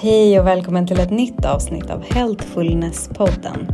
Hej 0.00 0.40
och 0.40 0.46
välkommen 0.46 0.86
till 0.86 1.00
ett 1.00 1.10
nytt 1.10 1.44
avsnitt 1.44 1.90
av 1.90 2.04
Healthfulness-podden. 2.04 3.72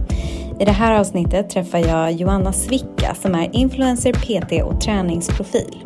I 0.61 0.65
det 0.65 0.73
här 0.73 1.01
avsnittet 1.01 1.51
träffar 1.51 1.79
jag 1.79 2.13
Joanna 2.13 2.53
Svicka 2.53 3.15
som 3.15 3.35
är 3.35 3.57
influencer, 3.57 4.13
PT 4.13 4.65
och 4.65 4.81
träningsprofil. 4.81 5.83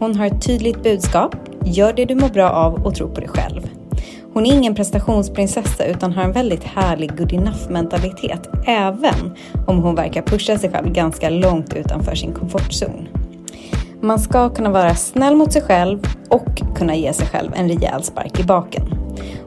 Hon 0.00 0.16
har 0.16 0.26
ett 0.26 0.46
tydligt 0.46 0.82
budskap, 0.82 1.34
gör 1.64 1.92
det 1.92 2.04
du 2.04 2.14
mår 2.14 2.28
bra 2.28 2.50
av 2.50 2.86
och 2.86 2.94
tro 2.94 3.08
på 3.08 3.20
dig 3.20 3.28
själv. 3.28 3.70
Hon 4.34 4.46
är 4.46 4.54
ingen 4.54 4.74
prestationsprinsessa 4.74 5.84
utan 5.84 6.12
har 6.12 6.22
en 6.22 6.32
väldigt 6.32 6.64
härlig 6.64 7.18
good 7.18 7.32
enough 7.32 7.70
mentalitet 7.70 8.48
även 8.66 9.34
om 9.66 9.82
hon 9.82 9.94
verkar 9.94 10.22
pusha 10.22 10.58
sig 10.58 10.70
själv 10.70 10.92
ganska 10.92 11.30
långt 11.30 11.74
utanför 11.74 12.14
sin 12.14 12.32
komfortzon. 12.32 13.08
Man 14.00 14.18
ska 14.18 14.48
kunna 14.48 14.70
vara 14.70 14.94
snäll 14.94 15.36
mot 15.36 15.52
sig 15.52 15.62
själv 15.62 15.98
och 16.28 16.76
kunna 16.76 16.94
ge 16.94 17.12
sig 17.12 17.26
själv 17.26 17.52
en 17.54 17.68
rejäl 17.68 18.02
spark 18.02 18.40
i 18.40 18.44
baken. 18.44 18.98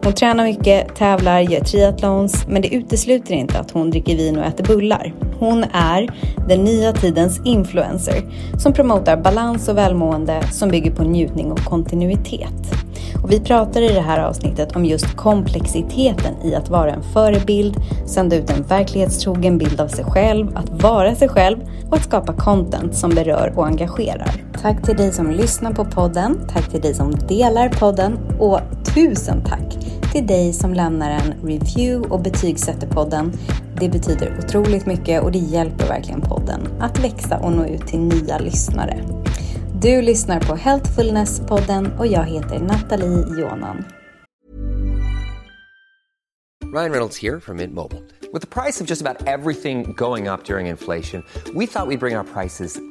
Hon 0.03 0.13
tränar 0.13 0.43
mycket, 0.43 0.95
tävlar, 0.95 1.39
gör 1.39 1.59
triathlons, 1.59 2.45
men 2.47 2.61
det 2.61 2.73
utesluter 2.73 3.33
inte 3.33 3.59
att 3.59 3.71
hon 3.71 3.89
dricker 3.89 4.15
vin 4.15 4.37
och 4.37 4.45
äter 4.45 4.63
bullar. 4.63 5.13
Hon 5.39 5.63
är 5.63 6.09
den 6.47 6.63
nya 6.63 6.93
tidens 6.93 7.41
influencer 7.45 8.21
som 8.57 8.73
promotar 8.73 9.17
balans 9.17 9.69
och 9.69 9.77
välmående 9.77 10.43
som 10.51 10.69
bygger 10.69 10.91
på 10.91 11.03
njutning 11.03 11.51
och 11.51 11.59
kontinuitet. 11.59 12.73
Och 13.23 13.31
vi 13.31 13.39
pratar 13.39 13.81
i 13.81 13.87
det 13.87 14.01
här 14.01 14.19
avsnittet 14.19 14.75
om 14.75 14.85
just 14.85 15.15
komplexiteten 15.15 16.35
i 16.43 16.55
att 16.55 16.69
vara 16.69 16.91
en 16.91 17.03
förebild, 17.03 17.75
sända 18.05 18.35
ut 18.35 18.49
en 18.49 18.63
verklighetstrogen 18.63 19.57
bild 19.57 19.81
av 19.81 19.87
sig 19.87 20.05
själv, 20.05 20.57
att 20.57 20.83
vara 20.83 21.15
sig 21.15 21.29
själv 21.29 21.57
och 21.89 21.95
att 21.95 22.03
skapa 22.03 22.33
content 22.33 22.95
som 22.95 23.09
berör 23.09 23.53
och 23.55 23.67
engagerar. 23.67 24.31
Tack 24.61 24.83
till 24.83 24.97
dig 24.97 25.11
som 25.11 25.31
lyssnar 25.31 25.71
på 25.73 25.85
podden, 25.85 26.39
tack 26.53 26.69
till 26.69 26.81
dig 26.81 26.93
som 26.93 27.15
delar 27.15 27.69
podden 27.69 28.17
och 28.39 28.59
tusen 28.95 29.43
tack 29.45 29.90
till 30.11 30.27
dig 30.27 30.53
som 30.53 30.73
lämnar 30.73 31.11
en 31.11 31.33
review 31.43 32.09
och 32.09 32.21
betygsätter 32.21 32.87
podden. 32.87 33.31
Det 33.79 33.89
betyder 33.89 34.39
otroligt 34.39 34.85
mycket 34.85 35.23
och 35.23 35.31
det 35.31 35.39
hjälper 35.39 35.87
verkligen 35.87 36.21
podden 36.21 36.67
att 36.79 36.99
växa 36.99 37.37
och 37.37 37.51
nå 37.51 37.65
ut 37.65 37.87
till 37.87 37.99
nya 37.99 38.37
lyssnare. 38.37 39.03
Du 39.81 40.01
lyssnar 40.01 40.39
på 40.39 40.55
Healthfulness-podden 40.55 41.97
och 41.99 42.07
jag 42.07 42.23
heter 42.23 42.59
Nathalie 42.59 43.41
Jonan. 43.41 43.85
Ryan 46.73 46.91
Reynolds 46.91 47.21
här 47.21 47.39
från 47.39 47.57
Mint 47.57 47.73
Mobile. 47.73 48.01
Med 48.33 48.49
priset 48.49 48.87
på 48.87 48.93
nästan 48.93 49.15
allt 49.27 49.61
som 49.61 49.93
går 49.95 50.33
upp 50.33 50.49
under 50.49 50.59
inflationen, 50.59 51.23
trodde 51.43 51.59
vi 51.59 51.65
att 51.65 51.65
vi 51.65 51.67
skulle 51.67 51.97
bring 51.97 52.17
våra 52.17 52.23
priser 52.23 52.90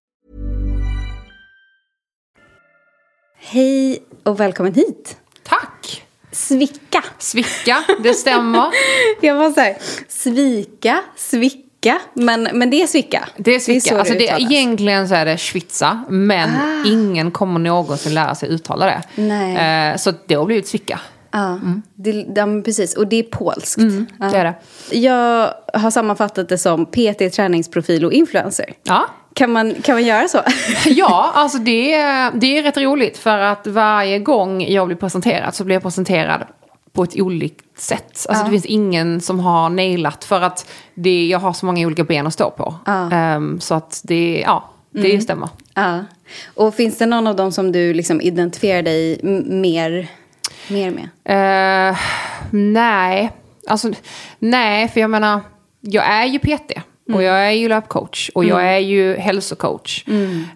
Hej 3.43 4.03
och 4.23 4.39
välkommen 4.39 4.73
hit! 4.73 5.17
Tack! 5.43 6.03
Svicka! 6.31 7.03
Svicka, 7.17 7.83
det 8.03 8.13
stämmer. 8.13 8.65
Jag 9.21 9.35
var 9.35 9.51
så 9.51 9.61
här, 9.61 9.77
svika, 10.07 10.99
svicka, 11.15 11.99
men, 12.13 12.49
men 12.53 12.69
det 12.69 12.81
är 12.81 12.87
svicka. 12.87 13.29
Det 13.37 13.55
är 13.55 13.59
svicka. 13.59 13.89
så 13.89 13.97
alltså 13.97 14.13
det, 14.13 14.23
egentligen 14.23 15.07
så 15.07 15.15
är 15.15 15.25
det 15.25 15.37
schwitza, 15.37 16.03
men 16.09 16.49
ingen 16.85 17.31
kommer 17.31 17.59
någonsin 17.59 18.13
lära 18.13 18.35
sig 18.35 18.49
uttala 18.49 18.85
det. 18.85 19.01
Nej. 19.15 19.91
Eh, 19.91 19.97
så 19.97 20.13
det 20.25 20.35
har 20.35 20.45
blivit 20.45 20.67
svicka. 20.67 20.99
Ja, 21.31 21.59
det, 21.93 22.11
ja, 22.35 22.61
precis. 22.65 22.97
Och 22.97 23.07
det 23.07 23.15
är 23.15 23.23
polskt. 23.23 23.77
ja. 24.19 24.25
det 24.25 24.37
är 24.37 24.43
det. 24.43 24.55
Jag 24.97 25.53
har 25.73 25.91
sammanfattat 25.91 26.49
det 26.49 26.57
som 26.57 26.85
PT, 26.85 27.33
träningsprofil 27.33 28.05
och 28.05 28.13
influencer. 28.13 28.73
Ja. 28.83 29.07
Kan 29.33 29.51
man, 29.51 29.75
kan 29.81 29.95
man 29.95 30.03
göra 30.03 30.27
så? 30.27 30.41
Ja, 30.89 31.31
alltså 31.33 31.57
det, 31.57 31.93
är- 31.93 32.31
det 32.33 32.57
är 32.57 32.63
rätt 32.63 32.77
roligt 32.77 33.17
för 33.17 33.37
att 33.37 33.67
varje 33.67 34.19
gång 34.19 34.65
jag 34.67 34.87
blir 34.87 34.97
presenterad 34.97 35.55
så 35.55 35.63
blir 35.63 35.75
jag 35.75 35.83
presenterad 35.83 36.43
på 36.93 37.03
ett 37.03 37.19
olikt 37.21 37.79
sätt. 37.79 38.25
Alltså 38.29 38.43
det 38.45 38.51
finns 38.51 38.65
ingen 38.65 39.21
som 39.21 39.39
har 39.39 39.69
nailat 39.69 40.23
för 40.23 40.41
att 40.41 40.69
det, 40.93 41.27
jag 41.27 41.39
har 41.39 41.53
så 41.53 41.65
många 41.65 41.85
olika 41.87 42.03
ben 42.03 42.27
att 42.27 42.33
stå 42.33 42.49
på. 42.51 42.75
Ehm, 43.11 43.59
så 43.59 43.75
att 43.75 44.01
det, 44.03 44.43
ja, 44.45 44.69
det 44.91 45.21
stämmer. 45.21 45.49
ja. 45.73 45.99
Och 46.55 46.75
finns 46.75 46.97
det 46.97 47.05
någon 47.05 47.27
av 47.27 47.35
dem 47.35 47.51
som 47.51 47.71
du 47.71 47.93
liksom 47.93 48.21
identifierar 48.21 48.81
dig 48.81 49.19
mer, 49.45 50.07
mer 50.67 50.91
med? 50.91 51.89
Eh, 51.91 51.97
nej, 52.51 53.31
alltså 53.67 53.91
nej, 54.39 54.87
för 54.87 54.99
jag 55.01 55.09
menar, 55.09 55.39
jag 55.81 56.05
är 56.05 56.25
ju 56.25 56.39
PT. 56.39 56.71
Och 57.13 57.23
jag 57.23 57.45
är 57.47 57.51
ju 57.51 57.67
löpcoach 57.69 58.29
och 58.35 58.45
jag 58.45 58.63
är 58.67 58.77
ju 58.79 59.15
hälsocoach. 59.17 60.03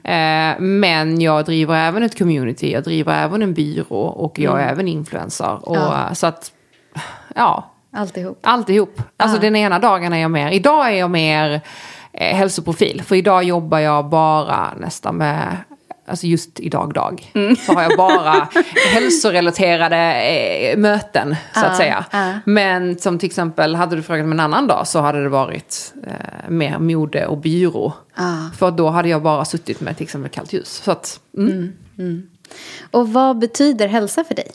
Eh, 0.04 0.60
men 0.60 1.22
jag 1.22 1.46
driver 1.46 1.76
även 1.88 2.04
ett 2.04 2.18
community, 2.18 2.72
jag 2.72 2.84
driver 2.84 3.24
även 3.24 3.42
en 3.42 3.54
byrå 3.54 4.00
och 4.02 4.40
jag 4.40 4.62
är 4.62 4.68
även 4.68 4.88
influencer. 4.88 5.70
Och, 5.70 6.18
Så 6.18 6.28
att, 6.28 6.52
ja, 7.36 7.72
Alltihop. 7.94 8.40
alltihop. 8.44 9.02
Alltså 9.18 9.40
den 9.40 9.56
ena 9.56 9.80
dagen 9.80 10.14
är 10.14 10.18
jag 10.18 10.32
mer, 10.32 10.52
idag 10.52 10.88
är 10.88 10.96
jag 11.00 11.10
mer 11.12 11.62
eh, 12.14 12.36
hälsoprofil. 12.38 13.02
För 13.06 13.16
idag 13.16 13.44
jobbar 13.44 13.80
jag 13.80 14.06
bara 14.06 14.74
nästan 14.80 15.16
med, 15.18 15.58
alltså 16.06 16.28
just 16.28 16.60
idag 16.60 16.94
dag. 16.94 17.32
Så 17.66 17.74
har 17.74 17.84
jag 17.84 17.98
bara 17.98 18.50
hälsorelaterade 18.94 19.98
eh, 19.98 20.78
möten 20.78 21.36
så 21.54 21.66
att 21.66 21.78
säga. 21.78 22.06
Men 22.46 22.98
som 22.98 23.20
till 23.20 23.28
exempel, 23.28 23.76
hade 23.76 23.96
du 23.96 24.04
frågat 24.04 24.26
mig 24.26 24.34
en 24.34 24.40
annan 24.40 24.68
dag 24.68 24.88
så 24.88 25.00
hade 25.00 25.24
det 25.24 25.30
varit 25.30 25.94
eh, 26.08 26.50
mer 26.50 26.80
mode 26.80 27.28
och 27.28 27.38
byrå. 27.38 27.94
För 28.58 28.72
då 28.72 28.90
hade 28.90 29.10
jag 29.10 29.22
bara 29.22 29.46
suttit 29.46 29.82
med 29.82 29.98
till 29.98 30.04
exempel 30.04 30.32
kallt 30.32 30.54
ljus. 30.54 30.82
Så 30.84 30.92
att, 30.92 31.20
mm. 31.38 31.74
Och 32.92 33.14
vad 33.14 33.40
betyder 33.40 33.88
hälsa 33.88 34.24
för 34.24 34.36
dig? 34.36 34.52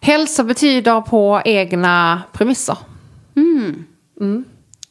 Hälsa 0.00 0.44
betyder 0.44 1.00
på 1.00 1.42
egna 1.44 2.22
premisser. 2.32 2.76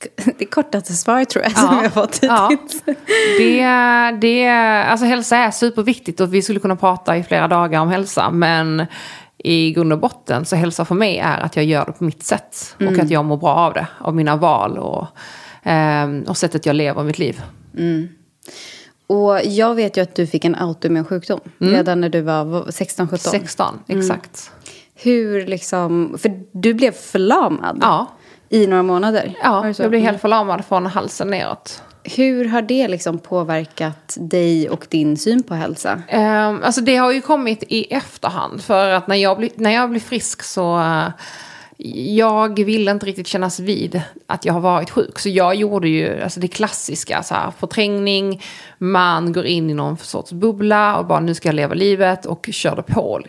Det 0.38 0.46
kortaste 0.46 0.94
svaret 0.94 1.30
tror 1.30 1.44
jag 1.44 1.52
som 1.52 1.80
jag 1.84 1.94
fått 1.94 2.20
ja. 2.22 2.50
hittills. 2.50 2.84
Det, 3.38 3.64
det, 4.22 4.48
alltså 4.84 5.06
hälsa 5.06 5.38
är 5.38 5.52
superviktigt 5.52 6.20
och 6.20 6.34
vi 6.34 6.42
skulle 6.42 6.60
kunna 6.60 6.76
prata 6.76 7.18
i 7.18 7.24
flera 7.24 7.48
dagar 7.48 7.82
om 7.82 7.90
hälsa. 7.90 8.30
Men 8.30 8.86
i 9.38 9.72
grund 9.72 9.94
och 9.94 10.00
botten 10.00 10.46
så 10.46 10.56
hälsa 10.56 10.86
för 10.86 10.96
mig 10.96 11.18
är 11.18 11.40
att 11.40 11.56
jag 11.56 11.66
gör 11.66 11.86
det 11.86 11.92
på 11.92 12.04
mitt 12.04 12.24
sätt. 12.24 12.76
Och 12.80 13.00
att 13.00 13.10
jag 13.10 13.26
mår 13.26 13.38
bra 13.38 13.56
av 13.56 13.74
det, 13.74 13.88
av 14.00 14.16
mina 14.16 14.36
val 14.36 14.78
och, 14.78 15.08
ehm, 15.64 16.24
och 16.28 16.38
sättet 16.38 16.66
jag 16.66 16.76
lever 16.76 17.04
mitt 17.04 17.20
liv. 17.20 17.42
Och 19.08 19.40
jag 19.46 19.76
vet 19.76 19.98
ju 19.98 20.02
att 20.02 20.16
du 20.16 20.28
fick 20.28 20.46
en 20.46 20.56
autoimmun 20.56 21.06
sjukdom 21.06 21.40
redan 21.58 22.02
när 22.02 22.10
du 22.10 22.22
var 22.22 22.44
16-17. 22.72 23.18
16, 23.18 23.80
exakt. 23.88 24.52
Hur 24.96 25.48
liksom, 25.48 26.18
för 26.20 26.44
du 26.52 26.74
blev 26.74 26.92
förlamad 26.92 27.80
Ja. 27.82 28.08
I 28.50 28.68
några 28.68 28.84
månader. 28.84 29.34
Ja, 29.44 29.74
jag 29.78 29.90
blir 29.90 30.00
helt 30.00 30.22
förlamad 30.22 30.66
från 30.66 30.86
halsen 30.86 31.28
neråt. 31.28 31.82
Hur 32.04 32.46
har 32.46 32.62
det 32.62 32.88
liksom 32.88 33.20
påverkat 33.20 34.18
dig 34.20 34.70
och 34.70 34.88
din 34.90 35.18
syn 35.18 35.44
på 35.44 35.54
hälsa? 35.54 36.02
Um, 36.14 36.64
alltså 36.64 36.82
det 36.82 36.96
har 36.96 37.12
ju 37.12 37.22
kommit 37.22 37.64
i 37.68 37.94
efterhand. 37.94 38.62
För 38.62 38.90
att 38.90 39.08
när 39.08 39.16
jag 39.16 39.38
blir, 39.38 39.50
när 39.56 39.72
jag 39.72 39.90
blir 39.90 40.00
frisk 40.00 40.44
så... 40.44 40.80
eh, 40.80 41.08
jag 42.16 42.64
ville 42.64 42.92
inte 42.92 43.06
riktigt 43.06 43.28
kännas 43.28 43.60
vid 43.60 44.02
att 44.28 44.46
jag 44.46 44.54
har 44.54 44.60
varit 44.60 44.90
sjuk. 44.90 45.20
Så 45.20 45.30
jag 45.30 45.56
gjorde 45.56 45.90
ju 45.90 46.22
alltså 46.22 46.40
det 46.40 46.48
klassiska, 46.48 47.24
så 47.24 47.36
här, 47.36 47.52
förträngning, 47.60 48.42
man 48.78 49.34
går 49.34 49.46
in 49.46 49.70
i 49.70 49.74
någon 49.74 49.98
sorts 49.98 50.32
bubbla 50.32 50.98
och 50.98 51.06
bara 51.06 51.20
nu 51.20 51.34
ska 51.34 51.48
jag 51.48 51.56
leva 51.56 51.74
livet 51.74 52.26
och 52.26 52.50
körde 52.52 52.82
på. 52.82 53.22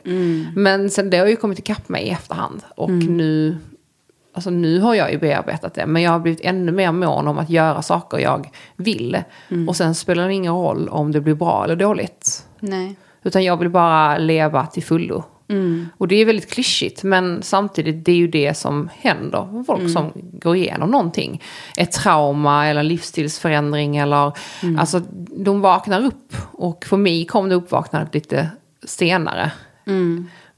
Men 0.57 0.91
sen 0.91 1.11
det 1.11 1.19
har 1.19 1.27
ju 1.27 1.37
kommit 1.37 1.59
ikapp 1.59 1.89
mig 1.89 2.03
i 2.03 2.11
efterhand. 2.11 2.63
Och 2.77 2.91
nu 2.91 3.57
Alltså 4.39 4.51
nu 4.51 4.81
har 4.81 4.95
jag 4.95 5.13
ju 5.13 5.19
bearbetat 5.19 5.75
det, 5.75 5.87
men 5.87 6.03
jag 6.03 6.11
har 6.11 6.19
blivit 6.19 6.41
ännu 6.41 6.73
mer 6.73 6.93
mån 6.93 7.29
om 7.29 7.39
att 7.39 7.51
göra 7.51 7.83
saker 7.83 8.19
jag 8.19 8.51
vill. 8.77 9.23
Och 9.69 9.77
sen 9.77 9.95
spelar 9.95 10.27
det 10.27 10.35
ingen 10.35 10.55
roll 10.55 10.89
om 10.89 11.13
det 11.13 11.21
blir 11.21 11.35
bra 11.35 11.65
eller 11.65 11.77
dåligt. 11.77 12.47
Nej. 12.61 12.97
Utan 13.23 13.45
jag 13.45 13.57
vill 13.57 13.69
bara 13.69 14.19
leva 14.19 14.67
till 14.67 14.83
fullo. 14.83 15.25
Och 15.97 16.09
det 16.09 16.15
är 16.15 16.25
väldigt 16.25 16.51
klyschigt, 16.51 17.03
men 17.03 17.43
samtidigt 17.43 18.05
det 18.05 18.13
är 18.13 18.17
ju 18.17 18.29
det 18.29 18.55
som 18.55 18.91
händer 18.95 19.65
folk 19.67 19.91
som 19.93 20.13
går 20.15 20.57
igenom 20.57 20.91
någonting. 20.91 21.43
Ett 21.77 21.93
trauma 21.93 22.67
eller 22.67 22.81
en 22.81 22.89
livsstilsförändring 22.89 23.97
eller... 23.97 24.33
Alltså, 24.79 25.03
de 25.37 25.61
vaknar 25.61 26.05
upp. 26.05 26.35
Och 26.53 26.85
för 26.85 26.97
mig 26.97 27.27
kom 27.27 27.49
det 27.49 27.55
uppvaknandet 27.55 28.15
lite 28.15 28.49
senare. 28.87 29.53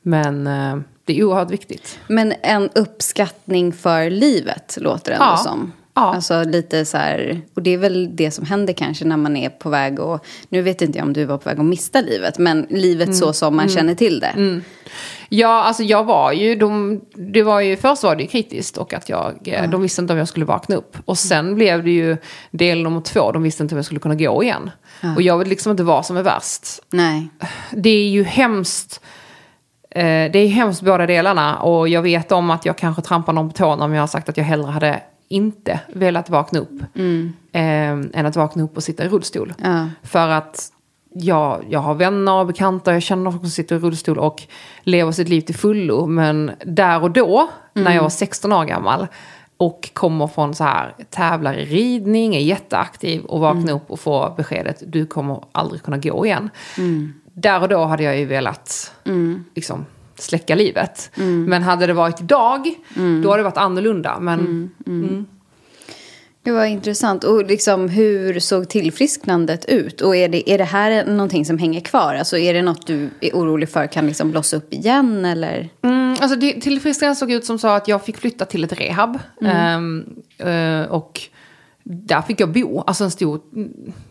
Men 0.03 0.47
eh, 0.47 0.77
det 1.14 1.18
är 1.20 1.24
oerhört 1.24 1.50
viktigt. 1.50 1.98
Men 2.06 2.34
en 2.42 2.68
uppskattning 2.74 3.72
för 3.72 4.10
livet 4.10 4.78
låter 4.80 5.10
det 5.10 5.14
ändå 5.16 5.24
Ja. 5.26 5.36
som. 5.36 5.72
Ja. 5.94 6.14
Alltså 6.14 6.42
lite 6.44 6.84
så 6.84 6.96
här, 6.96 7.40
och 7.54 7.62
det 7.62 7.70
är 7.70 7.78
väl 7.78 8.16
det 8.16 8.30
som 8.30 8.44
händer 8.46 8.72
kanske 8.72 9.04
när 9.04 9.16
man 9.16 9.36
är 9.36 9.48
på 9.48 9.68
väg 9.70 10.00
och, 10.00 10.24
nu 10.48 10.62
vet 10.62 10.82
inte 10.82 10.98
jag 10.98 11.06
om 11.06 11.12
du 11.12 11.24
var 11.24 11.38
på 11.38 11.48
väg 11.48 11.58
att 11.58 11.64
mista 11.64 12.00
livet, 12.00 12.38
men 12.38 12.66
livet 12.70 13.08
Mm. 13.08 13.18
så 13.18 13.32
som 13.32 13.56
man 13.56 13.68
känner 13.68 13.94
till 13.94 14.20
det. 14.20 14.60
Ja, 15.28 15.62
alltså 15.62 15.82
jag 15.82 16.04
var 16.04 16.32
ju, 16.32 16.54
de, 16.54 17.00
det 17.14 17.42
var 17.42 17.60
ju, 17.60 17.76
först 17.76 18.02
var 18.02 18.16
det 18.16 18.22
ju 18.22 18.28
kritiskt 18.28 18.76
och 18.76 18.92
att 18.94 19.08
jag, 19.08 19.48
eh, 19.48 19.70
de 19.70 19.82
visste 19.82 20.00
inte 20.02 20.12
om 20.12 20.18
jag 20.18 20.28
skulle 20.28 20.44
vakna 20.46 20.76
upp. 20.76 20.96
Och 21.04 21.18
sen 21.18 21.54
blev 21.54 21.84
det 21.84 21.90
ju 21.90 22.16
del 22.50 22.82
nummer 22.82 23.00
två, 23.00 23.32
de 23.32 23.42
visste 23.42 23.62
inte 23.62 23.74
om 23.74 23.76
jag 23.78 23.84
skulle 23.84 24.00
kunna 24.00 24.14
gå 24.14 24.42
igen. 24.42 24.70
Och 25.16 25.22
jag 25.22 25.38
vet 25.38 25.48
liksom 25.48 25.70
inte 25.70 25.82
vad 25.82 26.06
som 26.06 26.16
är 26.16 26.22
värst. 26.22 26.62
Nej. 26.90 27.28
Det 27.70 27.90
är 27.90 28.08
ju 28.08 28.22
hemskt, 28.24 29.00
det 29.94 30.38
är 30.38 30.48
hemskt 30.48 30.82
båda 30.82 31.06
delarna. 31.06 31.58
Och 31.58 31.88
jag 31.88 32.02
vet 32.02 32.32
om 32.32 32.50
att 32.50 32.66
jag 32.66 32.78
kanske 32.78 33.02
trampar 33.02 33.32
någon 33.32 33.48
på 33.48 33.56
tårna 33.56 33.84
om 33.84 33.94
jag 33.94 34.02
har 34.02 34.06
sagt 34.06 34.28
att 34.28 34.37
jag 34.37 34.44
hellre 34.44 34.70
hade 34.70 35.02
inte 35.28 35.81
velat 35.88 36.31
vakna 36.31 36.58
upp. 36.58 36.82
Eh, 37.52 37.90
än 37.90 38.26
att 38.26 38.37
vakna 38.37 38.62
upp 38.62 38.76
och 38.76 38.82
sitta 38.82 39.04
i 39.04 39.08
rullstol. 39.08 39.52
Ja. 39.62 39.87
För 40.02 40.28
att 40.28 40.72
jag, 41.12 41.64
jag 41.69 41.81
har 41.81 41.94
vänner 41.94 42.32
och 42.32 42.46
bekanta, 42.46 42.92
jag 42.92 43.02
känner 43.02 43.31
folk 43.31 43.42
som 43.42 43.50
sitter 43.50 43.76
i 43.76 43.78
rullstol 43.78 44.19
och 44.19 44.42
lever 44.82 45.12
sitt 45.12 45.28
liv 45.28 45.40
till 45.40 45.54
fullo. 45.54 46.06
Men 46.06 46.50
där 46.64 47.02
och 47.02 47.10
då, 47.10 47.48
när 47.72 47.94
jag 47.94 48.02
var 48.02 48.10
16 48.10 48.52
år 48.52 48.64
gammal 48.64 49.06
och 49.56 49.90
kommer 49.93 50.26
från 50.26 50.54
så 50.54 50.64
här, 50.64 50.94
tävlar 51.10 51.54
i 51.54 51.64
ridning, 51.64 52.36
är 52.36 52.40
jätteaktiv 52.40 53.25
och 53.25 53.40
vaknar 53.40 53.72
upp 53.72 53.90
och 53.90 54.00
får 54.00 54.34
beskedet 54.36 54.82
du 54.86 55.06
kommer 55.06 55.44
aldrig 55.52 55.82
kunna 55.82 55.98
gå 55.98 56.26
igen. 56.26 56.50
Där 57.35 57.62
och 57.62 57.69
då 57.69 57.85
hade 57.85 58.03
jag 58.03 58.19
ju 58.19 58.25
velat 58.25 58.93
liksom, 59.55 59.87
släcka 60.19 60.55
livet. 60.55 61.11
Men 61.49 61.62
hade 61.62 61.87
det 61.87 61.93
varit 61.93 62.21
idag, 62.21 62.75
då 63.23 63.31
hade 63.31 63.41
det 63.41 63.44
varit 63.44 63.56
annorlunda. 63.56 64.21
Men 64.21 64.71
Det 66.43 66.50
var 66.50 66.65
intressant. 66.65 67.25
Och 67.25 67.47
liksom, 67.47 67.88
hur 67.88 68.41
såg 68.41 68.69
tillfrisknandet 68.69 69.65
ut? 69.65 70.00
Och 70.00 70.17
är 70.17 70.29
det, 70.29 70.50
är 70.50 70.59
det 70.59 70.65
här 70.65 71.06
någonting 71.06 71.44
som 71.44 71.59
hänger 71.59 71.81
kvar? 71.81 72.15
Alltså 72.15 72.38
är 72.38 72.55
det 72.55 72.62
något 72.62 72.87
du 72.87 73.11
är 73.21 73.32
orolig 73.32 73.69
för 73.69 73.87
kan 73.87 74.06
liksom 74.06 74.31
blossa 74.31 74.56
upp 74.56 74.73
igen 74.73 75.25
eller? 75.25 75.69
Mm, 75.82 76.17
alltså 76.21 76.37
det, 76.37 76.61
tillfrisknandet 76.61 77.19
såg 77.19 77.32
ut 77.32 77.44
som 77.44 77.59
så 77.59 77.69
att 77.69 77.88
jag 77.88 78.05
fick 78.05 78.17
flytta 78.17 78.44
till 78.44 78.65
ett 78.65 78.81
rehab. 78.81 79.19
Ehm, 79.43 80.06
eh, 80.38 80.82
och 80.82 81.21
där 81.85 82.23
fick 82.23 82.41
jag 82.41 82.53
bo. 82.53 82.81
Alltså 82.87 83.05
en 83.05 83.11
stor, 83.11 83.41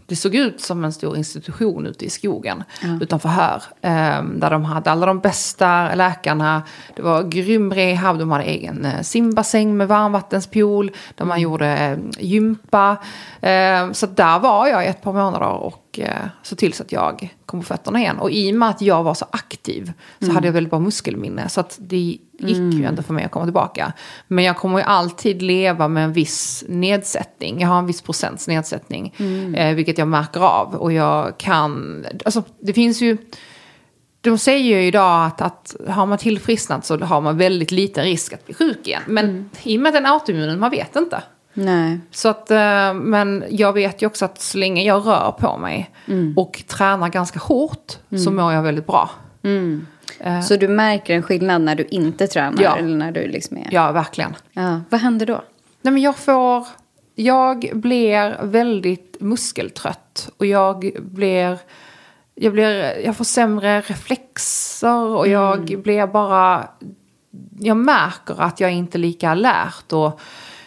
det 0.06 0.16
såg 0.16 0.36
ut 0.36 0.62
som 0.62 0.86
en 0.86 0.94
stor 0.94 1.18
institution 1.18 1.86
ute 1.86 2.06
i 2.06 2.10
skogen 2.10 2.63
utanför 3.01 3.30
här. 3.30 3.63
ehm, 3.81 4.39
där 4.39 4.50
de 4.50 4.66
hade 4.66 4.92
alla 4.92 5.06
de 5.06 5.19
bästa 5.19 5.95
läkarna. 5.95 6.63
Det 6.95 7.01
var 7.01 7.24
grym 7.24 7.74
rehab, 7.74 8.19
de 8.19 8.31
hade 8.31 8.44
egen 8.44 8.86
eh, 8.86 9.01
simbassäng 9.01 9.77
med 9.77 9.88
varmvattenspool. 9.88 10.92
Där 11.16 11.25
man 11.25 11.42
gjorde 11.42 11.68
eh, 11.68 11.98
gympa. 12.19 12.98
Ehm, 13.42 13.94
så 13.94 14.06
där 14.06 14.39
var 14.39 14.68
jag 14.68 14.86
i 14.86 14.88
ett 14.88 15.01
par 15.01 15.13
månader 15.13 15.48
och 15.48 15.88
eh, 15.99 16.25
så 16.43 16.55
till 16.55 16.73
så 16.73 16.83
att 16.83 16.91
jag 16.91 17.35
kom 17.45 17.59
på 17.59 17.65
fötterna 17.65 17.99
igen. 17.99 18.19
Och 18.19 18.31
i 18.31 18.51
och 18.51 18.55
med 18.55 18.69
att 18.69 18.81
jag 18.81 19.03
var 19.03 19.13
så 19.13 19.25
aktiv 19.31 19.91
så 20.19 20.31
hade 20.31 20.47
jag 20.47 20.53
väldigt 20.53 20.71
bra 20.71 20.79
muskelminne. 20.79 21.49
Så 21.49 21.59
att 21.59 21.77
det 21.81 21.97
gick 21.97 22.73
ju 22.73 22.87
inte 22.87 23.03
för 23.03 23.13
mig 23.13 23.25
att 23.25 23.31
komma 23.31 23.45
tillbaka. 23.45 23.93
Men 24.27 24.45
jag 24.45 24.57
kommer 24.57 24.77
ju 24.77 24.83
alltid 24.83 25.41
leva 25.41 25.87
med 25.87 26.03
en 26.03 26.13
viss 26.13 26.63
nedsättning. 26.67 27.61
Jag 27.61 27.67
har 27.67 27.79
en 27.79 27.85
viss 27.85 28.01
procents 28.01 28.47
nedsättning. 28.47 29.13
Eh, 29.55 29.75
vilket 29.75 29.97
jag 29.97 30.07
märker 30.07 30.39
av. 30.39 30.75
Och 30.75 30.93
jag 30.93 31.37
kan... 31.37 32.05
Alltså 32.25 32.43
det 32.59 32.73
finns 32.73 33.01
ju... 33.01 33.17
De 34.21 34.37
säger 34.37 34.63
ju 34.63 34.87
idag 34.87 35.25
att, 35.25 35.41
att 35.41 35.75
har 35.87 36.05
man 36.05 36.17
tillfrisknat 36.17 36.85
så 36.85 36.97
har 36.97 37.21
man 37.21 37.37
väldigt 37.37 37.71
liten 37.71 38.03
risk 38.03 38.33
att 38.33 38.45
bli 38.45 38.53
sjuk 38.53 38.87
igen. 38.87 39.01
Men 39.07 39.49
i 39.63 39.77
och 39.77 39.81
med 39.81 39.93
den 39.93 40.05
autoimmunen, 40.05 40.59
man 40.59 40.71
vet 40.71 40.95
inte. 40.95 41.23
Nej. 41.65 42.00
Så 42.11 42.29
att, 42.29 42.51
eh, 42.51 42.94
men 42.94 43.44
jag 43.50 43.73
vet 43.73 44.01
ju 44.01 44.07
också 44.07 44.25
att 44.25 44.41
så 44.41 44.57
länge 44.57 44.83
jag 44.83 45.07
rör 45.07 45.31
på 45.39 45.57
mig 45.57 45.89
och 46.35 46.63
tränar 46.67 47.09
ganska 47.09 47.39
hårt 47.39 47.97
så 48.25 48.31
mår 48.31 48.53
jag 48.53 48.63
väldigt 48.63 48.88
bra. 48.88 49.09
Så 50.47 50.56
du 50.56 50.67
märker 50.67 51.15
en 51.15 51.23
skillnad 51.23 51.61
när 51.61 51.75
du 51.75 51.83
inte 51.83 52.27
tränar? 52.27 52.63
Ja. 52.63 52.77
Eller 52.77 52.97
när 52.97 53.11
du 53.11 53.27
liksom 53.27 53.57
är... 53.57 53.67
Ja, 53.71 53.91
verkligen. 53.91 54.35
Ja. 54.51 54.81
Vad 54.89 55.01
händer 55.01 55.25
då? 55.25 55.41
Nej, 55.81 55.94
men 55.94 56.01
jag 56.01 56.17
får... 56.17 56.67
Jag 57.15 57.69
blir 57.73 58.38
väldigt 58.41 59.17
muskeltrött 59.19 60.29
och 60.38 60.45
jag 60.45 60.91
blir... 61.01 61.57
Jag, 62.35 62.53
blir, 62.53 63.06
jag 63.06 63.17
får 63.17 63.25
sämre 63.25 63.81
reflexer 63.81 65.06
och 65.06 65.27
jag 65.27 65.81
blir 65.83 66.07
bara... 66.07 66.67
Jag 67.59 67.77
märker 67.77 68.41
att 68.41 68.59
jag 68.59 68.71
inte 68.71 68.97
är 68.97 69.00
lika 69.00 69.29
alert 69.29 69.94
och 69.94 70.19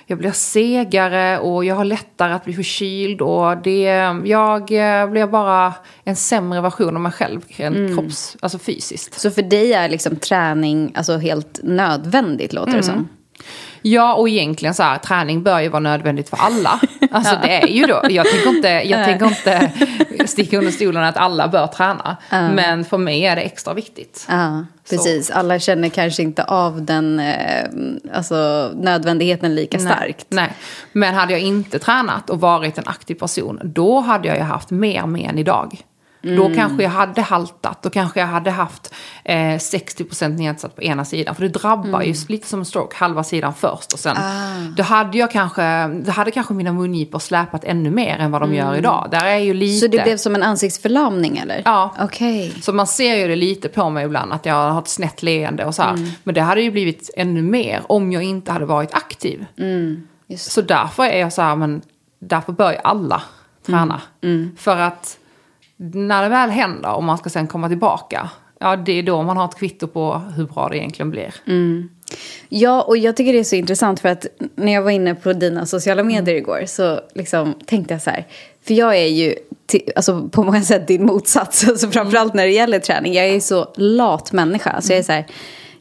jag 0.07 0.19
blir 0.19 0.31
segare 0.31 1.39
och 1.39 1.65
jag 1.65 1.75
har 1.75 1.85
lättare 1.85 2.33
att 2.33 2.45
bli 2.45 2.55
förkyld 2.55 3.21
och 3.21 3.57
det... 3.57 3.83
Jag 4.25 4.61
eh, 4.61 5.11
blir 5.11 5.27
bara 5.27 5.75
en 6.05 6.17
sämre 6.17 6.61
version 6.61 6.97
av 6.97 7.03
mig 7.03 7.13
själv, 7.13 7.41
rent 7.49 7.95
kropps, 7.95 8.37
alltså 8.41 8.59
fysiskt. 8.59 9.21
Så 9.21 9.31
för 9.31 9.43
dig 9.43 9.73
är 9.73 9.89
liksom 9.89 10.17
träning 10.17 10.93
alltså 10.95 11.17
helt 11.17 11.61
nödvändigt 11.63 12.53
låter 12.53 12.73
det 12.77 12.83
som? 12.83 13.09
Ja, 13.83 14.15
och 14.15 14.29
egentligen 14.29 14.75
så 14.75 14.83
här, 14.83 14.99
träning 14.99 15.43
bör 15.43 15.61
ju 15.61 15.69
vara 15.69 15.81
nödvändigt 15.81 16.29
för 16.29 16.37
alla. 16.37 16.81
Alltså 17.11 17.39
det 17.43 17.63
är 17.63 17.67
ju 17.67 17.87
då, 17.87 18.03
jag 18.09 18.27
tänker 18.27 18.49
inte, 18.49 18.69
jag 18.69 19.05
tänker 19.05 19.27
inte 19.27 19.73
sticka 20.27 20.59
under 20.59 20.71
stolen 20.73 21.05
att 21.05 21.17
alla 21.17 21.49
bör 21.49 21.67
träna. 21.67 22.17
Men 22.31 22.85
för 22.85 22.99
mig 22.99 23.27
är 23.27 23.37
det 23.37 23.43
extra 23.43 23.75
viktigt. 23.75 24.27
Ja, 24.29 24.65
precis. 24.91 25.31
Alla 25.31 25.59
känner 25.59 25.89
kanske 25.89 26.23
inte 26.23 26.45
av 26.45 26.83
den 26.83 27.21
eh, 27.21 27.65
alltså, 28.15 28.71
nödvändigheten 28.75 29.55
lika 29.55 29.79
starkt. 29.79 30.27
Nej, 30.29 30.45
nej, 30.45 30.53
men 30.93 31.15
hade 31.15 31.33
jag 31.33 31.41
inte 31.41 31.79
tränat 31.79 32.31
och 32.31 32.41
varit 32.41 32.79
en 32.79 32.87
aktiv 32.87 33.15
person, 33.15 33.61
då 33.63 34.01
hade 34.01 34.29
jag 34.29 34.37
ju 34.37 34.43
haft 34.43 34.71
mer 34.71 35.07
men 35.07 35.39
idag. 35.39 35.81
Då 36.23 36.45
Mm. 36.45 36.55
kanske 36.57 36.83
jag 36.83 36.91
hade 36.91 37.21
haltat, 37.23 37.83
då 37.83 37.91
kanske 37.91 38.21
jag 38.21 38.27
hade 38.27 38.51
haft 38.51 38.95
eh, 39.25 39.37
60% 39.37 40.29
nedsatt 40.39 40.77
på 40.77 40.83
ena 40.83 41.05
sidan. 41.05 41.35
För 41.35 41.43
det 41.43 41.49
drabbar 41.49 41.89
Mm. 41.89 42.03
ju 42.03 42.15
lite 42.29 42.47
som 42.49 42.59
en 42.61 42.65
stroke, 42.65 42.97
halva 42.97 43.25
sidan 43.25 43.55
först 43.55 43.93
och 43.93 43.99
sen. 43.99 44.17
Ah. 44.17 44.73
Då 44.77 44.83
hade 44.83 45.19
jag 45.19 45.31
kanske, 45.31 45.89
då 45.89 46.11
hade 46.11 46.31
kanske 46.31 46.55
mina 46.55 46.73
mungipor 46.73 47.19
släpat 47.19 47.65
ännu 47.65 47.91
mer 47.91 48.17
än 48.19 48.31
vad 48.31 48.41
de 48.43 48.55
gör 48.55 48.77
idag. 48.77 49.09
Där 49.11 49.25
är 49.25 49.39
ju 49.39 49.55
lite... 49.55 49.71
Mm. 49.87 49.91
Så 49.93 49.97
det 49.97 50.03
blev 50.05 50.17
som 50.17 50.35
en 50.35 50.43
ansiktsförlamning 50.43 51.39
eller? 51.39 51.63
Ja. 51.65 51.95
Okej. 52.01 52.53
Så 52.63 52.73
man 52.73 52.87
ser 52.87 53.17
ju 53.17 53.29
det 53.29 53.37
lite 53.37 53.69
på 53.69 53.91
mig 53.91 54.05
ibland, 54.05 54.33
att 54.33 54.47
jag 54.47 54.71
har 54.71 54.79
ett 54.81 54.89
snett 54.89 55.23
leende 55.23 55.65
och 55.65 55.75
så 55.75 55.83
här. 55.83 55.95
Mm. 55.95 56.09
Men 56.25 56.35
det 56.35 56.41
hade 56.41 56.63
ju 56.63 56.71
blivit 56.71 57.11
ännu 57.17 57.43
mer 57.43 57.83
om 57.87 58.13
jag 58.13 58.23
inte 58.23 58.53
hade 58.53 58.65
varit 58.65 58.95
aktiv. 58.95 59.47
Mm. 59.59 60.07
Så 60.37 60.61
därför 60.63 61.03
är 61.05 61.19
jag 61.21 61.33
så 61.33 61.43
här, 61.43 61.57
men 61.57 61.83
därför 62.21 62.53
bör 62.53 62.73
ju 62.73 62.79
alla 62.85 63.23
träna. 63.67 64.01
Mm. 64.23 64.51
För 64.59 64.77
att 64.77 65.19
när 65.95 66.23
det 66.23 66.29
väl 66.29 66.51
händer 66.51 66.93
och 66.95 67.05
man 67.05 67.19
ska 67.19 67.31
sen 67.31 67.47
komma 67.47 67.69
tillbaka, 67.69 68.31
ja 68.61 68.77
det 68.77 68.93
är 68.93 69.03
då 69.03 69.23
man 69.23 69.37
har 69.37 69.45
ett 69.45 69.59
kvitto 69.59 69.87
på 69.87 70.21
hur 70.37 70.45
bra 70.45 70.69
det 70.69 70.77
egentligen 70.79 71.11
blir. 71.11 71.35
Mm. 71.47 71.89
Ja, 72.49 72.83
och 72.83 72.97
jag 72.97 73.17
tycker 73.17 73.33
det 73.33 73.39
är 73.39 73.45
så 73.45 73.57
intressant 73.57 74.01
för 74.01 74.09
att 74.09 74.27
när 74.55 74.73
jag 74.73 74.83
var 74.83 74.91
inne 74.91 75.15
på 75.15 75.33
dina 75.33 75.67
sociala 75.67 76.03
medier 76.03 76.35
igår 76.35 76.63
så 76.67 77.01
liksom 77.15 77.55
tänkte 77.67 77.95
jag 77.95 78.03
så 78.03 78.11
här. 78.11 78.27
För 78.67 78.75
jag 78.75 78.97
är 78.97 79.07
ju 79.07 79.35
ti- 79.73 79.91
alltså, 79.97 80.29
på 80.29 80.43
många 80.43 80.63
sätt 80.63 80.89
din 80.89 81.07
motsats, 81.07 81.65
alltså, 81.69 81.91
framförallt 81.91 82.35
när 82.35 82.45
det 82.45 82.53
gäller 82.53 82.79
träning. 82.79 83.15
Jag 83.15 83.27
är 83.27 83.41
så 83.41 83.73
lat 83.77 84.33
människa. 84.33 84.81
Så 84.81 84.93
jag 84.93 84.99
är 84.99 85.03
så 85.03 85.13
här, 85.13 85.27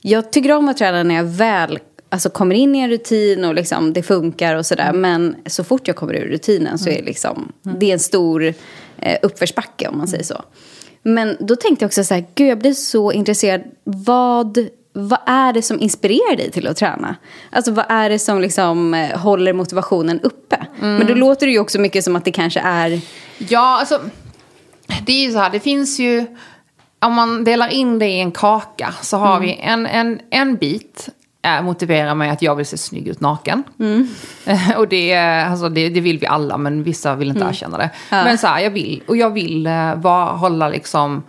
jag 0.01 0.31
tycker 0.31 0.51
om 0.51 0.69
att 0.69 0.77
träna 0.77 1.03
när 1.03 1.15
jag 1.15 1.23
väl 1.23 1.79
alltså, 2.09 2.29
kommer 2.29 2.55
in 2.55 2.75
i 2.75 2.79
en 2.79 2.89
rutin 2.89 3.45
och 3.45 3.55
liksom, 3.55 3.93
det 3.93 4.03
funkar 4.03 4.55
och 4.55 4.65
sådär. 4.65 4.93
Men 4.93 5.35
så 5.45 5.63
fort 5.63 5.87
jag 5.87 5.95
kommer 5.95 6.13
ur 6.13 6.27
rutinen 6.27 6.77
så 6.77 6.89
är 6.89 6.93
det 6.97 7.05
liksom, 7.05 7.51
det 7.63 7.89
är 7.89 7.93
en 7.93 7.99
stor 7.99 8.53
eh, 9.01 9.17
uppförsbacke 9.21 9.87
om 9.87 9.97
man 9.97 10.07
säger 10.07 10.23
så. 10.23 10.43
Men 11.03 11.37
då 11.39 11.55
tänkte 11.55 11.83
jag 11.83 11.87
också 11.87 12.03
så 12.03 12.13
här, 12.13 12.25
gud 12.35 12.47
jag 12.47 12.59
blir 12.59 12.73
så 12.73 13.11
intresserad. 13.11 13.61
Vad, 13.83 14.57
vad 14.93 15.19
är 15.25 15.53
det 15.53 15.61
som 15.61 15.79
inspirerar 15.79 16.35
dig 16.37 16.51
till 16.51 16.67
att 16.67 16.77
träna? 16.77 17.15
Alltså 17.49 17.71
vad 17.71 17.85
är 17.89 18.09
det 18.09 18.19
som 18.19 18.41
liksom 18.41 18.93
eh, 18.93 19.19
håller 19.19 19.53
motivationen 19.53 20.19
uppe? 20.19 20.65
Men 20.79 21.07
då 21.07 21.13
låter 21.13 21.45
det 21.45 21.51
ju 21.51 21.59
också 21.59 21.79
mycket 21.79 22.03
som 22.03 22.15
att 22.15 22.25
det 22.25 22.31
kanske 22.31 22.59
är... 22.59 23.01
Ja, 23.37 23.79
alltså 23.79 23.99
det 25.05 25.13
är 25.13 25.25
ju 25.25 25.31
så 25.31 25.39
här, 25.39 25.49
det 25.49 25.59
finns 25.59 25.99
ju, 25.99 26.25
om 26.99 27.13
man 27.13 27.43
delar 27.43 27.67
in 27.67 27.99
det 27.99 28.07
i 28.07 28.19
en 28.19 28.31
kaka 28.31 28.93
så 29.01 29.17
har 29.17 29.39
vi 29.39 29.59
en, 29.61 29.87
en, 29.87 30.19
en 30.29 30.55
bit 30.55 31.09
motiverar 31.63 32.15
mig 32.15 32.29
att 32.29 32.41
jag 32.41 32.55
vill 32.55 32.65
se 32.65 32.77
snygg 32.77 33.07
ut 33.07 33.19
naken. 33.19 33.63
och 34.77 34.87
det, 34.87 35.11
är- 35.11 35.45
alltså, 35.45 35.69
det, 35.69 35.89
det 35.89 36.01
vill 36.01 36.19
vi 36.19 36.25
alla, 36.27 36.57
men 36.57 36.83
vissa 36.83 37.15
vill 37.15 37.27
inte 37.27 37.39
erkänna 37.49 37.77
det. 37.77 37.89
Men 38.25 38.37
så 38.37 38.47
här, 38.47 38.59
jag 38.59 38.71
vill, 38.71 39.03
och 39.07 39.17
jag 39.17 39.29
vill 39.29 39.67
uh, 39.67 39.95
vara, 39.95 40.25
hålla 40.25 40.69
liksom... 40.69 41.23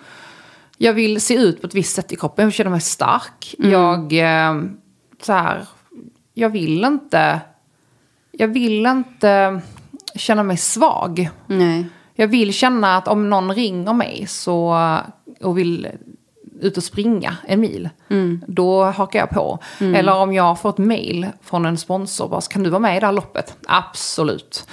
Jag 0.79 0.93
vill 0.93 1.21
se 1.21 1.35
ut 1.35 1.61
på 1.61 1.67
ett 1.67 1.75
visst 1.75 1.95
sätt 1.97 2.13
i 2.13 2.17
kroppen, 2.17 2.43
jag 2.43 2.47
vill 2.47 2.55
känna 2.55 2.71
mig 2.71 2.81
stark. 2.81 3.55
Jag, 3.59 4.13
eh, 4.13 4.63
så 5.23 5.33
här, 5.33 5.67
jag 6.35 6.49
vill 6.51 6.85
inte... 6.85 7.41
Jag 8.33 8.49
vill 8.49 8.87
inte 8.87 9.61
känna 10.15 10.43
mig 10.43 10.57
svag. 10.57 11.31
Nej. 11.47 11.87
Jag 12.15 12.29
vill 12.29 12.53
känna 12.53 12.97
att 12.97 13.09
om 13.09 13.31
någon 13.31 13.55
ringer 13.55 13.93
mig 13.93 14.27
så, 14.29 14.79
och 15.41 15.59
vill 15.59 15.89
ut 16.63 16.77
och 16.77 16.85
springa 16.85 17.37
en 17.47 17.61
mil, 17.61 17.89
då 18.47 18.85
hakar 18.85 19.19
jag 19.19 19.31
på. 19.31 19.59
Eller 19.81 20.15
om 20.15 20.33
jag 20.33 20.61
får 20.61 20.71
ett 20.71 20.79
mail 20.79 21.27
från 21.43 21.67
en 21.67 21.79
sponsor, 21.79 22.29
bara, 22.29 22.41
kan 22.41 22.63
du 22.63 22.71
vara 22.71 22.81
med 22.81 22.97
i 22.97 23.01
det 23.01 23.07
här 23.07 23.13
loppet? 23.13 23.57
Absolut. 23.67 24.67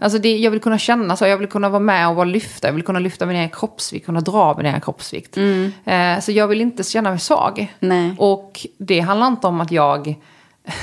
Alltså 0.00 0.18
det, 0.18 0.36
jag 0.36 0.50
vill 0.50 0.60
kunna 0.60 0.78
känna 0.78 1.16
så, 1.16 1.26
jag 1.26 1.38
vill 1.38 1.48
kunna 1.48 1.68
vara 1.68 1.80
med 1.80 2.08
och 2.08 2.14
vara 2.14 2.24
lyfta, 2.24 2.68
jag 2.68 2.72
vill 2.72 2.84
kunna 2.84 2.98
lyfta 2.98 3.26
min 3.26 3.36
egen 3.36 3.50
kroppsvikt, 3.50 4.06
kunna 4.06 4.20
dra 4.20 4.54
min 4.56 4.66
egen 4.66 4.80
kroppsvikt. 4.80 5.36
Eh, 5.84 6.20
så 6.20 6.32
jag 6.32 6.48
vill 6.48 6.60
inte 6.60 6.82
känna 6.82 7.10
mig 7.10 7.18
svag. 7.18 7.74
Nej. 7.78 8.14
Och 8.18 8.66
det 8.78 9.00
handlar 9.00 9.26
inte 9.26 9.46
om 9.46 9.60
att 9.60 9.70
jag 9.70 10.14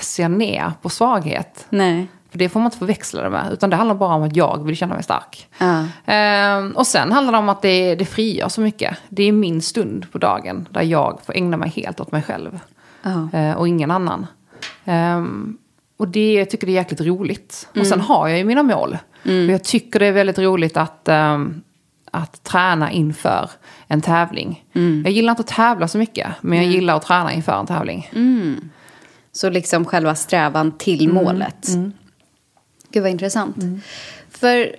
ser 0.02 0.30
ner 0.30 0.72
på 0.82 0.90
svaghet. 0.90 1.66
Nej. 1.70 2.08
För 2.34 2.40
det 2.40 2.50
får 2.50 2.60
man 2.60 2.68
inte 2.68 2.78
förväxla 2.78 3.22
det 3.24 3.30
med. 3.30 3.54
Utan 3.54 3.70
det 3.70 3.76
handlar 3.76 3.96
bara 3.96 4.16
om 4.16 4.24
att 4.24 4.36
jag 4.36 4.64
vill 4.66 4.76
känna 4.76 4.94
mig 4.94 5.04
stark. 5.04 5.48
Ja. 5.58 5.86
Ehm, 6.06 6.72
och 6.72 6.88
sen 6.88 7.12
handlar 7.12 7.32
det 7.32 7.38
om 7.40 7.50
att 7.50 7.62
det, 7.62 7.96
det 7.96 8.06
frigör 8.06 8.50
så 8.50 8.62
mycket. 8.62 8.98
Det 9.10 9.24
är 9.24 9.32
min 9.32 9.62
stund 9.62 10.12
på 10.12 10.18
dagen 10.18 10.68
där 10.72 10.82
jag 10.82 11.20
får 11.26 11.36
ägna 11.38 11.58
mig 11.58 11.70
helt 11.70 12.00
åt 12.00 12.12
mig 12.12 12.22
själv. 12.22 12.60
Ja. 13.04 13.40
Eh, 13.40 13.54
och 13.54 13.68
ingen 13.68 13.92
annan. 13.92 14.26
Ehm, 14.86 15.58
och 15.98 16.08
det 16.08 16.34
jag 16.34 16.50
tycker 16.50 16.68
det 16.68 16.72
är 16.74 16.76
jäkligt 16.76 17.02
roligt. 17.02 17.68
Och 17.80 17.88
sen 17.88 18.02
har 18.02 18.28
jag 18.28 18.38
ju 18.38 18.44
mina 18.44 18.64
mål. 18.64 18.98
Och 19.48 19.54
jag 19.54 19.64
tycker 19.64 20.00
det 20.00 20.06
är 20.06 20.12
väldigt 20.12 20.40
roligt 20.40 20.78
att, 20.78 21.08
ehm, 21.08 21.62
att 22.12 22.44
träna 22.44 22.92
inför 22.92 23.50
en 23.88 24.02
tävling. 24.02 24.64
Jag 25.04 25.14
gillar 25.14 25.32
inte 25.32 25.42
att 25.42 25.48
tävla 25.48 25.88
så 25.88 25.98
mycket. 25.98 26.28
Men 26.42 26.58
jag 26.58 26.68
gillar 26.74 26.96
att 26.96 27.02
träna 27.06 27.34
inför 27.34 27.60
en 27.60 27.66
tävling. 27.66 28.10
Så 29.32 29.50
liksom 29.50 29.86
själva 29.86 30.16
strävan 30.16 30.72
till 30.72 31.08
Mm. 31.74 31.94
Gud 32.94 33.04
vad 33.04 33.12
intressant. 33.12 33.56
För 34.32 34.76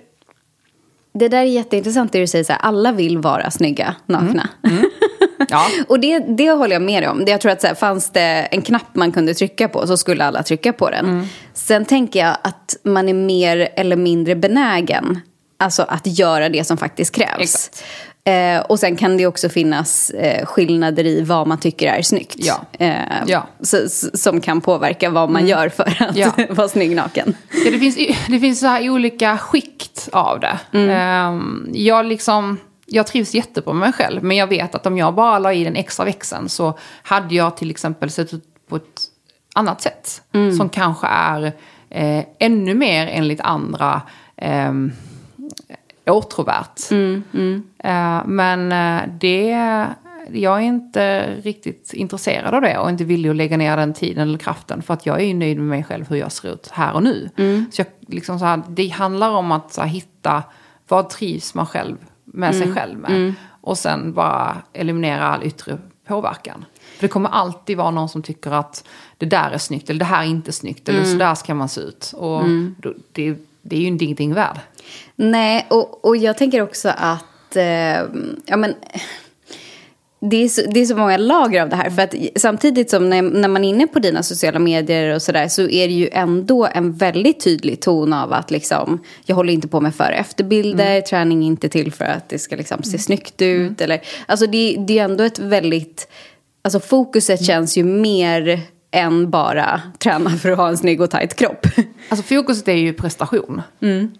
det 1.13 1.27
där 1.27 1.37
är 1.37 1.43
jätteintressant 1.43 2.11
det 2.11 2.19
du 2.19 2.27
säger, 2.27 2.43
så 2.43 2.53
här, 2.53 2.59
alla 2.59 2.91
vill 2.91 3.17
vara 3.17 3.51
snygga 3.51 3.95
nakna. 4.05 4.49
Ja. 5.49 5.67
Och 5.87 5.99
det, 5.99 6.19
det 6.19 6.51
håller 6.51 6.75
jag 6.75 6.81
med 6.81 7.03
dig 7.03 7.09
om. 7.09 7.23
Jag 7.27 7.41
tror 7.41 7.51
att 7.51 7.61
så 7.61 7.67
här, 7.67 7.75
fanns 7.75 8.09
det 8.09 8.21
en 8.51 8.61
knapp 8.61 8.95
man 8.95 9.11
kunde 9.11 9.33
trycka 9.33 9.69
på 9.69 9.87
så 9.87 9.97
skulle 9.97 10.25
alla 10.25 10.43
trycka 10.43 10.73
på 10.73 10.89
den. 10.89 11.05
Mm. 11.05 11.25
Sen 11.53 11.85
tänker 11.85 12.19
jag 12.19 12.37
att 12.41 12.75
man 12.83 13.09
är 13.09 13.13
mer 13.13 13.69
eller 13.75 13.95
mindre 13.95 14.35
benägen 14.35 15.19
alltså 15.57 15.83
att 15.83 16.19
göra 16.19 16.49
det 16.49 16.63
som 16.63 16.77
faktiskt 16.77 17.15
krävs. 17.15 17.39
Exakt. 17.39 17.83
Eh, 18.27 18.59
och 18.61 18.79
sen 18.79 18.95
kan 18.95 19.17
det 19.17 19.27
också 19.27 19.49
finnas 19.49 20.09
eh, 20.09 20.45
skillnader 20.45 21.05
i 21.05 21.21
vad 21.21 21.47
man 21.47 21.59
tycker 21.59 21.87
är 21.93 22.01
snyggt. 22.01 22.35
Ja. 22.37 22.65
Eh, 22.79 22.93
Ja. 23.27 23.47
så, 23.61 23.77
som 24.13 24.41
kan 24.41 24.61
påverka 24.61 25.09
vad 25.09 25.29
man 25.29 25.47
gör 25.47 25.69
för 25.69 26.03
att 26.03 26.15
Ja. 26.17 26.31
vara 26.49 26.67
snygg 26.67 26.95
naken. 26.95 27.35
Ja, 27.65 27.71
det 27.71 27.79
finns, 27.79 27.95
det 28.27 28.39
finns 28.39 28.59
så 28.59 28.67
här 28.67 28.89
olika 28.89 29.37
skikt 29.37 30.09
av 30.11 30.39
det. 30.39 30.79
Ehm, 30.79 31.69
jag, 31.73 32.05
liksom, 32.05 32.57
jag 32.85 33.07
trivs 33.07 33.33
jättebra 33.33 33.73
med 33.73 33.79
mig 33.89 33.93
själv, 33.93 34.23
men 34.23 34.37
jag 34.37 34.47
vet 34.47 34.75
att 34.75 34.85
om 34.85 34.97
jag 34.97 35.13
bara 35.15 35.39
la 35.39 35.53
i 35.53 35.63
den 35.63 35.75
extra 35.75 36.05
växeln 36.05 36.49
så 36.49 36.77
hade 37.03 37.35
jag 37.35 37.57
till 37.57 37.69
exempel 37.71 38.09
sett 38.11 38.33
ut 38.33 38.43
på 38.69 38.75
ett 38.75 39.01
annat 39.55 39.81
sätt. 39.81 40.21
Som 40.57 40.69
kanske 40.69 41.07
är 41.07 41.43
eh, 41.89 42.23
ännu 42.39 42.73
mer 42.73 43.07
enligt 43.07 43.41
andra 43.41 44.01
åtråvärt. 46.11 46.91
Eh, 47.77 48.25
men 48.25 48.71
eh, 48.71 49.09
det, 49.19 49.49
jag 50.31 50.57
är 50.57 50.61
inte 50.61 51.35
riktigt 51.41 51.93
intresserad 51.93 52.53
av 52.53 52.61
det 52.61 52.77
och 52.77 52.89
inte 52.89 53.03
villig 53.03 53.29
att 53.29 53.35
lägga 53.35 53.57
ner 53.57 53.77
den 53.77 53.93
tiden 53.93 54.23
eller 54.27 54.37
kraften 54.37 54.81
för 54.81 54.93
att 54.93 55.05
jag 55.05 55.21
är 55.21 55.25
ju 55.25 55.33
nöjd 55.33 55.57
med 55.57 55.67
mig 55.67 55.83
själv 55.83 56.09
hur 56.09 56.15
jag 56.15 56.31
ser 56.31 56.53
ut 56.53 56.69
här 56.71 56.93
och 56.93 57.03
nu. 57.03 57.29
Så 57.71 57.81
jag, 57.81 57.87
liksom 58.07 58.39
så 58.39 58.45
här, 58.45 58.61
det 58.69 58.87
handlar 58.87 59.29
om 59.29 59.51
att 59.51 59.77
här, 59.77 59.85
hitta 59.85 60.43
vad 60.87 61.09
trivs 61.09 61.53
man 61.53 61.65
själv 61.65 61.97
med 62.23 62.55
sig 62.55 62.73
själv 62.73 62.99
med. 62.99 63.11
Och 63.61 63.77
sen 63.77 64.13
bara 64.13 64.57
eliminera 64.73 65.27
all 65.27 65.43
yttre 65.43 65.77
påverkan. 66.07 66.65
För 66.95 67.01
det 67.01 67.07
kommer 67.07 67.29
alltid 67.29 67.77
vara 67.77 67.91
någon 67.91 68.09
som 68.09 68.21
tycker 68.21 68.51
att 68.51 68.87
det 69.17 69.25
där 69.25 69.51
är 69.51 69.57
snyggt 69.57 69.89
eller 69.89 69.99
det 69.99 70.05
här 70.05 70.23
är 70.23 70.27
inte 70.27 70.51
snyggt 70.51 70.89
eller 70.89 71.03
så 71.03 71.17
där 71.17 71.35
ska 71.35 71.53
man 71.53 71.69
se 71.69 71.81
ut. 71.81 72.13
Och 72.15 72.43
då, 72.77 72.93
det, 73.11 73.37
det 73.65 73.75
är 73.75 73.79
ju 73.79 73.87
ingenting 73.87 74.33
värd. 74.33 74.59
Nej, 75.15 75.65
och, 75.69 76.05
och 76.05 76.17
jag 76.17 76.37
tänker 76.37 76.61
också 76.61 76.89
att... 76.97 77.55
Eh, 77.55 77.63
ja, 78.45 78.57
men, 78.57 78.73
det, 80.19 80.43
är 80.43 80.47
så, 80.47 80.61
det 80.71 80.79
är 80.79 80.85
så 80.85 80.95
många 80.95 81.17
lager 81.17 81.61
av 81.61 81.69
det 81.69 81.75
här. 81.75 81.89
För 81.89 82.01
att 82.01 82.15
samtidigt 82.35 82.89
som 82.89 83.09
när, 83.09 83.21
när 83.21 83.47
man 83.47 83.63
är 83.63 83.69
inne 83.69 83.87
på 83.87 83.99
dina 83.99 84.23
sociala 84.23 84.59
medier 84.59 85.15
och 85.15 85.21
sådär 85.21 85.47
så 85.47 85.61
är 85.61 85.87
det 85.87 85.93
ju 85.93 86.09
ändå 86.11 86.67
en 86.73 86.93
väldigt 86.93 87.43
tydlig 87.43 87.81
ton 87.81 88.13
av 88.13 88.33
att 88.33 88.51
liksom, 88.51 88.99
jag 89.25 89.35
håller 89.35 89.53
inte 89.53 89.67
på 89.67 89.81
med 89.81 89.95
före 89.95 90.15
efterbilder, 90.15 91.01
träning 91.01 91.43
är 91.43 91.47
inte 91.47 91.69
till 91.69 91.91
för 91.91 92.05
att 92.05 92.29
det 92.29 92.39
ska 92.39 92.55
liksom 92.55 92.83
se 92.83 92.97
snyggt 92.97 93.41
ut. 93.41 93.81
Eller, 93.81 94.01
alltså 94.25 94.47
det, 94.47 94.75
det 94.79 94.99
är 94.99 95.03
ändå 95.03 95.23
ett 95.23 95.39
väldigt... 95.39 96.07
Alltså 96.61 96.79
fokuset 96.79 97.45
känns 97.45 97.77
ju 97.77 97.83
mer 97.83 98.61
än 98.95 99.29
bara 99.29 99.81
träna 99.97 100.29
för 100.29 100.51
att 100.51 100.57
ha 100.57 100.69
en 100.69 100.77
snygg 100.77 101.01
och 101.01 101.09
tajt 101.09 101.35
kropp. 101.35 101.67
Alltså 102.09 102.35
fokuset 102.35 102.67
är 102.67 102.73
ju 102.73 102.93
prestation. 102.93 103.61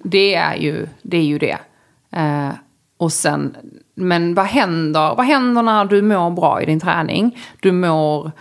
Det, 0.03 0.35
är 0.35 0.55
ju, 0.55 0.87
det 1.01 1.17
är 1.17 1.23
ju 1.23 1.37
det. 1.37 1.57
Eh, 2.11 2.49
och 2.97 3.13
sen, 3.13 3.57
men 3.95 4.33
vad 4.33 4.45
händer, 4.45 5.15
vad 5.15 5.25
händer 5.25 5.61
när 5.61 5.85
du 5.85 6.01
mår 6.01 6.29
bra 6.29 6.61
i 6.61 6.65
din 6.65 6.79
träning? 6.79 7.37
Du 7.59 7.71
mår... 7.71 8.31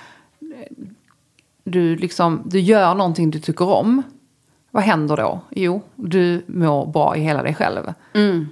Du, 1.65 1.97
liksom, 1.97 2.43
du 2.45 2.61
gör 2.61 2.95
någonting 2.95 3.31
du 3.31 3.41
tycker 3.41 3.69
om. 3.69 4.03
Vad 4.71 4.83
händer 4.83 5.17
då? 5.17 5.41
Jo, 5.51 5.83
du 5.97 6.45
mår 6.47 6.87
bra 6.87 7.17
i 7.17 7.21
hela 7.21 7.43
dig 7.43 7.55
själv. 7.55 7.93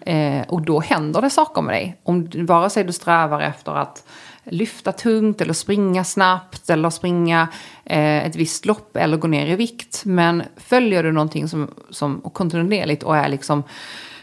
Eh, 0.06 0.42
och 0.48 0.62
då 0.62 0.80
händer 0.80 1.22
det 1.22 1.30
saker 1.30 1.62
med 1.62 1.74
dig. 1.74 2.00
Om, 2.02 2.30
vare 2.34 2.70
sig 2.70 2.84
du 2.84 2.92
strävar 2.92 3.40
efter 3.40 3.72
att 3.72 4.04
lyfta 4.44 4.92
tungt 4.92 5.40
eller 5.40 5.52
springa 5.52 6.04
snabbt 6.04 6.70
eller 6.70 6.90
springa 6.90 7.48
eh, 7.84 8.26
ett 8.26 8.36
visst 8.36 8.66
lopp 8.66 8.96
eller 8.96 9.16
gå 9.16 9.28
ner 9.28 9.46
i 9.46 9.56
vikt. 9.56 10.02
Men 10.04 10.42
följer 10.56 11.02
du 11.02 11.12
någonting 11.12 11.48
som, 11.48 11.70
som 11.90 12.18
och 12.18 12.34
kontinuerligt 12.34 13.02
och 13.02 13.16
är 13.16 13.28
liksom 13.28 13.62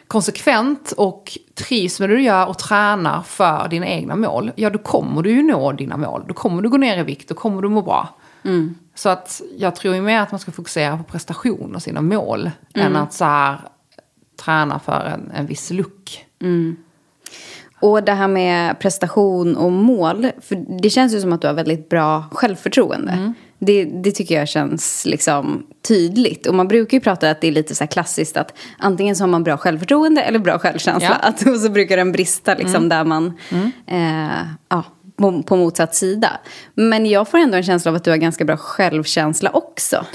konsekvent 0.07 0.91
och 0.91 1.37
trivs 1.53 1.99
med 1.99 2.09
det 2.09 2.15
du 2.15 2.21
gör 2.21 2.47
och 2.47 2.57
tränar 2.57 3.21
för 3.21 3.67
dina 3.67 3.87
egna 3.87 4.15
mål, 4.15 4.51
ja 4.55 4.69
då 4.69 4.79
kommer 4.79 5.21
du 5.21 5.31
ju 5.31 5.43
nå 5.43 5.71
dina 5.71 5.97
mål. 5.97 6.23
Då 6.27 6.33
kommer 6.33 6.61
du 6.61 6.69
gå 6.69 6.77
ner 6.77 6.99
i 6.99 7.03
vikt, 7.03 7.29
då 7.29 7.35
kommer 7.35 7.61
du 7.61 7.69
må 7.69 7.81
bra. 7.81 8.19
Så 8.95 9.09
att 9.09 9.41
jag 9.57 9.75
tror 9.75 9.95
ju 9.95 10.01
mer 10.01 10.21
att 10.21 10.31
man 10.31 10.39
ska 10.39 10.51
fokusera 10.51 10.97
på 10.97 11.03
prestation 11.03 11.75
och 11.75 11.81
sina 11.81 12.01
mål 12.01 12.51
än 12.73 12.95
att 12.95 13.13
så 13.13 13.25
här, 13.25 13.59
träna 14.45 14.79
för 14.79 15.05
en, 15.05 15.31
en 15.35 15.45
viss 15.45 15.71
look. 15.71 16.25
Och 17.79 18.03
det 18.03 18.13
här 18.13 18.27
med 18.27 18.79
prestation 18.79 19.57
och 19.57 19.71
mål. 19.71 20.27
För 20.41 20.81
det 20.81 20.89
känns 20.89 21.13
ju 21.13 21.21
som 21.21 21.33
att 21.33 21.41
du 21.41 21.47
har 21.47 21.53
väldigt 21.53 21.89
bra 21.89 22.23
självförtroende. 22.31 23.33
Det, 23.59 23.83
det 23.85 24.11
tycker 24.11 24.35
jag 24.35 24.47
känns 24.47 25.05
liksom 25.05 25.63
tydligt. 25.87 26.47
Och 26.47 26.55
man 26.55 26.67
brukar 26.67 26.97
ju 26.97 27.01
prata 27.01 27.29
att 27.29 27.41
det 27.41 27.47
är 27.47 27.51
lite 27.51 27.75
så 27.75 27.83
här 27.83 27.91
klassiskt 27.91 28.37
att 28.37 28.57
antingen 28.77 29.15
så 29.15 29.23
har 29.23 29.29
man 29.29 29.43
bra 29.43 29.57
självförtroende 29.57 30.21
eller 30.21 30.39
bra 30.39 30.59
självkänsla. 30.59 31.17
Ja. 31.21 31.27
Att, 31.27 31.47
och 31.47 31.59
så 31.59 31.69
brukar 31.69 31.97
den 31.97 32.11
brista 32.11 32.55
liksom 32.55 32.89
där 32.89 33.03
man, 33.03 33.33
eh, 33.87 34.45
ja, 34.69 34.83
på, 35.15 35.43
på 35.43 35.55
motsatt 35.55 35.95
sida. 35.95 36.31
Men 36.73 37.05
jag 37.05 37.27
får 37.27 37.37
ändå 37.37 37.57
en 37.57 37.63
känsla 37.63 37.91
av 37.91 37.95
att 37.95 38.03
du 38.03 38.09
har 38.09 38.17
ganska 38.17 38.45
bra 38.45 38.57
självkänsla 38.57 39.49
också. 39.49 40.05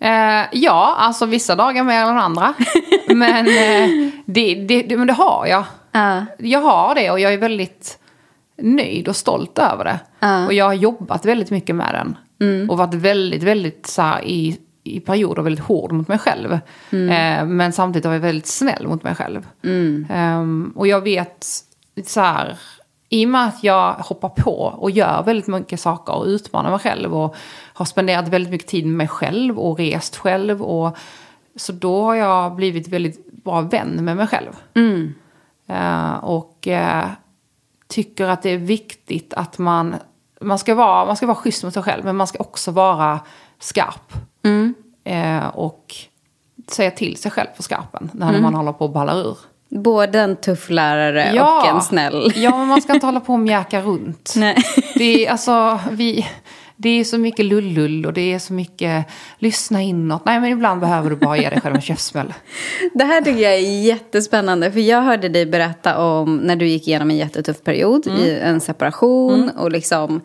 Eh, 0.00 0.46
ja, 0.52 0.96
alltså 0.98 1.26
vissa 1.26 1.56
dagar 1.56 1.84
mer 1.84 2.02
än 2.02 2.18
andra. 2.18 2.54
men, 3.08 3.46
eh, 3.46 4.10
det, 4.24 4.54
det, 4.54 4.82
det, 4.82 4.96
men 4.96 5.06
det 5.06 5.12
har 5.12 5.46
jag. 5.46 5.64
Ja. 5.92 6.24
Jag 6.38 6.60
har 6.60 6.94
det 6.94 7.10
och 7.10 7.20
jag 7.20 7.32
är 7.32 7.38
väldigt 7.38 7.98
nöjd 8.56 9.08
och 9.08 9.16
stolt 9.16 9.58
över 9.58 9.84
det. 9.84 9.98
Och 10.46 10.52
jag 10.52 10.64
har 10.64 10.74
jobbat 10.74 11.24
väldigt 11.24 11.50
mycket 11.50 11.76
med 11.76 11.94
den. 11.94 12.16
Och 12.70 12.78
varit 12.78 12.94
väldigt, 12.94 13.42
väldigt 13.42 13.86
så 13.86 14.02
här, 14.02 14.24
i, 14.24 14.58
i 14.84 15.00
perioder 15.00 15.42
väldigt 15.42 15.64
hård 15.64 15.92
mot 15.92 16.08
mig 16.08 16.18
själv. 16.18 16.52
Eh, 17.10 17.44
men 17.46 17.72
samtidigt 17.72 18.06
har 18.06 18.12
jag 18.12 18.20
väldigt 18.20 18.46
snäll 18.46 18.86
mot 18.88 19.02
mig 19.02 19.14
själv. 19.14 19.46
Ehm, 20.10 20.72
och 20.76 20.86
jag 20.86 21.00
vet 21.00 21.46
så 22.06 22.20
här, 22.20 22.58
i 23.08 23.24
och 23.26 23.28
med 23.30 23.44
att 23.46 23.64
jag 23.64 23.92
hoppar 23.92 24.28
på 24.28 24.62
och 24.62 24.90
gör 24.90 25.22
väldigt 25.22 25.46
mycket 25.46 25.80
saker 25.80 26.14
och 26.14 26.26
utmanar 26.26 26.70
mig 26.70 26.78
själv 26.78 27.14
och 27.14 27.36
har 27.74 27.84
spenderat 27.84 28.28
väldigt 28.28 28.50
mycket 28.50 28.68
tid 28.68 28.86
med 28.86 28.96
mig 28.96 29.08
själv 29.08 29.58
och 29.58 29.78
rest 29.78 30.16
själv. 30.16 30.62
Och, 30.62 30.96
så 31.56 31.72
då 31.72 32.02
har 32.02 32.14
jag 32.14 32.54
blivit 32.54 32.88
väldigt 32.88 33.44
bra 33.44 33.60
vän 33.60 34.04
med 34.04 34.16
mig 34.16 34.26
själv. 34.26 34.52
Eh, 34.74 35.14
och 36.22 36.68
eh, 36.68 37.06
tycker 37.88 38.28
att 38.28 38.42
det 38.42 38.50
är 38.50 38.58
viktigt 38.58 39.34
att 39.34 39.58
man 39.58 39.96
man 40.40 40.58
ska, 40.58 40.74
vara, 40.74 41.04
man 41.04 41.16
ska 41.16 41.26
vara 41.26 41.36
schysst 41.36 41.64
mot 41.64 41.74
sig 41.74 41.82
själv, 41.82 42.04
men 42.04 42.16
man 42.16 42.26
ska 42.26 42.38
också 42.38 42.70
vara 42.70 43.20
skarp. 43.58 44.12
Eh, 45.04 45.46
och 45.46 45.94
säga 46.68 46.90
till 46.90 47.16
sig 47.16 47.30
själv 47.30 47.46
på 47.56 47.62
skarpen 47.62 48.10
när 48.12 48.40
man 48.40 48.54
håller 48.54 48.72
på 48.72 48.84
och 48.84 48.90
ballar 48.90 49.16
ur. 49.16 49.38
Både 49.68 50.20
en 50.20 50.36
tuff 50.36 50.70
lärare 50.70 51.42
och 51.42 51.66
en 51.66 51.80
snäll. 51.80 52.32
Ja, 52.36 52.56
men 52.56 52.68
man 52.68 52.82
ska 52.82 52.94
inte 52.94 53.06
hålla 53.06 53.20
på 53.20 53.32
och 53.32 53.38
mjäka 53.38 53.80
runt. 53.80 54.32
Nej. 54.36 54.56
Det 54.94 55.26
är, 55.26 55.30
alltså, 55.30 55.80
vi, 55.90 56.26
det 56.82 57.00
är 57.00 57.04
så 57.04 57.18
mycket 57.18 57.44
lullull 57.44 58.06
och 58.06 58.12
det 58.12 58.32
är 58.32 58.38
så 58.38 58.52
mycket 58.52 59.06
lyssna 59.38 59.82
inåt. 59.82 60.24
Nej, 60.24 60.40
men 60.40 60.50
ibland 60.50 60.80
behöver 60.80 61.10
du 61.10 61.16
bara 61.16 61.36
ge 61.36 61.50
dig 61.50 61.60
själv 61.60 61.74
en 61.74 61.80
käftsmäll. 61.80 62.34
Det 62.94 63.04
här 63.04 63.22
tycker 63.22 63.40
jag 63.40 63.54
är 63.54 63.82
jättespännande. 63.82 64.72
För 64.72 64.80
jag 64.80 65.02
hörde 65.02 65.28
dig 65.28 65.46
berätta 65.46 65.98
om 65.98 66.36
när 66.36 66.56
du 66.56 66.66
gick 66.66 66.88
igenom 66.88 67.10
en 67.10 67.16
jättetuff 67.16 67.62
period 67.64 68.06
i 68.06 68.38
en 68.42 68.60
separation. 68.60 69.50
Och 69.50 69.72
liksom, 69.72 70.20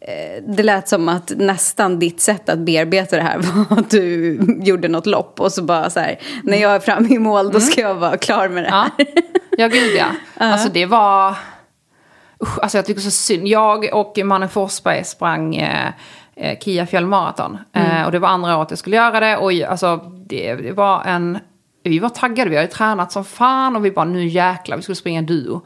eh, 0.00 0.42
det 0.48 0.62
lät 0.62 0.88
som 0.88 1.08
att 1.08 1.32
nästan 1.36 1.98
ditt 1.98 2.20
sätt 2.20 2.48
att 2.48 2.58
bearbeta 2.58 3.16
det 3.16 3.22
här 3.22 3.38
var 3.68 3.78
att 3.78 3.90
du 3.90 4.38
gjorde 4.62 4.88
något 4.88 5.06
lopp. 5.06 5.40
Och 5.40 5.52
så 5.52 5.62
bara 5.62 5.90
så 5.90 6.00
här, 6.00 6.18
när 6.42 6.58
jag 6.58 6.74
är 6.74 6.80
framme 6.80 7.14
i 7.14 7.18
mål 7.18 7.52
då 7.52 7.60
ska 7.60 7.80
jag 7.80 7.94
vara 7.94 8.16
klar 8.16 8.48
med 8.48 8.64
det 8.64 8.70
här. 8.70 8.90
Ja, 8.96 9.04
ja 9.58 9.68
gud 9.68 9.94
ja. 9.98 10.06
Alltså 10.36 10.68
det 10.68 10.86
var... 10.86 11.36
Usch, 12.44 12.58
alltså 12.62 12.78
jag 12.78 12.86
tycker 12.86 13.00
så 13.00 13.10
synd. 13.10 13.46
Jag 13.48 13.88
och 13.92 14.18
mannen 14.24 14.48
Forsberg 14.48 15.04
sprang 15.04 15.56
eh, 15.56 15.92
eh, 16.36 16.58
Kia 16.58 16.86
fjällmaraton. 16.86 17.58
Eh, 17.72 18.04
och 18.04 18.12
det 18.12 18.18
var 18.18 18.28
andra 18.28 18.58
året 18.58 18.70
jag 18.70 18.78
skulle 18.78 18.96
göra 18.96 19.20
det. 19.20 19.36
Och 19.36 19.52
alltså 19.52 19.96
det, 20.26 20.54
det 20.54 20.72
var 20.72 21.02
en... 21.04 21.38
Vi 21.82 21.98
var 21.98 22.08
taggade, 22.08 22.50
vi 22.50 22.56
hade 22.56 22.68
tränat 22.68 23.12
som 23.12 23.24
fan 23.24 23.76
och 23.76 23.84
vi 23.84 23.90
bara 23.90 24.04
nu 24.04 24.26
jäklar, 24.26 24.76
vi 24.76 24.82
skulle 24.82 24.96
springa 24.96 25.22
duo. 25.22 25.60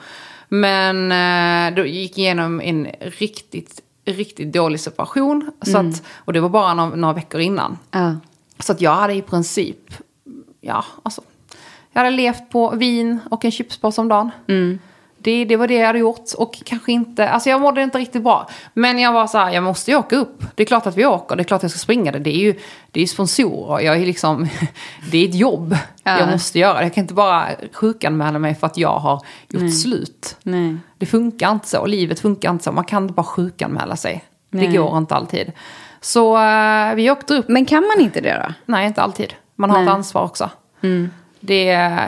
Men 0.49 1.13
eh, 1.13 1.77
då 1.77 1.87
gick 1.87 2.19
igenom 2.19 2.61
en 2.61 2.89
riktigt, 3.01 3.81
riktigt 4.05 4.53
dålig 4.53 4.81
separation. 4.81 5.51
Så 5.63 5.79
att, 5.79 6.03
och 6.15 6.33
det 6.33 6.41
var 6.41 6.49
bara 6.49 6.75
några, 6.75 6.97
några 6.97 7.15
veckor 7.15 7.41
innan. 7.41 7.79
Ja. 7.91 8.15
Så 8.59 8.73
att 8.73 8.81
jag 8.81 8.95
hade 8.95 9.15
i 9.15 9.23
princip, 9.23 9.95
ja, 10.61 10.85
alltså. 11.03 11.23
Jag 11.93 12.01
hade 12.01 12.17
levt 12.17 12.51
på 12.51 12.71
vin 12.71 13.19
och 13.31 13.45
en 13.45 13.51
chipspåse 13.51 14.01
om 14.01 14.09
dagen. 14.09 14.31
Det, 15.21 15.45
det 15.45 15.57
var 15.57 15.67
det 15.69 15.75
jag 15.75 15.87
hade 15.87 15.99
gjort. 15.99 16.33
Och 16.37 16.63
kanske 16.65 16.93
inte, 16.93 17.29
alltså 17.29 17.51
jag 17.51 17.61
mådde 17.61 17.83
inte 17.83 17.99
riktigt 17.99 18.23
bra. 18.23 18.49
Men 18.75 18.99
jag 18.99 19.13
var 19.13 19.27
så 19.27 19.39
här, 19.39 19.51
jag 19.51 19.63
måste 19.63 19.91
ju 19.91 19.97
åka 19.97 20.17
upp. 20.17 20.43
Det 20.55 20.63
är 20.63 20.67
klart 20.67 20.87
att 20.87 20.97
vi 20.97 21.07
åker, 21.07 21.37
det 21.37 21.43
är 21.43 21.45
klart 21.45 21.59
att 21.59 21.63
jag 21.63 21.71
ska 21.71 21.79
springa 21.79 22.13
det. 22.13 22.19
Det 22.19 22.31
är 22.31 22.39
ju 22.39 22.55
det 22.91 23.01
är 23.01 23.03
ju 23.03 23.07
sponsorer, 23.07 23.81
jag 23.85 23.97
är 23.97 24.07
liksom, 24.07 24.49
det 25.11 25.19
är 25.19 25.29
ett 25.29 25.35
jobb 25.35 25.77
Ja. 26.03 26.19
jag 26.19 26.31
måste 26.31 26.59
göra. 26.59 26.83
Jag 26.83 26.95
kan 26.95 27.03
inte 27.05 27.15
bara 27.15 27.47
sjukanmäla 27.73 28.39
mig 28.39 28.55
för 28.55 28.67
att 28.67 28.77
jag 28.79 28.99
har 28.99 29.23
gjort 29.49 29.81
slut. 29.83 30.37
Nej. 30.43 30.77
Det 30.99 31.07
funkar 31.07 31.53
inte 31.53 31.69
så, 31.69 31.87
livet 31.87 32.21
funkar 32.21 32.51
inte 32.51 32.65
så. 32.65 32.73
Man 32.73 32.85
kan 32.85 33.03
inte 33.03 33.15
bara 33.15 33.27
sjukanmäla 33.27 33.97
sig. 33.97 34.25
Nej. 34.51 34.67
Det 34.67 34.77
går 34.77 34.99
inte 34.99 35.15
alltid. 35.15 35.53
Så 36.01 36.39
eh, 36.39 36.95
vi 36.95 37.11
åkte 37.11 37.35
upp 37.35 37.49
Men 37.49 37.67
kan 37.67 37.83
man 37.83 38.05
inte 38.05 38.21
det 38.21 38.43
då? 38.47 38.55
Nej, 38.67 38.87
inte 38.87 39.03
alltid. 39.03 39.35
Man 39.57 39.71
har 39.71 39.79
Nej. 39.79 39.87
ett 39.87 39.93
ansvar 39.93 40.23
också. 40.23 40.51
Det, 41.41 41.65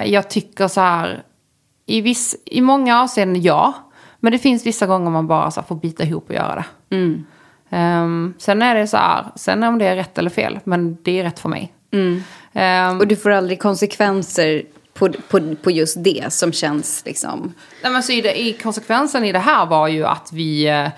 jag 0.07 0.31
tycker 0.31 0.69
så 0.69 0.81
här, 0.81 1.23
i, 1.91 2.01
viss, 2.01 2.37
i 2.45 2.61
många 2.61 3.01
avseenden 3.03 3.43
ja. 3.43 3.75
Men 4.21 4.33
det 4.33 4.39
finns 4.39 4.67
vissa 4.67 4.87
gånger 4.87 5.11
man 5.11 5.27
bara 5.27 5.51
så 5.51 5.61
här, 5.61 5.67
får 5.67 5.75
bita 5.77 6.03
ihop 6.03 6.29
och 6.29 6.35
göra 6.35 6.55
det. 6.55 6.65
Ehm, 7.71 8.35
sen 8.39 8.63
är 8.63 8.75
det 8.75 8.87
så 8.87 8.97
här, 8.97 9.27
sen 9.37 9.63
om 9.63 9.79
det 9.79 9.87
är 9.87 9.97
rätt 9.97 10.19
eller 10.19 10.31
fel, 10.31 10.59
men 10.65 10.99
det 11.03 11.19
är 11.21 11.23
rätt 11.25 11.39
för 11.39 11.49
mig. 11.49 11.73
Ehm, 12.53 12.99
Och 12.99 13.07
du 13.07 13.17
får 13.17 13.31
aldrig 13.31 13.61
konsekvenser 13.61 14.63
på, 14.95 15.09
på, 15.29 15.55
på 15.63 15.71
just 15.71 16.05
det 16.05 16.33
som 16.33 16.53
känns 16.53 17.03
liksom... 17.07 17.55
Nej, 17.83 17.93
men 17.93 18.03
så 18.03 18.13
i, 18.13 18.21
det, 18.21 18.41
i 18.41 18.53
konsekvensen 18.53 19.25
i 19.25 19.33
det 19.33 19.39
här 19.39 19.67
var 19.67 19.89
ju 19.89 20.05
att 20.07 20.33
vi, 20.33 20.67
eh, 20.69 20.89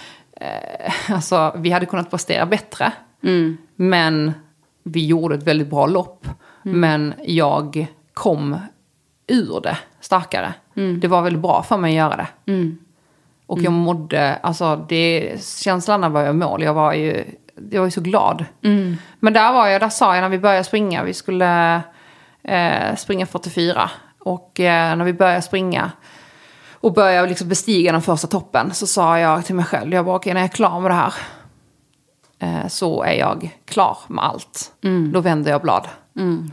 alltså, 1.14 1.52
vi 1.56 1.70
hade 1.70 1.86
kunnat 1.86 2.10
prestera 2.10 2.46
bättre. 2.46 2.92
Men 3.76 4.32
vi 4.82 5.06
gjorde 5.06 5.34
ett 5.34 5.42
väldigt 5.42 5.70
bra 5.70 5.86
lopp. 5.86 6.26
Men 6.62 7.14
jag 7.24 7.86
kom 8.14 8.56
ur 9.26 9.60
det 9.62 9.78
starkare. 10.00 10.54
Det 11.00 11.08
var 11.08 11.22
väldigt 11.22 11.42
bra 11.42 11.62
för 11.62 11.76
mig 11.76 11.90
att 11.90 11.96
göra 11.96 12.16
det. 12.16 12.26
Och 13.46 13.58
jag 13.58 13.72
mådde, 13.72 14.38
alltså 14.42 14.86
det, 14.88 15.32
känslan 15.44 16.12
var 16.12 16.20
jag 16.20 16.30
i 16.30 16.38
mål, 16.38 16.62
jag 16.62 16.74
var 16.74 16.92
ju, 16.92 17.24
jag 17.70 17.80
var 17.80 17.86
ju 17.86 17.90
så 17.90 18.00
glad. 18.00 18.44
Men 19.18 19.32
där 19.32 19.52
var 19.52 19.66
jag, 19.66 19.80
där 19.80 19.88
sa 19.88 20.14
jag 20.14 20.22
när 20.22 20.28
vi 20.28 20.38
började 20.38 20.64
springa, 20.64 21.02
vi 21.04 21.14
skulle 21.14 21.80
eh, 22.42 22.96
springa 22.96 23.26
44. 23.26 23.90
Och 24.18 24.60
eh, 24.60 24.96
när 24.96 25.04
vi 25.04 25.12
började 25.12 25.42
springa 25.42 25.90
och 26.72 26.92
började 26.92 27.28
liksom 27.28 27.48
bestiga 27.48 27.92
den 27.92 28.02
första 28.02 28.26
toppen 28.26 28.74
så 28.74 28.86
sa 28.86 29.18
jag 29.18 29.44
till 29.44 29.54
mig 29.54 29.64
själv, 29.64 29.92
jag 29.92 30.04
bara 30.04 30.16
okej 30.16 30.34
när 30.34 30.40
jag 30.40 30.48
är 30.50 30.54
klar 30.54 30.80
med 30.80 30.90
det 30.90 30.94
här 30.94 31.14
så 32.68 33.02
är 33.02 33.12
jag 33.12 33.50
klar 33.68 33.98
med 34.08 34.24
allt. 34.24 34.70
Då 35.12 35.20
vänder 35.20 35.50
jag 35.50 35.62
blad. 35.62 35.88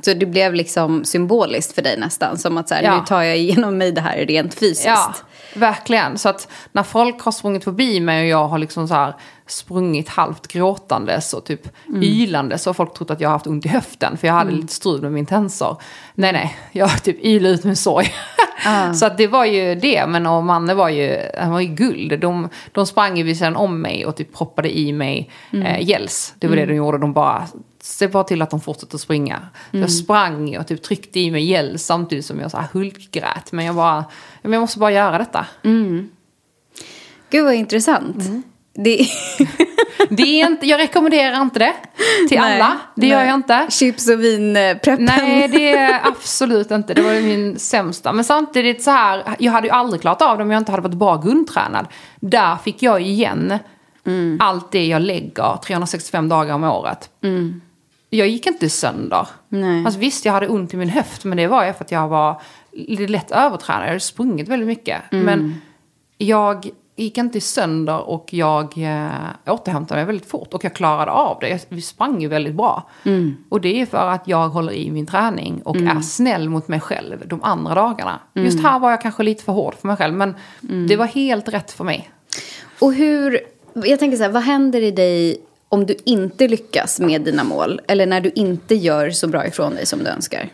Så 0.02 0.14
det 0.14 0.26
blev 0.26 0.54
liksom 0.54 1.06
symboliskt 1.06 1.76
för 1.76 1.82
dig 1.82 1.98
nästan. 2.00 2.38
Som 2.38 2.58
att 2.58 2.70
så 2.70 2.76
här, 2.76 2.84
Ja. 2.84 2.96
nu 3.00 3.06
tar 3.06 3.22
jag 3.22 3.38
igenom 3.38 3.78
mig 3.78 3.92
det 3.92 4.02
här 4.02 4.18
rent 4.18 4.54
fysiskt. 4.54 4.86
Ja, 4.86 5.14
verkligen. 5.56 6.18
Så 6.18 6.30
att 6.30 6.48
när 6.72 6.84
folk 6.84 7.22
har 7.22 7.32
sprungit 7.32 7.64
förbi 7.64 8.00
mig 8.00 8.22
och 8.22 8.28
jag 8.28 8.48
har 8.48 8.58
liksom 8.58 8.88
så 8.88 8.94
här 8.94 9.16
sprungit 9.48 10.10
halvt 10.10 10.48
gråtandes 10.48 11.34
och 11.34 11.46
typ 11.46 11.62
ylande 12.02 12.58
så 12.58 12.70
har 12.70 12.74
folk 12.74 12.94
trott 12.94 13.12
att 13.12 13.22
jag 13.22 13.30
har 13.30 13.34
haft 13.34 13.48
ont 13.48 13.66
i 13.66 13.70
höften 13.70 14.18
för 14.18 14.28
jag 14.28 14.34
hade 14.34 14.52
lite 14.52 14.74
strul 14.74 15.02
med 15.02 15.12
min 15.12 15.26
tensor. 15.26 15.82
Nej, 16.16 16.34
nej, 16.34 16.58
jag 16.72 16.88
har 16.88 16.98
typ 16.98 17.26
ylat 17.26 17.60
ut 17.60 17.64
min 17.64 17.76
sorg. 17.76 18.14
så 18.96 19.06
att 19.06 19.18
det 19.18 19.28
var 19.28 19.46
ju 19.46 19.76
det, 19.76 20.06
men 20.08 20.26
och 20.26 20.44
Manne 20.44 20.74
var 20.74 20.90
ju, 20.90 21.18
han 21.38 21.52
var 21.52 21.60
ju 21.60 21.68
guld. 21.68 22.20
De, 22.20 22.50
de 22.72 22.86
sprang 22.86 23.18
ju 23.18 23.24
vid 23.24 23.38
sidan 23.38 23.56
om 23.56 23.82
mig 23.82 24.06
och 24.06 24.16
typ 24.16 24.38
proppade 24.38 24.78
i 24.78 24.94
mig 24.94 25.30
eh, 25.52 25.88
gels. 25.88 26.34
Det 26.40 26.48
var 26.48 26.56
det 26.56 26.66
de 26.66 26.76
gjorde, 26.76 26.98
de 26.98 27.14
bara 27.14 27.48
Se 27.82 28.08
bara 28.08 28.24
till 28.24 28.42
att 28.42 28.50
de 28.50 28.62
fortsätter 28.62 28.98
springa. 28.98 29.40
Så 29.72 29.78
Jag 29.78 29.92
sprang 29.92 30.58
och 30.58 30.68
typ 30.68 30.84
tryckte 30.84 31.20
i 31.20 31.32
mig 31.32 31.46
gel 31.46 31.80
samtidigt 31.80 32.26
som 32.26 32.40
jag 32.40 32.52
så 32.52 32.58
här 32.58 32.68
hulkgrät. 32.74 33.52
Men 33.52 33.66
jag 33.66 33.76
bara, 33.76 34.06
men 34.42 34.54
jag 34.54 34.60
måste 34.60 34.80
bara 34.80 34.92
göra 34.92 35.18
detta. 35.18 35.46
Gud 37.30 37.46
vad 37.46 37.54
intressant. 37.54 38.26
Mm. 38.26 38.44
Det... 38.74 39.08
Det 40.10 40.42
är 40.42 40.48
inte, 40.48 40.66
jag 40.66 40.80
rekommenderar 40.80 41.42
inte 41.42 41.60
det 41.60 41.74
till 42.28 42.40
Nej, 42.40 42.62
alla. 42.62 42.78
Det 42.96 43.08
gör 43.08 43.18
nej. 43.18 43.28
jag 43.28 43.36
inte. 43.36 43.68
Chips 43.70 44.10
och 44.10 44.24
vinpreppen. 44.24 45.06
Nej, 45.06 45.48
det 45.48 45.72
är 45.72 46.08
absolut 46.08 46.72
inte. 46.72 46.94
Det 46.94 47.02
var 47.02 47.22
min 47.22 47.60
sämsta. 47.60 48.14
Men 48.14 48.24
samtidigt 48.26 48.84
så 48.84 48.92
här, 48.92 49.36
jag 49.40 49.52
hade 49.52 49.68
ju 49.68 49.74
aldrig 49.74 50.02
klarat 50.02 50.22
av 50.22 50.38
det 50.38 50.44
om 50.44 50.52
jag 50.52 50.62
inte 50.62 50.72
hade 50.72 50.82
varit 50.82 50.98
bra 50.98 51.18
grundtränad. 51.18 51.88
Där 52.20 52.56
fick 52.56 52.84
jag 52.84 53.02
igen 53.02 53.60
allt 54.40 54.72
det 54.72 54.86
jag 54.86 55.02
lägger 55.02 55.58
365 55.58 56.30
dagar 56.30 56.56
om 56.56 56.64
året. 56.64 57.10
Jag 58.10 58.28
gick 58.28 58.48
inte 58.48 58.70
sönder. 58.70 59.28
Nej. 59.50 59.86
Alltså 59.86 60.00
visst, 60.00 60.26
jag 60.26 60.34
hade 60.34 60.48
ont 60.48 60.74
i 60.74 60.78
min 60.78 60.90
höft, 60.90 61.26
men 61.26 61.38
det 61.38 61.48
var 61.48 61.66
ju 61.66 61.74
för 61.74 61.84
att 61.84 61.92
jag 61.92 62.08
var 62.08 62.42
lätt 63.08 63.32
övertränad. 63.32 63.84
Jag 63.84 63.88
hade 63.88 64.00
sprungit 64.00 64.48
väldigt 64.48 64.68
mycket. 64.68 65.02
Men 65.12 65.62
jag 66.18 66.70
gick 66.96 67.18
inte 67.18 67.42
sönder 67.42 68.10
och 68.10 68.34
jag 68.34 68.78
eh, 68.78 69.10
återhämtade 69.54 70.00
mig 70.00 70.06
väldigt 70.06 70.30
fort. 70.30 70.54
Och 70.54 70.64
jag 70.64 70.74
klarade 70.74 71.12
av 71.12 71.38
det. 71.42 71.50
Jag, 71.50 71.60
vi 71.70 71.82
sprang 71.82 72.22
ju 72.22 72.28
väldigt 72.28 72.56
bra. 72.56 72.90
Och 73.50 73.62
det 73.62 73.82
är 73.82 73.86
för 73.86 74.08
att 74.08 74.28
jag 74.28 74.50
håller 74.50 74.74
i 74.74 74.92
min 74.92 75.06
träning 75.06 75.62
och 75.62 75.76
är 75.76 76.02
snäll 76.02 76.50
mot 76.50 76.68
mig 76.68 76.80
själv 76.80 77.28
de 77.28 77.44
andra 77.44 77.76
dagarna. 77.76 78.20
Just 78.34 78.60
här 78.60 78.80
var 78.80 78.92
jag 78.92 79.02
kanske 79.02 79.24
lite 79.24 79.44
för 79.44 79.54
hård 79.54 79.76
för 79.76 79.88
mig 79.88 79.98
själv, 79.98 80.14
men 80.14 80.36
det 80.88 80.96
var 80.96 81.06
helt 81.06 81.50
rätt 81.50 81.72
för 81.72 81.84
mig. 81.84 82.10
Och 82.80 82.94
hur, 82.94 83.40
jag 83.74 84.00
tänker 84.00 84.18
så 84.18 84.24
här, 84.24 84.32
vad 84.32 84.44
händer 84.44 84.82
i 84.82 84.92
dig 84.92 85.42
om 85.70 85.86
du 85.86 85.96
inte 86.06 86.48
lyckas 86.48 87.00
med 87.00 87.22
dina 87.22 87.44
mål? 87.44 87.82
Eller 87.88 88.06
när 88.06 88.22
du 88.22 88.32
inte 88.36 88.76
gör 88.76 89.10
så 89.10 89.28
bra 89.28 89.48
ifrån 89.48 89.76
dig 89.76 89.86
som 89.86 90.00
du 90.00 90.08
önskar? 90.10 90.50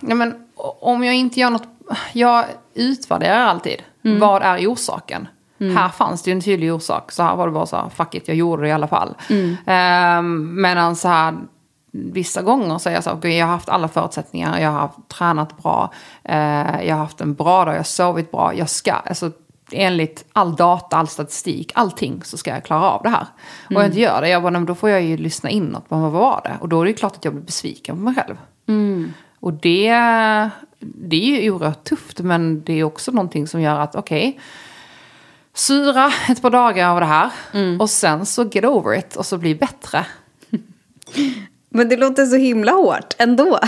Ja, 0.00 0.14
men, 0.14 0.34
om 0.80 1.04
jag 1.04 1.14
inte 1.14 1.40
gör 1.40 1.50
något... 1.50 1.68
Jag 2.12 2.44
utvärderar 2.74 3.46
alltid. 3.46 3.82
Vad 4.20 4.42
är 4.42 4.66
orsaken? 4.66 5.28
Här 5.58 5.88
fanns 5.88 6.22
det 6.22 6.30
ju 6.30 6.32
en 6.32 6.40
tydlig 6.40 6.74
orsak. 6.74 7.12
Så 7.12 7.22
här 7.22 7.36
var 7.36 7.46
det 7.46 7.52
bara 7.52 7.66
så 7.66 7.76
här, 7.76 7.88
fuck 7.88 8.14
it, 8.14 8.28
jag 8.28 8.36
gjorde 8.36 8.62
det 8.62 8.68
i 8.68 8.72
alla 8.72 8.88
fall. 8.88 9.14
Um, 10.18 10.62
medan 10.62 10.96
så 10.96 11.08
här, 11.08 11.34
vissa 11.92 12.42
gånger 12.42 12.78
så 12.78 12.88
är 12.88 12.94
jag 12.94 13.04
så 13.04 13.10
här, 13.10 13.28
jag 13.28 13.46
har 13.46 13.52
haft 13.52 13.68
alla 13.68 13.88
förutsättningar. 13.88 14.60
Jag 14.60 14.70
har 14.70 14.90
tränat 15.08 15.62
bra. 15.62 15.92
eh, 16.24 16.82
jag 16.86 16.94
har 16.94 17.02
haft 17.02 17.20
en 17.20 17.34
bra 17.34 17.64
dag, 17.64 17.74
jag 17.74 17.78
har 17.78 17.84
sovit 17.84 18.30
bra. 18.30 18.54
Jag 18.54 18.68
ska, 18.68 18.92
alltså, 18.92 19.30
enligt 19.74 20.24
all 20.32 20.56
data, 20.56 20.96
all 20.96 21.08
statistik, 21.08 21.72
allting 21.74 22.22
så 22.24 22.36
ska 22.36 22.50
jag 22.50 22.64
klara 22.64 22.90
av 22.90 23.02
det 23.02 23.08
här. 23.08 23.26
Och 23.64 23.72
jag 23.72 23.86
inte 23.86 24.00
gör 24.00 24.20
det, 24.20 24.28
jag 24.28 24.42
bara, 24.42 24.50
men 24.50 24.66
då 24.66 24.74
får 24.74 24.90
jag 24.90 25.02
ju 25.02 25.16
lyssna 25.16 25.50
inåt 25.50 25.88
på 25.88 25.96
vad 25.96 26.12
var 26.12 26.40
det? 26.44 26.56
Och 26.60 26.68
då 26.68 26.80
är 26.80 26.86
det 26.86 26.92
klart 26.92 27.16
att 27.16 27.24
jag 27.24 27.34
blir 27.34 27.44
besviken 27.44 27.96
på 27.96 28.02
mig 28.02 28.14
själv. 28.14 28.36
Och 29.40 29.52
det, 29.52 29.88
det 30.78 31.16
är 31.16 31.42
ju 31.42 31.50
oerhört 31.50 31.84
tufft, 31.84 32.20
men 32.20 32.64
det 32.64 32.72
är 32.72 32.84
också 32.84 33.12
någonting 33.12 33.46
som 33.46 33.60
gör 33.60 33.80
att 33.80 33.94
okej, 33.94 34.40
syra 35.54 36.12
ett 36.28 36.42
par 36.42 36.50
dagar 36.50 36.88
av 36.88 37.00
det 37.00 37.06
här 37.06 37.30
och 37.80 37.90
sen 37.90 38.26
så 38.26 38.44
get 38.44 38.64
over 38.64 38.98
it 38.98 39.16
och 39.16 39.26
så 39.26 39.38
bli 39.38 39.54
bättre. 39.54 40.06
Men 41.74 41.88
det 41.88 41.96
låter 41.96 42.26
så 42.26 42.36
himla 42.36 42.72
hårt 42.72 43.14
ändå. 43.18 43.58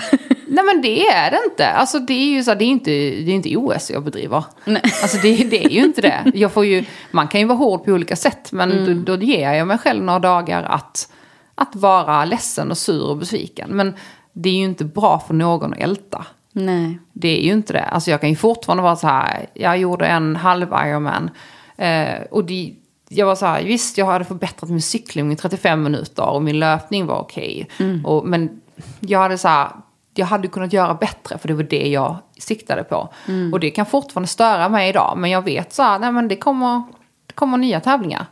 Nej 0.46 0.64
men 0.64 0.82
det 0.82 1.06
är 1.06 1.30
det 1.30 1.40
inte. 1.50 1.68
Alltså 1.68 1.98
det 1.98 2.12
är 2.12 2.28
ju 2.28 2.42
så, 2.44 2.54
det 2.54 2.64
är 2.64 2.68
inte, 2.68 2.90
det 2.90 3.30
är 3.30 3.34
inte 3.34 3.56
OS 3.56 3.90
jag 3.90 4.04
bedriver. 4.04 4.44
Nej. 4.64 4.82
Alltså 5.02 5.16
det, 5.22 5.36
det 5.36 5.64
är 5.64 5.70
ju 5.70 5.84
inte 5.84 6.00
det. 6.00 6.32
Jag 6.34 6.52
får 6.52 6.64
ju, 6.64 6.84
man 7.10 7.28
kan 7.28 7.40
ju 7.40 7.46
vara 7.46 7.58
hård 7.58 7.84
på 7.84 7.90
olika 7.90 8.16
sätt. 8.16 8.52
Men 8.52 9.04
då, 9.04 9.16
då 9.16 9.22
ger 9.24 9.52
jag 9.52 9.66
mig 9.66 9.78
själv 9.78 10.04
några 10.04 10.18
dagar 10.18 10.62
att, 10.62 11.12
att 11.54 11.76
vara 11.76 12.24
ledsen 12.24 12.70
och 12.70 12.78
sur 12.78 13.08
och 13.08 13.16
besviken. 13.16 13.70
Men 13.70 13.94
det 14.32 14.48
är 14.48 14.54
ju 14.54 14.64
inte 14.64 14.84
bra 14.84 15.24
för 15.26 15.34
någon 15.34 15.72
att 15.72 15.78
älta. 15.78 16.26
Nej. 16.52 16.98
Det 17.12 17.38
är 17.38 17.42
ju 17.42 17.52
inte 17.52 17.72
det. 17.72 17.84
Alltså 17.84 18.10
jag 18.10 18.20
kan 18.20 18.30
ju 18.30 18.36
fortfarande 18.36 18.82
vara 18.82 18.96
så 18.96 19.06
här, 19.06 19.46
jag 19.54 19.78
gjorde 19.78 20.06
en 20.06 20.36
halv 20.36 20.68
Ironman. 20.86 21.30
Eh, 21.76 22.22
och 22.30 22.44
det, 22.44 22.74
jag 23.14 23.26
var 23.26 23.34
så 23.34 23.46
här, 23.46 23.62
visst 23.64 23.98
jag 23.98 24.06
hade 24.06 24.24
förbättrat 24.24 24.70
min 24.70 24.82
cykling 24.82 25.32
i 25.32 25.36
35 25.36 25.82
minuter 25.82 26.28
och 26.28 26.42
min 26.42 26.58
löpning 26.58 27.06
var 27.06 27.18
okej. 27.18 27.68
Och 28.04 28.26
Men 28.26 28.60
jag 29.00 29.18
hade 29.18 29.38
så 29.38 29.48
här, 29.48 29.68
jag 30.14 30.26
hade 30.26 30.48
kunnat 30.48 30.72
göra 30.72 30.94
bättre 30.94 31.38
för 31.38 31.48
det 31.48 31.54
var 31.54 31.62
det 31.62 31.88
jag 31.88 32.16
siktade 32.38 32.84
på. 32.84 33.08
Och 33.52 33.60
det 33.60 33.70
kan 33.70 33.86
fortfarande 33.86 34.28
störa 34.28 34.68
mig 34.68 34.88
idag. 34.88 35.14
Men 35.16 35.30
jag 35.30 35.42
vet 35.42 35.72
så 35.72 35.82
här, 35.82 35.98
nej 35.98 36.12
men 36.12 36.28
det 36.28 36.36
kommer, 36.36 36.82
det 37.26 37.32
kommer 37.34 37.56
nya 37.58 37.80
tävlingar. 37.80 38.26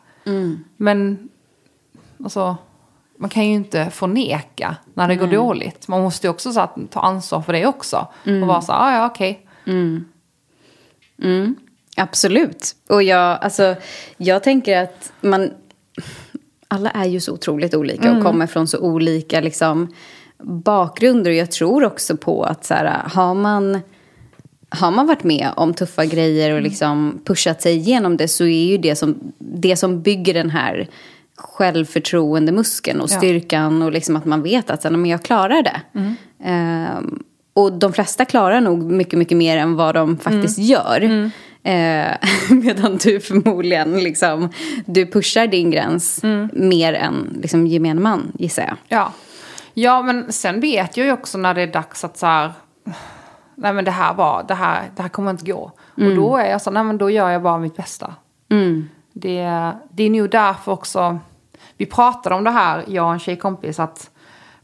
Men 0.77 1.29
alltså, 2.25 2.57
man 3.19 3.31
kan 3.31 3.47
ju 3.47 3.55
inte 3.55 3.91
förneka 3.91 4.77
när 4.95 5.09
det 5.09 5.17
går 5.17 5.27
dåligt. 5.27 5.89
Man 5.89 6.03
måste 6.03 6.27
ju 6.27 6.31
också 6.31 6.53
så 6.53 6.61
att, 6.61 6.77
ta 6.91 7.01
ansvar 7.01 7.43
för 7.43 7.53
det 7.53 7.67
också. 7.67 8.07
Och 8.43 8.49
vara 8.49 8.61
så 8.63 8.73
här, 8.73 8.81
ah, 8.81 8.99
ja 8.99 9.07
okej. 9.07 9.47
Absolut. 12.03 12.73
Och 12.89 13.03
jag, 13.03 13.39
alltså, 13.43 13.75
jag 14.17 14.43
tänker 14.43 14.83
att 14.83 15.13
man... 15.21 15.51
Alla 16.69 16.91
är 16.91 17.05
ju 17.05 17.21
så 17.21 17.33
otroligt 17.33 17.75
olika 17.75 18.17
och 18.17 18.23
kommer 18.23 18.47
från 18.47 18.67
så 18.67 18.79
olika 18.79 19.41
liksom, 19.41 19.95
bakgrunder. 20.43 21.31
Och 21.31 21.37
jag 21.37 21.51
tror 21.51 21.85
också 21.85 22.17
på 22.17 22.45
att 22.45 22.65
så 22.65 22.75
här, 22.75 23.03
har 23.09 23.35
man... 23.35 23.81
Har 24.75 24.91
man 24.91 25.07
varit 25.07 25.25
med 25.25 25.51
om 25.57 25.75
tuffa 25.75 26.05
grejer 26.05 26.55
och 26.55 26.63
liksom 26.63 27.21
pushat 27.25 27.63
sig 27.63 27.77
igenom 27.77 28.17
det 28.17 28.29
så 28.29 28.45
är 28.45 28.65
ju 28.67 28.79
det 28.79 28.97
som, 28.97 29.33
det 29.39 29.77
som 29.77 30.03
bygger 30.03 30.35
den 30.35 30.51
här 30.51 30.89
självförtroendemuskeln 31.37 33.01
och 33.01 33.11
Ja. 33.11 33.17
styrkan 33.19 33.83
och 33.83 33.93
liksom 33.93 34.17
att 34.17 34.25
man 34.25 34.43
vet 34.43 34.71
att 34.71 34.83
så 34.83 34.91
men 34.91 35.07
jag 35.07 35.23
klarar 35.23 35.63
det. 35.63 35.81
Ehm, 36.45 37.23
och 37.55 37.73
de 37.73 37.93
flesta 37.93 38.25
klarar 38.25 38.61
nog 38.61 38.83
mycket, 38.83 39.19
mycket 39.19 39.39
mer 39.39 39.57
än 39.57 39.77
vad 39.77 39.95
de 39.95 40.19
faktiskt 40.19 40.59
gör. 40.59 41.31
Eh, 41.63 42.17
medan 42.51 42.97
du 42.97 43.21
förmodligen 43.21 44.01
liksom, 44.01 44.49
du 44.87 45.07
pushar 45.07 45.47
din 45.47 45.71
gräns 45.71 46.21
mer 46.53 46.93
än 46.93 47.39
liksom, 47.43 47.67
gemene 47.67 48.01
man, 48.01 48.33
gissar 48.39 48.63
jag. 48.63 48.77
Ja. 48.89 49.13
ja, 49.75 50.03
men 50.03 50.33
sen 50.33 50.61
vet 50.61 50.97
jag 50.97 51.07
ju 51.07 51.13
också 51.13 51.39
när 51.39 51.55
det 51.55 51.63
är 51.63 51.67
dags 51.67 52.05
att 52.05 52.19
så 52.19 52.27
här, 52.27 52.53
nej 53.55 53.73
men 53.73 53.85
det 53.85 53.91
här 53.91 54.15
var, 54.15 54.45
det 54.49 54.55
här, 54.55 54.83
det 54.97 55.03
här 55.03 55.09
kommer 55.09 55.31
inte 55.31 55.45
gå. 55.45 55.73
Och 55.95 56.15
då 56.17 56.37
är 56.37 56.51
jag 56.51 56.63
så, 56.63 56.71
nej 56.71 56.85
men 56.85 56.99
då 56.99 57.11
gör 57.11 57.31
jag 57.31 57.43
bara 57.43 57.59
mitt 57.59 57.77
bästa. 57.77 58.15
Det, 59.13 59.73
det 59.91 60.03
är 60.03 60.11
nog 60.11 60.31
därför 60.31 60.73
också, 60.73 61.19
vi 61.77 61.87
pratade 61.87 62.35
om 62.35 62.45
det 62.45 62.51
här, 62.51 62.85
jag 62.89 63.07
och 63.07 63.13
en 63.13 63.19
tjejkompis, 63.19 63.81
att, 63.81 64.11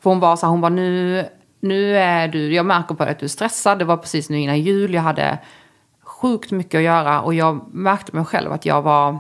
för 0.01 0.11
hon 0.11 0.21
var 0.21 0.37
så 0.37 0.47
här, 0.47 0.51
hon 0.51 0.61
var 0.61 0.71
nu, 0.71 1.25
nu 1.61 1.97
är 1.97 2.29
du, 2.29 2.55
jag 2.55 2.67
märker 2.67 2.95
på 2.95 3.05
dig 3.05 3.13
att 3.13 3.19
du 3.19 3.27
är 3.27 3.29
stressad, 3.29 3.79
det 3.79 3.85
var 3.85 3.97
precis 3.97 4.31
nu 4.31 4.41
innan 4.41 4.61
jul, 4.61 4.95
jag 4.95 5.03
hade 5.03 5.39
sjukt 6.21 6.51
mycket 6.51 6.79
att 6.79 6.85
göra 6.85 7.21
och 7.21 7.35
jag 7.35 7.75
märkte 7.75 8.17
mig 8.17 8.25
själv 8.25 8.53
att 8.53 8.67
jag 8.67 8.83
var 8.83 9.19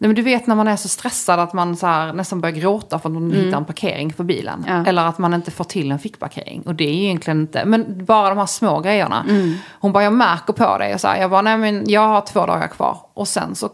Nej, 0.00 0.08
men 0.08 0.14
du 0.14 0.22
vet 0.22 0.46
när 0.46 0.54
man 0.54 0.68
är 0.68 0.76
så 0.76 0.88
stressad 0.88 1.40
att 1.40 1.52
man 1.52 1.76
så 1.76 1.86
här, 1.86 2.12
nästan 2.12 2.40
börjar 2.40 2.56
gråta 2.56 2.98
för 2.98 3.08
att 3.08 3.12
man 3.12 3.30
hittar 3.30 3.58
en 3.58 3.64
parkering 3.64 4.12
för 4.12 4.24
bilen. 4.24 4.64
Ja. 4.68 4.86
Eller 4.86 5.04
att 5.04 5.18
man 5.18 5.34
inte 5.34 5.50
får 5.50 5.64
till 5.64 5.90
en 5.90 5.98
fickparkering. 5.98 6.62
Och 6.62 6.74
det 6.74 6.84
är 6.88 6.94
ju 6.94 7.04
egentligen 7.04 7.40
inte, 7.40 7.64
men 7.64 8.04
bara 8.04 8.28
de 8.28 8.38
här 8.38 8.46
små 8.46 8.80
grejerna. 8.80 9.26
Hon 9.70 9.92
bara, 9.92 10.04
jag 10.04 10.12
märker 10.12 10.52
på 10.52 10.78
dig. 10.78 10.94
Och 10.94 11.00
så 11.00 11.08
här, 11.08 11.20
jag 11.20 11.30
bara, 11.30 11.42
nej 11.42 11.58
men 11.58 11.84
jag 11.86 12.08
har 12.08 12.20
två 12.20 12.46
dagar 12.46 12.68
kvar. 12.68 12.98
Och 13.14 13.28
sen 13.28 13.54
så, 13.54 13.70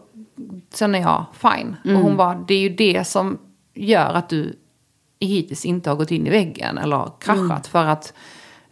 sen 0.73 0.95
är 0.95 1.01
jag 1.01 1.25
fine. 1.33 1.77
Och 1.85 2.03
hon 2.03 2.17
bara, 2.17 2.35
det 2.35 2.55
är 2.55 2.61
ju 2.61 2.69
det 2.69 3.05
som 3.05 3.39
gör 3.75 4.15
att 4.15 4.29
du 4.29 4.59
hittills 5.21 5.65
inte 5.65 5.91
har 5.91 5.97
gått 5.97 6.11
in 6.11 6.27
i 6.27 6.31
väggen 6.31 6.79
eller 6.79 7.11
kraschat. 7.21 7.67
För 7.67 7.85
att 7.85 8.13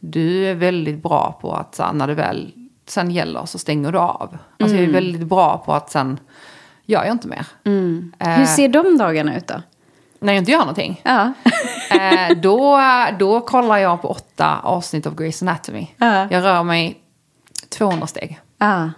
du 0.01 0.46
är 0.46 0.55
väldigt 0.55 1.03
bra 1.03 1.38
på 1.40 1.55
att 1.55 1.75
så 1.75 1.83
här, 1.83 1.92
när 1.92 2.07
det 2.07 2.14
väl 2.14 2.53
sen 2.87 3.11
gäller 3.11 3.45
så 3.47 3.59
stänger 3.59 3.92
du 3.92 3.99
av. 3.99 4.38
Alltså 4.61 4.77
jag 4.77 4.85
är 4.85 4.92
väldigt 4.92 5.27
bra 5.27 5.59
på 5.59 5.73
att 5.75 5.90
sen 5.90 6.21
gör 6.87 7.05
jag 7.05 7.12
inte 7.14 7.29
mer. 7.29 7.47
Eh, 8.18 8.29
Hur 8.29 8.47
ser 8.47 8.68
de 8.68 8.99
dagarna 8.99 9.37
ut 9.37 9.47
då? 9.47 9.55
när 10.21 10.33
jag 10.33 10.40
inte 10.40 10.51
gör 10.51 10.59
någonting. 10.59 11.01
Ja. 11.05 11.33
Eh, 11.92 12.37
då, 12.38 12.81
då 13.18 13.40
kollar 13.40 13.77
jag 13.79 14.03
på 14.03 14.09
åtta 14.09 14.59
avsnitt 14.62 15.07
av 15.07 15.14
Grey's 15.14 15.42
Anatomy. 15.42 15.87
Ja. 15.97 16.27
Jag 16.31 16.45
rör 16.45 16.62
mig 16.62 16.97
200 17.68 18.07
steg. 18.07 18.40
ah, 18.59 18.88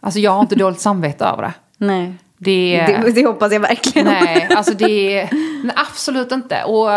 Alltså 0.00 0.20
jag 0.20 0.30
har 0.30 0.40
inte 0.40 0.54
dåligt 0.54 0.80
samvete 0.80 1.24
över 1.24 1.42
det. 1.42 1.52
nej. 1.76 2.14
Det, 2.38 2.84
Det, 2.86 3.10
det 3.12 3.26
hoppas 3.26 3.52
jag 3.52 3.60
verkligen. 3.60 4.06
nej, 4.08 4.48
alltså 4.56 4.74
det 4.74 5.28
nej, 5.64 5.74
absolut 5.76 6.32
inte. 6.32 6.64
Och 6.64 6.90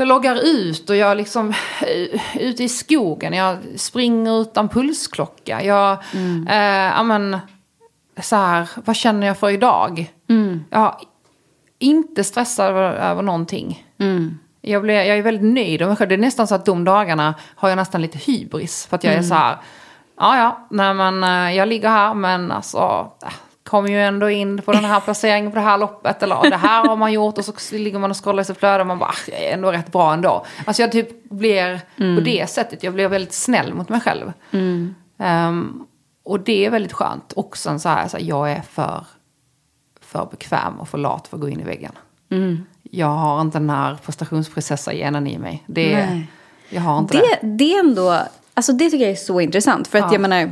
jag 0.00 0.08
loggar 0.08 0.40
ut 0.44 0.90
och 0.90 0.96
jag 0.96 1.16
liksom 1.16 1.48
uh, 1.48 2.42
ute 2.42 2.64
i 2.64 2.68
skogen. 2.68 3.32
Jag 3.32 3.58
springer 3.76 4.40
utan 4.40 4.68
pulsklocka. 4.68 5.62
Jag, 5.62 5.92
eh, 6.48 6.94
ja 6.96 7.02
men, 7.02 7.38
så 8.20 8.36
här, 8.36 8.68
vad 8.74 8.96
känner 8.96 9.26
jag 9.26 9.38
för 9.38 9.50
idag? 9.50 10.12
Jag 10.70 10.84
är 10.84 10.94
inte 11.78 12.24
stressad 12.24 12.70
över, 12.70 12.92
över 12.92 13.22
någonting. 13.22 13.86
Jag, 14.60 14.82
blir, 14.82 14.94
jag 14.94 15.18
är 15.18 15.22
väldigt 15.22 15.54
nöjd 15.54 15.80
med. 15.80 16.08
Det 16.08 16.14
är 16.14 16.18
nästan 16.18 16.46
så 16.46 16.54
att 16.54 16.64
de 16.64 16.84
dagarna 16.84 17.34
har 17.54 17.68
jag 17.68 17.76
nästan 17.76 18.02
lite 18.02 18.18
hybris. 18.18 18.86
För 18.86 18.96
att 18.96 19.04
jag 19.04 19.14
är 19.14 19.22
så 19.22 19.34
här, 19.34 19.56
ja 20.16 20.38
ja, 20.38 20.66
nej 20.70 20.94
men 20.94 21.24
eh, 21.24 21.56
jag 21.56 21.68
ligger 21.68 21.88
här 21.88 22.14
men 22.14 22.52
alltså, 22.52 23.12
kommer 23.70 23.88
ju 23.88 24.02
ändå 24.02 24.30
in 24.30 24.62
på 24.62 24.72
den 24.72 24.84
här 24.84 25.00
placeringen 25.04 25.50
på 25.50 25.54
det 25.54 25.60
här 25.64 25.78
loppet. 25.78 26.22
Eller 26.22 26.50
det 26.50 26.56
här 26.56 26.86
har 26.88 26.96
man 26.96 27.12
gjort 27.12 27.38
och 27.38 27.44
så 27.44 27.74
ligger 27.76 27.98
man 27.98 28.10
och 28.10 28.24
scrollar 28.24 28.42
i 28.42 28.44
sitt 28.44 28.58
flöde 28.58 28.80
och 28.80 28.86
man 28.86 28.98
bara, 28.98 29.10
"Ah, 29.10 29.30
jag 29.30 29.40
är 29.42 29.54
ändå 29.54 29.72
rätt 29.72 29.92
bra 29.92 30.12
ändå. 30.12 30.46
Alltså 30.64 30.82
jag 30.82 30.92
typ 30.92 31.30
blir 31.30 31.80
på 32.16 32.20
det 32.24 32.50
sättet, 32.50 32.82
jag 32.82 32.94
blir 32.94 33.08
väldigt 33.08 33.32
snäll 33.32 33.74
mot 33.74 33.88
mig 33.88 34.00
själv. 34.00 34.32
Ehm, 35.18 35.86
och 36.24 36.40
det 36.40 36.66
är 36.66 36.70
väldigt 36.70 36.92
skönt. 36.92 37.32
Och 37.32 37.56
sen 37.56 37.80
så 37.80 37.88
här, 37.88 38.08
så 38.08 38.16
här 38.16 38.24
jag 38.24 38.52
är 38.52 38.62
för, 38.62 39.04
för 40.00 40.28
bekväm 40.30 40.80
och 40.80 40.88
för 40.88 40.98
lat 40.98 41.28
för 41.28 41.36
att 41.36 41.40
gå 41.40 41.48
in 41.48 41.60
i 41.60 41.64
väggen. 41.64 41.92
Jag 42.82 43.06
har 43.06 43.40
inte 43.40 43.58
den 43.58 43.70
här 43.70 43.98
prestationsprinsessa-genen 44.04 45.26
i 45.26 45.38
mig. 45.38 45.64
Det, 45.66 45.96
Nej. 46.06 46.30
jag 46.70 46.80
har 46.80 46.98
inte 46.98 47.16
Det, 47.18 47.46
det 47.46 47.74
är 47.74 47.80
ändå, 47.80 48.18
alltså 48.54 48.72
det 48.72 48.90
tycker 48.90 49.04
jag 49.04 49.12
är 49.12 49.16
så 49.16 49.40
intressant. 49.40 49.88
För 49.88 49.98
att 49.98 50.12
jag 50.12 50.20
menar, 50.20 50.50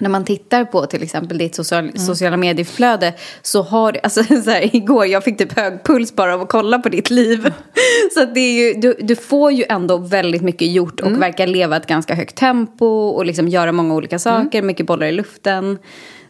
när 0.00 0.08
man 0.08 0.24
tittar 0.24 0.64
på 0.64 0.86
till 0.86 1.02
exempel 1.02 1.38
ditt 1.38 1.54
social, 1.54 1.98
sociala 1.98 2.36
medieflöde 2.36 3.14
så 3.42 3.62
har 3.62 4.00
alltså 4.02 4.24
så 4.44 4.50
här, 4.50 4.76
igår 4.76 5.06
jag 5.06 5.24
fick 5.24 5.38
typ 5.38 5.52
hög 5.52 5.84
puls 5.84 6.16
bara 6.16 6.34
av 6.34 6.40
att 6.40 6.48
kolla 6.48 6.78
på 6.78 6.88
ditt 6.88 7.10
liv. 7.10 7.52
Så 8.14 8.22
att 8.22 8.34
det 8.34 8.40
är 8.40 8.52
ju, 8.52 8.80
du, 8.80 8.96
du 9.00 9.16
får 9.16 9.52
ju 9.52 9.64
ändå 9.68 9.96
väldigt 9.96 10.42
mycket 10.42 10.72
gjort 10.72 11.00
och 11.00 11.22
verkar 11.22 11.46
leva 11.46 11.76
ett 11.76 11.86
ganska 11.86 12.14
högt 12.14 12.36
tempo 12.36 12.86
och 12.86 13.26
liksom 13.26 13.48
göra 13.48 13.72
många 13.72 13.94
olika 13.94 14.18
saker, 14.18 14.62
mycket 14.62 14.86
bollar 14.86 15.06
i 15.06 15.12
luften. 15.12 15.78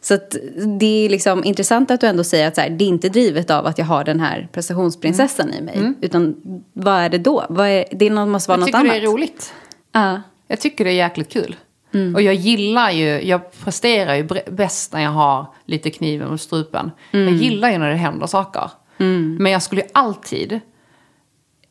Så 0.01 0.19
det 0.79 1.05
är 1.05 1.09
liksom 1.09 1.45
intressant 1.45 1.91
att 1.91 2.01
du 2.01 2.07
ändå 2.07 2.25
säger 2.25 2.49
att 2.49 2.55
så 2.55 2.61
här, 2.61 2.71
det 2.71 2.85
är 2.85 2.89
inte 2.89 3.09
drivet 3.09 3.51
av 3.51 3.67
att 3.67 3.79
jag 3.79 3.85
har 3.85 4.05
den 4.05 4.21
här 4.21 4.49
prestationsprinsessan 4.53 5.55
i 5.55 5.63
mig. 5.63 5.93
Utan 6.01 6.37
vad 6.73 6.95
är 6.95 7.09
det 7.09 7.19
då? 7.19 7.41
Är, 7.41 7.85
det 7.99 8.11
måste 8.11 8.49
vara 8.49 8.57
Jag 8.57 8.61
något 8.61 8.67
tycker 8.67 8.79
annat. 8.79 8.93
det 8.93 8.99
är 8.99 9.07
roligt. 9.07 9.55
Ja. 9.93 10.23
Jag 10.49 10.61
tycker 10.61 10.85
det 10.85 10.91
är 10.91 10.95
jäkligt 10.95 11.33
kul. 11.33 11.57
Mm. 11.95 12.15
Och 12.15 12.23
jag 12.23 12.35
gillar 12.35 12.91
ju, 12.91 13.23
jag 13.29 13.53
presterar 13.53 14.15
ju 14.15 14.29
bäst 14.51 14.93
när 14.93 15.01
jag 15.03 15.11
har 15.11 15.47
lite 15.65 15.91
kniven 15.91 16.31
mot 16.31 16.41
strupen. 16.41 16.91
Mm. 17.13 17.29
Jag 17.29 17.37
gillar 17.43 17.71
ju 17.71 17.79
när 17.79 17.89
det 17.91 17.97
händer 17.97 18.27
saker. 18.27 18.71
Men 19.39 19.53
jag 19.53 19.63
skulle 19.63 19.81
ju 19.83 19.89
alltid 19.95 20.61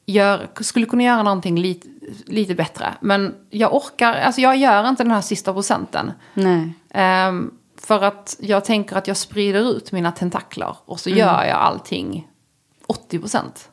gör, 0.05 0.47
skulle 0.59 0.85
kunna 0.85 1.03
göra 1.03 1.23
någonting 1.23 1.59
lite, 1.59 1.87
lite 2.25 2.55
bättre. 2.55 2.93
Men 3.01 3.35
jag 3.49 3.75
orkar, 3.75 4.13
alltså 4.13 4.41
jag 4.41 4.57
gör 4.57 4.89
inte 4.89 5.03
den 5.03 5.11
här 5.11 5.21
sista 5.21 5.53
procenten. 5.53 6.11
Nej. 6.33 6.73
Ehm, 6.89 7.51
för 7.77 8.03
att 8.03 8.37
jag 8.39 8.65
tänker 8.65 8.95
att 8.95 9.07
jag 9.07 9.17
sprider 9.17 9.71
ut 9.77 9.91
mina 9.91 10.11
tentakler 10.11 10.75
och 10.85 10.99
så 10.99 11.09
Mm. 11.09 11.19
gör 11.19 11.43
jag 11.43 11.57
allting 11.57 12.27
80 12.87 13.19
procent. 13.19 13.69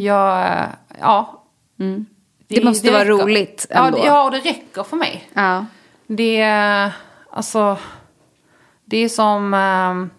Jag, 0.00 0.40
eh, 0.60 0.66
ja. 1.00 1.44
Mm. 2.50 2.60
Det 2.64 2.64
måste 2.68 2.90
vara 2.90 3.04
roligt 3.04 3.66
ändå. 3.70 3.98
det- 3.98 4.04
ja, 4.04 4.24
och 4.24 4.30
det 4.30 4.38
räcker 4.38 4.82
för 4.82 4.96
mig. 4.96 5.28
Ja. 5.34 5.66
Det 6.06 6.40
är, 6.40 6.92
alltså, 7.30 7.76
det 8.84 8.96
är 8.96 9.08
som, 9.08 9.54
ehm, 9.54 10.10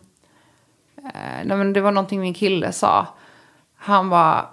eh, 0.98 1.46
nej 1.46 1.74
det 1.74 1.82
var 1.82 1.92
någonting 1.92 2.22
min 2.22 2.34
kille 2.34 2.72
sa. 2.72 3.08
Han 3.76 4.10
var, 4.10 4.50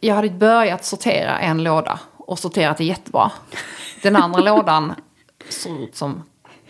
jag 0.00 0.14
hade 0.14 0.30
börjat 0.30 0.84
sortera 0.84 1.38
en 1.38 1.62
låda 1.62 2.00
och 2.16 2.38
sorterat 2.38 2.76
det 2.76 2.84
jättebra. 2.84 3.30
Den 4.02 4.16
andra 4.16 4.40
lådan 4.54 4.94
såg 5.48 5.80
ut 5.80 5.96
som 5.96 6.22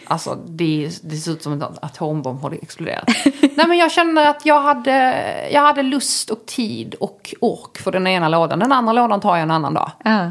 Alltså 0.06 0.34
det, 0.34 0.90
det 1.02 1.16
ser 1.16 1.32
ut 1.32 1.42
som 1.42 1.52
en 1.52 1.62
atombomb 1.62 2.42
har 2.42 2.58
exploderat. 2.62 3.04
Nej 3.40 3.66
men 3.68 3.78
jag 3.78 3.92
kände 3.92 4.28
att 4.28 4.46
jag 4.46 4.60
hade, 4.60 5.48
jag 5.52 5.60
hade 5.60 5.82
lust 5.82 6.30
och 6.30 6.46
tid 6.46 6.94
och 6.94 7.34
ork 7.40 7.78
för 7.78 7.92
den 7.92 8.06
ena 8.06 8.28
lådan. 8.28 8.58
Den 8.58 8.72
andra 8.72 8.92
lådan 8.92 9.20
tar 9.20 9.36
jag 9.36 9.42
en 9.42 9.50
annan 9.50 9.74
dag. 9.74 9.90
Ja. 10.04 10.30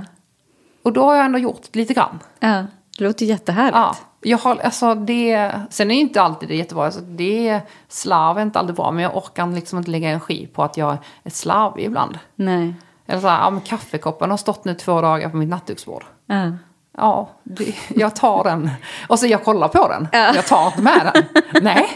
Och 0.83 0.93
då 0.93 1.03
har 1.03 1.15
jag 1.15 1.25
ändå 1.25 1.39
gjort 1.39 1.75
lite 1.75 1.93
grann. 1.93 2.19
ja. 2.39 2.63
Det 2.97 3.03
låter 3.03 3.25
jättehärligt. 3.25 3.75
Ja, 3.75 3.95
jag 4.21 4.37
har, 4.37 4.55
alltså 4.55 4.95
det, 4.95 5.51
sen 5.69 5.91
är 5.91 5.95
ju 5.95 6.01
inte 6.01 6.21
alltid 6.21 6.49
det 6.49 6.55
jättebra. 6.55 6.85
Alltså 6.85 7.01
det, 7.01 7.61
slarv 7.87 8.37
är 8.37 8.41
inte 8.41 8.59
alltid 8.59 8.75
bra. 8.75 8.91
Men 8.91 9.03
jag 9.03 9.17
orkar 9.17 9.47
liksom 9.47 9.77
inte 9.77 9.91
lägga 9.91 10.09
energi 10.09 10.47
på 10.47 10.63
att 10.63 10.77
jag 10.77 10.97
är 11.23 11.29
slarvig 11.29 11.85
ibland. 11.85 12.19
Nej. 12.35 12.73
Eller 13.07 13.21
så 13.21 13.27
här, 13.27 13.51
ja, 13.51 13.61
kaffekoppen 13.65 14.29
har 14.29 14.37
stått 14.37 14.65
nu 14.65 14.73
två 14.73 15.01
dagar 15.01 15.29
på 15.29 15.37
mitt 15.37 15.49
nattduksbord. 15.49 16.03
Ja. 16.25 16.51
Ja, 16.97 17.29
det, 17.43 17.75
jag 17.95 18.15
tar 18.15 18.43
den. 18.43 18.69
Och 19.07 19.19
så 19.19 19.27
jag 19.27 19.43
kollar 19.43 19.67
på 19.67 19.87
den. 19.87 20.07
Jag 20.11 20.47
tar 20.47 20.67
inte 20.67 20.81
med 20.81 21.11
den. 21.13 21.23
Nej, 21.63 21.89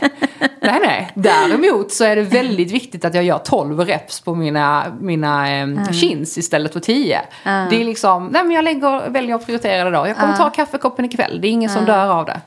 nej, 0.61 0.79
nej. 0.81 1.11
Däremot 1.15 1.91
så 1.91 2.03
är 2.03 2.15
det 2.15 2.21
väldigt 2.21 2.71
viktigt 2.71 3.05
att 3.05 3.15
jag 3.15 3.23
gör 3.23 3.37
12 3.37 3.79
reps 3.79 4.21
på 4.21 4.35
mina, 4.35 4.97
mina 4.99 5.57
eh, 5.59 5.91
chins 5.91 6.37
istället 6.37 6.73
för 6.73 6.79
10. 6.79 7.21
Det 7.43 7.81
är 7.81 7.85
liksom, 7.85 8.27
nej 8.27 8.43
men 8.43 8.51
jag 8.51 8.63
lägger, 8.63 9.09
väljer 9.09 9.35
att 9.35 9.45
prioritera 9.45 9.83
det 9.83 9.97
då. 9.97 10.07
Jag 10.07 10.17
kommer 10.17 10.37
ta 10.37 10.49
kaffekoppen 10.49 11.05
ikväll. 11.05 11.41
Det 11.41 11.47
är 11.47 11.51
ingen 11.51 11.69
som 11.69 11.85
dör 11.85 12.09
av 12.09 12.25
det. 12.25 12.41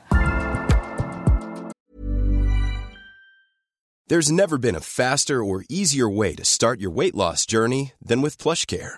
There's 4.09 4.31
never 4.31 4.57
been 4.57 4.75
a 4.75 4.81
faster 4.81 5.35
or 5.35 5.63
easier 5.69 6.17
way 6.17 6.35
to 6.35 6.43
start 6.43 6.81
your 6.81 6.95
weight 6.99 7.15
loss 7.15 7.45
journey 7.45 7.91
than 8.09 8.21
with 8.23 8.41
PlushCare. 8.41 8.97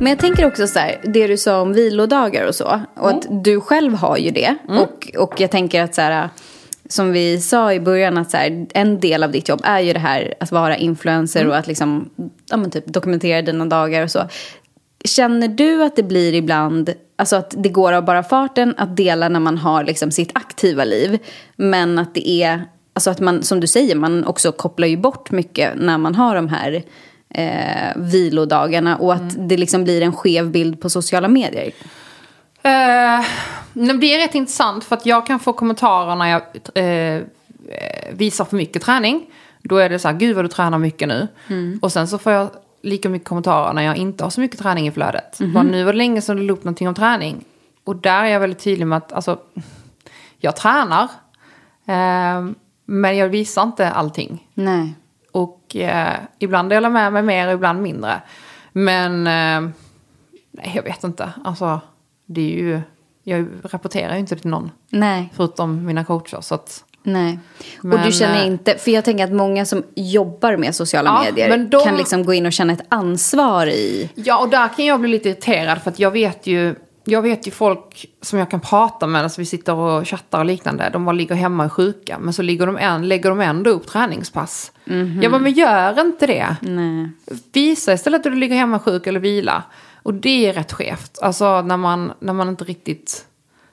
Men 0.00 0.10
jag 0.10 0.18
tänker 0.18 0.46
också 0.46 0.66
så 0.66 0.78
här, 0.78 1.00
det 1.04 1.26
du 1.26 1.36
sa 1.36 1.60
om 1.60 1.72
vilodagar 1.72 2.46
och 2.46 2.54
så. 2.54 2.80
Och 2.96 3.10
att 3.10 3.26
du 3.44 3.60
själv 3.60 3.94
har 3.94 4.16
ju 4.16 4.30
det. 4.30 4.56
Och, 4.68 5.10
och 5.18 5.40
jag 5.40 5.50
tänker 5.50 5.82
att 5.82 5.94
så 5.94 6.00
här, 6.00 6.28
som 6.88 7.12
vi 7.12 7.40
sa 7.40 7.72
i 7.72 7.80
början, 7.80 8.18
att 8.18 8.30
så 8.30 8.36
här, 8.36 8.66
en 8.74 9.00
del 9.00 9.22
av 9.22 9.30
ditt 9.30 9.48
jobb 9.48 9.60
är 9.64 9.80
ju 9.80 9.92
det 9.92 9.98
här 9.98 10.34
att 10.40 10.52
vara 10.52 10.76
influencer 10.76 11.46
och 11.46 11.56
att 11.56 11.66
liksom, 11.66 12.10
ja, 12.50 12.56
men 12.56 12.70
typ, 12.70 12.86
dokumentera 12.86 13.42
dina 13.42 13.64
dagar 13.66 14.02
och 14.02 14.10
så. 14.10 14.28
Känner 15.04 15.48
du 15.48 15.82
att 15.82 15.96
det 15.96 16.02
blir 16.02 16.34
ibland, 16.34 16.94
alltså 17.16 17.36
att 17.36 17.54
det 17.58 17.68
går 17.68 17.92
av 17.92 18.04
bara 18.04 18.22
farten 18.22 18.74
att 18.78 18.96
dela 18.96 19.28
när 19.28 19.40
man 19.40 19.58
har 19.58 19.84
liksom 19.84 20.10
sitt 20.10 20.30
aktiva 20.34 20.84
liv. 20.84 21.18
Men 21.56 21.98
att 21.98 22.14
det 22.14 22.28
är, 22.28 22.64
alltså 22.92 23.10
att 23.10 23.20
man, 23.20 23.42
som 23.42 23.60
du 23.60 23.66
säger, 23.66 23.94
man 23.94 24.24
också 24.24 24.52
kopplar 24.52 24.88
ju 24.88 24.96
bort 24.96 25.30
mycket 25.30 25.72
när 25.76 25.98
man 25.98 26.14
har 26.14 26.34
de 26.34 26.48
här 26.48 26.84
eh, 27.30 27.92
vilodagarna. 27.96 28.96
Och 28.96 29.14
att 29.14 29.48
det 29.48 29.56
liksom 29.56 29.84
blir 29.84 30.02
en 30.02 30.12
skev 30.12 30.50
bild 30.50 30.80
på 30.80 30.90
sociala 30.90 31.28
medier. 31.28 31.72
Eh, 32.62 33.24
det 33.72 34.14
är 34.14 34.18
rätt 34.18 34.34
intressant 34.34 34.84
för 34.84 34.96
att 34.96 35.06
jag 35.06 35.26
kan 35.26 35.40
få 35.40 35.52
kommentarer 35.52 36.16
när 36.16 36.26
jag 36.26 36.42
eh, 36.74 37.22
visar 38.12 38.44
för 38.44 38.56
mycket 38.56 38.82
träning. 38.82 39.26
Då 39.62 39.76
är 39.76 39.88
det 39.88 39.98
så 39.98 40.08
här, 40.08 40.16
gud 40.16 40.36
vad 40.36 40.44
du 40.44 40.48
tränar 40.48 40.78
mycket 40.78 41.08
nu. 41.08 41.28
Och 41.82 41.92
sen 41.92 42.08
så 42.08 42.18
får 42.18 42.32
jag 42.32 42.50
lika 42.82 43.08
mycket 43.08 43.28
kommentarer 43.28 43.72
när 43.72 43.82
jag 43.82 43.96
inte 43.96 44.24
har 44.24 44.30
så 44.30 44.40
mycket 44.40 44.58
träning 44.58 44.86
i 44.86 44.90
flödet. 44.90 45.38
Bara, 45.54 45.62
nu 45.62 45.84
var 45.84 45.92
det 45.92 45.96
länge 45.96 46.22
sedan 46.22 46.36
du 46.36 46.42
la 46.42 46.52
upp 46.52 46.64
någonting 46.64 46.88
om 46.88 46.94
träning. 46.94 47.44
Och 47.84 47.96
där 47.96 48.24
är 48.24 48.28
jag 48.28 48.40
väldigt 48.40 48.58
tydlig 48.58 48.86
med 48.86 48.96
att 48.96 49.12
alltså, 49.12 49.38
jag 50.38 50.56
tränar. 50.56 51.08
Eh, 51.86 52.50
men 52.84 53.16
jag 53.16 53.28
visar 53.28 53.62
inte 53.62 53.90
allting. 53.90 54.46
Nej. 54.54 54.94
Och 55.32 55.76
eh, 55.76 56.14
ibland 56.38 56.70
delar 56.70 56.90
med 56.90 57.12
mig 57.12 57.22
mer 57.22 57.46
och 57.48 57.54
ibland 57.54 57.82
mindre. 57.82 58.22
Men 58.72 59.12
eh, 59.26 59.70
nej, 60.50 60.72
jag 60.74 60.82
vet 60.82 61.04
inte. 61.04 61.32
Alltså, 61.44 61.80
det 62.26 62.40
är 62.40 62.58
ju, 62.58 62.80
jag 63.24 63.46
rapporterar 63.62 64.14
ju 64.14 64.20
inte 64.20 64.36
till 64.36 64.50
någon. 64.50 64.70
Nej. 64.90 65.32
Förutom 65.36 65.84
mina 65.86 66.04
coacher. 66.04 66.40
Så 66.40 66.54
att, 66.54 66.84
Nej. 67.02 67.38
och 67.78 67.84
Men, 67.84 68.06
du 68.06 68.12
känner 68.12 68.40
eh, 68.40 68.46
inte, 68.46 68.74
för 68.78 68.90
jag 68.90 69.04
tänker 69.04 69.24
att 69.24 69.32
många 69.32 69.64
som 69.64 69.82
jobbar 69.94 70.56
med 70.56 70.74
sociala 70.74 71.10
Ja, 71.10 71.30
medier 71.32 71.58
de- 71.58 71.84
kan 71.84 71.96
liksom 71.96 72.24
gå 72.24 72.34
in 72.34 72.46
och 72.46 72.52
känna 72.52 72.72
ett 72.72 72.84
ansvar 72.88 73.66
i... 73.66 74.10
ja, 74.14 74.38
och 74.38 74.48
där 74.48 74.68
kan 74.68 74.84
jag 74.86 75.00
bli 75.00 75.10
lite 75.10 75.28
irriterad. 75.28 75.82
För 75.82 75.90
att 75.90 75.98
jag 75.98 76.10
vet 76.10 76.46
ju, 76.46 76.74
jag 77.04 77.22
vet 77.22 77.46
ju 77.46 77.50
folk 77.50 78.06
som 78.20 78.38
jag 78.38 78.50
kan 78.50 78.60
prata 78.60 79.06
med. 79.06 79.22
Alltså 79.22 79.40
vi 79.40 79.44
sitter 79.44 79.74
och 79.74 80.08
chattar 80.08 80.38
och 80.38 80.44
liknande. 80.44 80.90
De 80.92 81.04
bara 81.04 81.12
ligger 81.12 81.34
hemma 81.34 81.62
och 81.62 81.70
är 81.70 81.74
sjuka. 81.74 82.18
Men 82.18 82.32
så 82.32 82.42
ligger 82.42 82.66
de 82.66 82.76
en, 82.76 83.08
lägger 83.08 83.30
de 83.30 83.40
ändå 83.40 83.70
upp 83.70 83.86
träningspass. 83.86 84.72
Jag 85.22 85.32
bara, 85.32 85.40
men 85.40 85.52
gör 85.52 86.00
inte 86.00 86.26
det. 86.26 86.56
Nej. 86.60 87.10
Visa 87.52 87.92
istället 87.92 88.26
att 88.26 88.32
du 88.32 88.38
ligger 88.38 88.56
hemma 88.56 88.78
sjuk 88.78 89.06
eller 89.06 89.20
vila. 89.20 89.62
Och 90.02 90.14
det 90.14 90.46
är 90.46 90.52
rätt 90.52 90.72
skevt. 90.72 91.18
Alltså 91.22 91.62
när 91.62 91.76
man, 91.76 92.12
när 92.20 92.32
man 92.32 92.48
inte 92.48 92.64
riktigt 92.64 93.26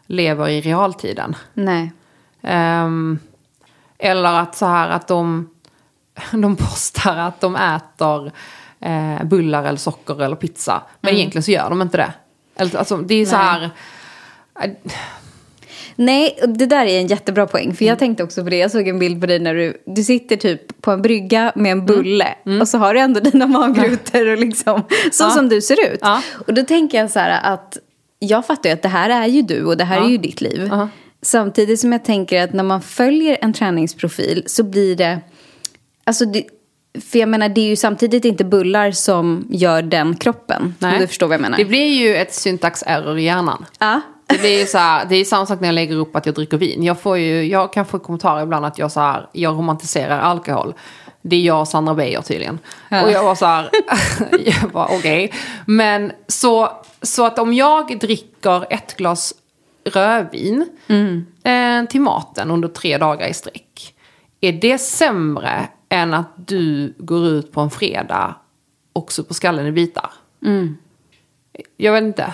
lever 0.06 0.50
i 0.50 0.62
realtiden. 0.62 1.36
Nej. 1.54 1.92
Ehm, 2.42 3.20
eller 3.98 4.34
att 4.34 4.56
så 4.56 4.66
här 4.66 4.90
att 4.90 5.08
de, 5.08 5.50
de 6.32 6.56
postar 6.56 7.18
att 7.18 7.42
de 7.42 7.56
äter 7.56 8.32
eh, 8.80 9.24
bullar 9.24 9.63
eller 9.63 9.78
socker 9.78 10.22
eller 10.22 10.36
pizza. 10.36 10.82
Men 11.02 11.13
egentligen 11.13 11.44
så 11.44 11.52
gör 11.52 11.70
de 11.70 11.82
inte 11.82 11.98
det. 11.98 12.13
Alltså, 12.58 12.98
det 12.98 13.15
är 13.15 13.26
så 13.26 13.36
här... 13.36 13.70
eh, 14.63 14.72
Nej, 16.00 16.39
det 16.48 16.65
där 16.65 16.86
är 16.86 17.00
en 17.00 17.08
jättebra 17.08 17.48
poäng. 17.48 17.74
För 17.76 17.84
Mm. 17.84 17.89
jag 17.89 18.00
tänkte 18.00 18.24
också 18.24 18.43
på 18.43 18.50
det. 18.50 18.58
Jag 18.58 18.72
såg 18.72 18.88
en 18.88 19.00
bild 19.00 19.22
på 19.22 19.28
dig 19.28 19.39
när 19.39 19.54
du, 19.56 19.82
du 19.86 20.04
sitter 20.04 20.36
typ 20.36 20.82
på 20.82 20.91
en 20.91 21.02
brygga 21.02 21.52
med 21.56 21.72
Mm. 21.72 21.80
en 21.80 21.86
bulle. 21.86 22.36
Och 22.62 22.67
så 22.67 22.78
har 22.78 22.93
du 22.93 23.00
ändå 23.00 23.20
dina 23.20 23.48
magrutor 23.48 24.28
och 24.28 24.38
liksom 24.38 24.82
så 25.12 25.24
Ja. 25.24 25.30
som 25.30 25.50
du 25.50 25.62
ser 25.62 25.93
ut. 25.93 26.00
Ja. 26.02 26.22
Och 26.48 26.54
då 26.54 26.63
tänker 26.63 26.98
jag 26.98 27.12
så 27.12 27.20
här 27.20 27.54
att 27.54 27.78
jag 28.20 28.46
fattar 28.46 28.70
ju 28.70 28.74
att 28.74 28.82
det 28.82 28.89
här 28.89 29.10
är 29.10 29.28
ju 29.28 29.41
du 29.41 29.63
och 29.65 29.78
det 29.78 29.84
här 29.84 30.02
är 30.02 30.10
ju 30.10 30.17
ditt 30.17 30.41
liv. 30.41 30.67
Ja. 30.72 30.89
Samtidigt 31.22 31.80
som 31.80 31.91
jag 31.91 32.06
tänker 32.06 32.43
att 32.43 32.54
när 32.54 32.63
man 32.63 32.82
följer 32.82 33.38
en 33.41 33.54
träningsprofil 33.54 34.43
så 34.46 34.63
blir 34.63 34.96
det, 34.96 35.20
alltså 36.04 36.26
det, 36.26 36.43
för 37.01 37.19
jag 37.19 37.29
menar 37.29 37.49
det 37.49 37.62
är 37.62 37.67
ju 37.67 37.75
samtidigt 37.75 38.25
inte 38.25 38.43
bullar 38.43 38.91
som 38.91 39.47
gör 39.49 39.81
den 39.81 40.17
kroppen. 40.17 40.75
Om 40.81 40.93
du 40.99 41.07
förstår 41.07 41.27
vad 41.27 41.33
jag 41.33 41.41
menar. 41.41 41.57
Det 41.57 41.65
blir 41.65 41.88
ju 41.88 42.15
ett 42.15 42.33
syntax 42.33 42.83
error 42.88 43.17
i 43.17 43.23
hjärnan. 43.23 43.65
Ja. 43.79 44.01
Det 44.27 44.38
blir 44.38 44.60
ju 44.60 44.65
så 44.65 44.77
här, 44.77 45.05
det 45.10 45.15
är 45.15 45.25
samma 45.25 45.45
sak 45.45 45.60
när 45.60 45.67
jag 45.67 45.75
lägger 45.75 45.95
upp 45.95 46.15
att 46.15 46.25
jag 46.25 46.36
dricker 46.36 46.57
vin. 46.57 46.83
Jag, 46.83 46.99
får 46.99 47.17
ju, 47.17 47.43
jag 47.43 47.73
kan 47.73 47.86
få 47.86 47.99
kommentarer 47.99 48.43
ibland 48.43 48.65
att 48.65 48.77
jag, 48.77 48.91
så 48.91 48.99
här, 48.99 49.29
jag 49.31 49.53
romantiserar 49.53 50.19
alkohol. 50.19 50.73
Det 51.21 51.36
är 51.36 51.41
jag 51.41 51.60
och 51.60 51.67
Sandra 51.67 51.93
Beijer 51.93 52.21
tydligen. 52.21 52.60
Och 53.03 53.12
jag 53.12 53.23
var 53.23 53.36
så 53.36 53.45
här, 53.45 53.69
jag 54.45 54.71
var 54.73 54.86
okej. 54.86 55.33
Men 55.65 56.12
så, 56.27 56.71
så 57.01 57.25
att 57.25 57.39
om 57.39 57.53
jag 57.53 57.99
dricker 57.99 58.73
ett 58.73 58.97
glas 58.97 59.33
rödvin 59.86 60.69
eh, 61.43 61.86
till 61.89 62.01
maten 62.01 62.51
under 62.51 62.67
tre 62.67 62.97
dagar 62.97 63.27
i 63.27 63.33
sträck. 63.33 63.93
Är 64.41 64.51
det 64.51 64.77
sämre 64.77 65.67
än 65.89 66.13
att 66.13 66.32
du 66.36 66.93
går 66.97 67.26
ut 67.26 67.52
på 67.52 67.62
en 67.62 67.69
fredag 67.69 68.36
och 68.93 69.12
super 69.12 69.34
skallen 69.34 69.65
i 69.65 69.71
bitar? 69.71 70.12
Jag 71.78 71.93
vet 71.93 72.04
inte. 72.04 72.34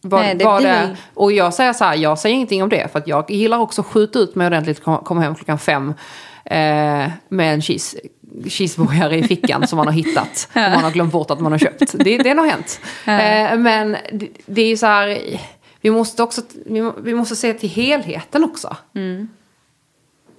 Vad, 0.00 0.20
Nej, 0.20 0.34
det 0.34 0.44
vad 0.44 0.62
blir 0.62 0.70
det, 0.70 0.96
och 1.14 1.32
jag 1.32 1.54
säger 1.54 1.72
så 1.72 1.84
här, 1.84 1.94
jag 1.94 2.18
säger 2.18 2.34
ingenting 2.34 2.62
om 2.62 2.68
det. 2.68 2.92
För 2.92 2.98
att 2.98 3.08
jag 3.08 3.30
gillar 3.30 3.58
också 3.58 3.80
att 3.80 3.86
skjuta 3.86 4.18
ut 4.18 4.34
mig 4.34 4.46
ordentligt, 4.46 4.82
komma 4.82 4.98
kom 4.98 5.18
hem 5.18 5.34
klockan 5.34 5.58
fem. 5.58 5.94
Eh, 6.44 7.10
med 7.28 7.54
en 7.54 7.62
cheese, 7.62 7.98
cheeseburgare 8.48 9.16
i 9.16 9.22
fickan 9.22 9.66
som 9.66 9.76
man 9.76 9.86
har 9.86 9.94
hittat. 9.94 10.48
Och 10.54 10.60
man 10.60 10.84
har 10.84 10.90
glömt 10.90 11.12
bort 11.12 11.30
att 11.30 11.40
man 11.40 11.52
har 11.52 11.58
köpt. 11.58 11.92
Det, 11.92 12.18
det 12.18 12.28
har 12.28 12.34
nog 12.34 12.46
hänt. 12.46 12.80
Eh, 13.04 13.58
men 13.58 13.96
det, 14.12 14.28
det 14.46 14.62
är 14.62 14.76
så 14.76 14.86
här, 14.86 15.18
vi 15.80 15.90
måste 15.90 16.22
också, 16.22 16.42
vi, 16.66 16.90
vi 16.98 17.14
måste 17.14 17.36
se 17.36 17.54
till 17.54 17.68
helheten 17.68 18.44
också. 18.44 18.76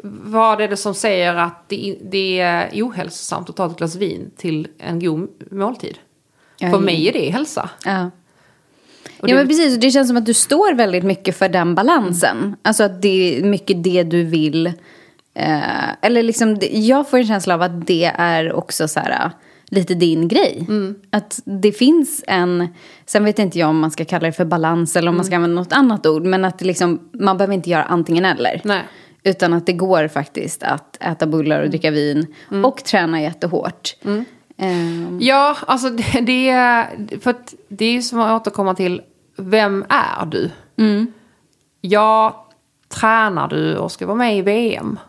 Vad 0.04 0.62
är 0.62 0.68
det 0.68 0.78
som 0.78 0.94
säger 0.94 1.36
att 1.36 1.70
det, 1.70 1.98
det 2.02 2.40
är 2.40 2.70
ohälsosamt 2.74 3.50
att 3.50 3.56
ta 3.56 3.66
ett 3.66 3.78
glas 3.78 3.96
vin 3.96 4.32
till 4.38 4.68
en 4.78 5.00
god 5.00 5.30
måltid? 5.52 5.98
Ja, 6.58 6.72
För 6.72 6.80
mig 6.80 7.08
är 7.08 7.14
det 7.14 7.30
hälsa. 7.30 7.70
Ja. 7.86 8.12
Och 9.20 9.30
Ja 9.30 9.36
men 9.36 9.48
precis, 9.48 9.78
det 9.78 9.92
känns 9.92 10.08
som 10.08 10.18
att 10.18 10.26
du 10.26 10.34
står 10.34 10.74
väldigt 10.74 11.04
mycket 11.04 11.38
för 11.38 11.50
den 11.50 11.76
balansen. 11.76 12.56
Alltså 12.62 12.84
att 12.84 13.02
det 13.02 13.38
är 13.38 13.44
mycket 13.44 13.84
det 13.84 14.04
du 14.04 14.24
vill. 14.24 14.68
Eh, 15.34 15.90
eller 16.02 16.24
liksom, 16.24 16.58
jag 16.72 17.10
får 17.10 17.18
en 17.18 17.28
känsla 17.28 17.54
av 17.54 17.62
att 17.62 17.88
det 17.88 18.12
är 18.16 18.54
också 18.54 18.88
så 18.88 19.00
här, 19.00 19.12
eh, 19.12 19.32
lite 19.70 19.94
din 19.94 20.28
grej. 20.28 20.68
Att 21.10 21.40
det 21.46 21.72
finns 21.72 22.24
en, 22.28 22.68
sen 23.06 23.24
vet 23.24 23.40
inte 23.40 23.60
jag 23.60 23.70
om 23.70 23.80
man 23.80 23.92
ska 23.92 24.06
kalla 24.06 24.26
det 24.26 24.34
för 24.34 24.46
balans 24.46 24.96
eller 24.96 25.10
om 25.10 25.16
man 25.16 25.26
ska 25.26 25.36
använda 25.36 25.62
något 25.62 25.74
annat 25.74 26.06
ord. 26.06 26.24
Men 26.24 26.46
att 26.46 26.62
liksom, 26.62 27.10
man 27.12 27.38
behöver 27.38 27.54
inte 27.54 27.70
göra 27.70 27.84
antingen 27.84 28.26
eller. 28.26 28.62
Nej. 28.64 28.84
Utan 29.28 29.54
att 29.54 29.66
det 29.66 29.74
går 29.74 30.08
faktiskt 30.08 30.64
att 30.64 30.98
äta 31.00 31.28
bullar 31.28 31.62
och 31.62 31.70
dricka 31.70 31.92
vin 31.92 32.28
och 32.64 32.84
träna 32.84 33.22
jättehårt. 33.22 33.96
Eh, 34.58 35.14
Ja, 35.20 35.58
alltså 35.68 35.90
det, 35.90 36.22
det 36.22 36.50
är... 36.50 36.88
För 37.22 37.36
det 37.70 37.86
är 37.86 37.92
ju 37.92 38.02
som 38.02 38.20
att 38.20 38.42
återkomma 38.42 38.76
till, 38.76 39.02
vem 39.38 39.86
är 39.90 40.26
du? 40.26 40.50
Ja, 41.82 42.48
tränar 42.90 43.48
du 43.48 43.78
och 43.78 43.92
ska 43.92 44.06
vara 44.06 44.18
med 44.18 44.38
i 44.38 44.42
VM? 44.42 45.00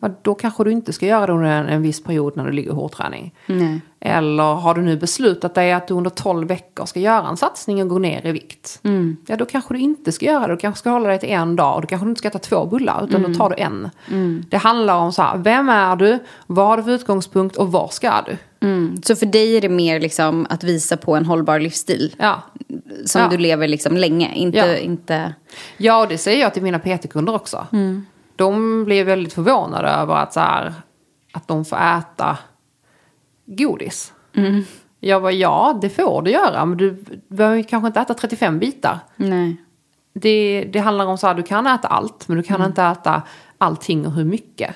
Ja, 0.00 0.08
då 0.22 0.34
kanske 0.34 0.64
du 0.64 0.70
inte 0.72 0.92
ska 0.92 1.06
göra 1.06 1.26
det 1.26 1.32
under 1.32 1.50
en, 1.50 1.66
en 1.66 1.82
viss 1.82 2.04
period 2.04 2.36
när 2.36 2.44
du 2.46 2.52
ligger 2.52 2.70
i 2.70 2.74
hårdträning. 2.74 3.34
nej. 3.46 3.80
Eller 4.02 4.54
har 4.54 4.74
du 4.74 4.82
nu 4.82 4.96
beslutat 4.96 5.54
dig 5.54 5.72
att 5.72 5.88
du 5.88 5.94
under 5.94 6.10
12 6.10 6.48
veckor 6.48 6.86
ska 6.86 7.00
göra 7.00 7.28
en 7.28 7.36
satsning 7.36 7.82
och 7.82 7.88
gå 7.88 7.98
ner 7.98 8.26
i 8.26 8.32
vikt. 8.32 8.80
Ja, 9.26 9.36
då 9.36 9.44
kanske 9.44 9.74
du 9.74 9.80
inte 9.80 10.12
ska 10.12 10.26
göra 10.26 10.46
det. 10.46 10.52
Du 10.52 10.56
kanske 10.56 10.78
ska 10.78 10.90
hålla 10.90 11.08
dig 11.08 11.18
till 11.18 11.28
en 11.28 11.56
dag 11.56 11.74
och 11.74 11.80
då 11.82 11.86
kanske 11.86 12.06
du 12.06 12.08
inte 12.10 12.18
ska 12.18 12.28
äta 12.28 12.38
två 12.38 12.66
bullar 12.66 13.04
utan 13.04 13.22
då 13.22 13.34
tar 13.34 13.50
du 13.50 13.56
en. 13.56 13.90
Det 14.48 14.56
handlar 14.56 14.96
om 14.96 15.12
så 15.12 15.22
här, 15.22 15.36
vem 15.38 15.68
är 15.68 15.96
du? 15.96 16.18
Vad 16.46 16.66
har 16.66 16.76
du 16.76 16.82
för 16.82 16.90
utgångspunkt 16.90 17.56
och 17.56 17.72
var 17.72 17.88
ska 17.88 18.12
du? 18.26 18.36
Mm. 18.66 19.02
Så 19.02 19.16
för 19.16 19.26
dig 19.26 19.56
är 19.56 19.60
det 19.60 19.68
mer 19.68 20.00
liksom 20.00 20.46
att 20.50 20.64
visa 20.64 20.96
på 20.96 21.16
en 21.16 21.26
hållbar 21.26 21.58
livsstil? 21.58 22.14
Ja. 22.18 22.42
Som 23.04 23.20
Ja. 23.22 23.28
du 23.28 23.36
lever 23.36 23.68
liksom 23.68 23.96
länge, 23.96 24.34
inte... 24.34 24.58
Ja. 24.58 24.76
inte... 24.76 25.34
Ja, 25.76 26.02
och 26.02 26.08
det 26.08 26.18
säger 26.18 26.40
jag 26.40 26.54
till 26.54 26.62
mina 26.62 26.78
PT-kunder 26.78 27.34
också. 27.34 27.66
De 28.36 28.84
blir 28.84 29.04
väldigt 29.04 29.32
förvånade 29.32 29.88
över 29.88 30.14
att, 30.14 30.32
så 30.32 30.40
här, 30.40 30.74
att 31.32 31.48
de 31.48 31.64
får 31.64 31.76
äta 31.76 32.38
godis. 33.58 34.12
Jag 35.00 35.22
bara, 35.22 35.32
ja, 35.32 35.78
det 35.82 35.90
får 35.90 36.22
du 36.22 36.30
göra, 36.30 36.64
men 36.64 36.78
du 36.78 37.04
behöver 37.28 37.56
ju 37.56 37.64
kanske 37.64 37.86
inte 37.86 38.00
äta 38.00 38.14
35 38.14 38.58
bitar. 38.58 38.98
Nej. 39.16 39.56
Det, 40.12 40.68
det 40.72 40.78
handlar 40.78 41.06
om 41.06 41.18
så 41.18 41.26
här, 41.26 41.34
du 41.34 41.42
kan 41.42 41.66
äta 41.66 41.88
allt, 41.88 42.28
men 42.28 42.36
du 42.36 42.42
kan 42.42 42.64
inte 42.64 42.82
äta 42.82 43.22
allting 43.58 44.06
och 44.06 44.12
hur 44.12 44.24
mycket. 44.24 44.74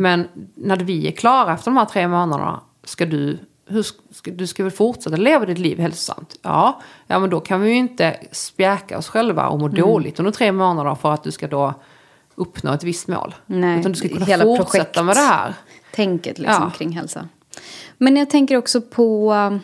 Men 0.00 0.28
när 0.54 0.76
vi 0.76 1.08
är 1.08 1.12
klara 1.12 1.54
efter 1.54 1.70
de 1.70 1.76
här 1.76 1.84
tre 1.84 2.08
månaderna, 2.08 2.60
ska 2.84 3.06
du, 3.06 3.38
hur, 3.66 3.82
ska, 4.10 4.30
du 4.30 4.46
ska 4.46 4.62
väl 4.62 4.72
fortsätta 4.72 5.16
leva 5.16 5.46
ditt 5.46 5.58
liv 5.58 5.78
hälsosamt? 5.78 6.36
Ja, 6.42 6.80
ja 7.06 7.18
men 7.18 7.30
då 7.30 7.40
kan 7.40 7.60
vi 7.60 7.68
ju 7.70 7.76
inte 7.76 8.16
spjäka 8.32 8.98
oss 8.98 9.08
själva 9.08 9.48
och 9.48 9.58
må 9.60 9.68
dåligt 9.68 10.18
under 10.18 10.32
tre 10.32 10.52
månader 10.52 10.94
för 10.94 11.12
att 11.12 11.22
du 11.22 11.30
ska 11.30 11.46
då 11.48 11.74
uppnå 12.34 12.72
ett 12.72 12.84
visst 12.84 13.08
mål. 13.08 13.34
Nej, 13.46 13.80
Utan 13.80 13.92
du 13.92 13.98
ska 13.98 14.08
kunna 14.08 14.24
hela 14.24 14.44
fortsätta 14.44 15.02
med 15.02 15.16
det 15.16 15.20
här. 15.20 15.54
Tänket 15.94 16.38
liksom 16.38 16.62
Ja. 16.64 16.70
kring 16.70 16.92
hälsa. 16.92 17.28
Men 18.02 18.16
jag 18.16 18.30
tänker 18.30 18.56
också 18.56 18.80
på 18.80 19.32
um, 19.32 19.60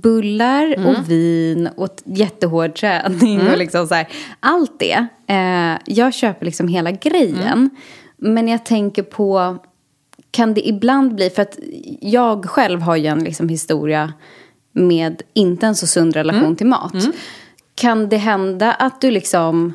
bullar 0.00 0.66
Mm. 0.76 0.86
och 0.86 1.10
vin 1.10 1.68
och 1.76 1.96
jättehård 2.04 2.74
träning 2.74 3.40
Mm. 3.40 3.52
och 3.52 3.58
liksom 3.58 3.86
så 3.86 3.94
här. 3.94 4.08
Allt 4.40 4.78
det. 4.78 5.06
Eh, 5.26 5.78
jag 5.86 6.14
köper 6.14 6.46
liksom 6.46 6.68
hela 6.68 6.90
grejen. 6.90 7.42
Mm. 7.42 7.70
Men 8.16 8.48
jag 8.48 8.64
tänker 8.64 9.02
på, 9.02 9.56
kan 10.30 10.54
det 10.54 10.68
ibland 10.68 11.14
bli, 11.14 11.30
för 11.30 11.42
att 11.42 11.58
jag 12.00 12.44
själv 12.44 12.80
har 12.80 12.96
ju 12.96 13.06
en 13.06 13.24
liksom 13.24 13.48
historia 13.48 14.12
med 14.72 15.22
inte 15.34 15.66
en 15.66 15.74
så 15.74 15.86
sund 15.86 16.14
relation 16.16 16.42
Mm. 16.44 16.56
till 16.56 16.66
mat. 16.66 16.94
Kan 17.74 18.08
det 18.08 18.16
hända 18.16 18.72
att 18.72 19.00
du 19.00 19.10
liksom, 19.10 19.72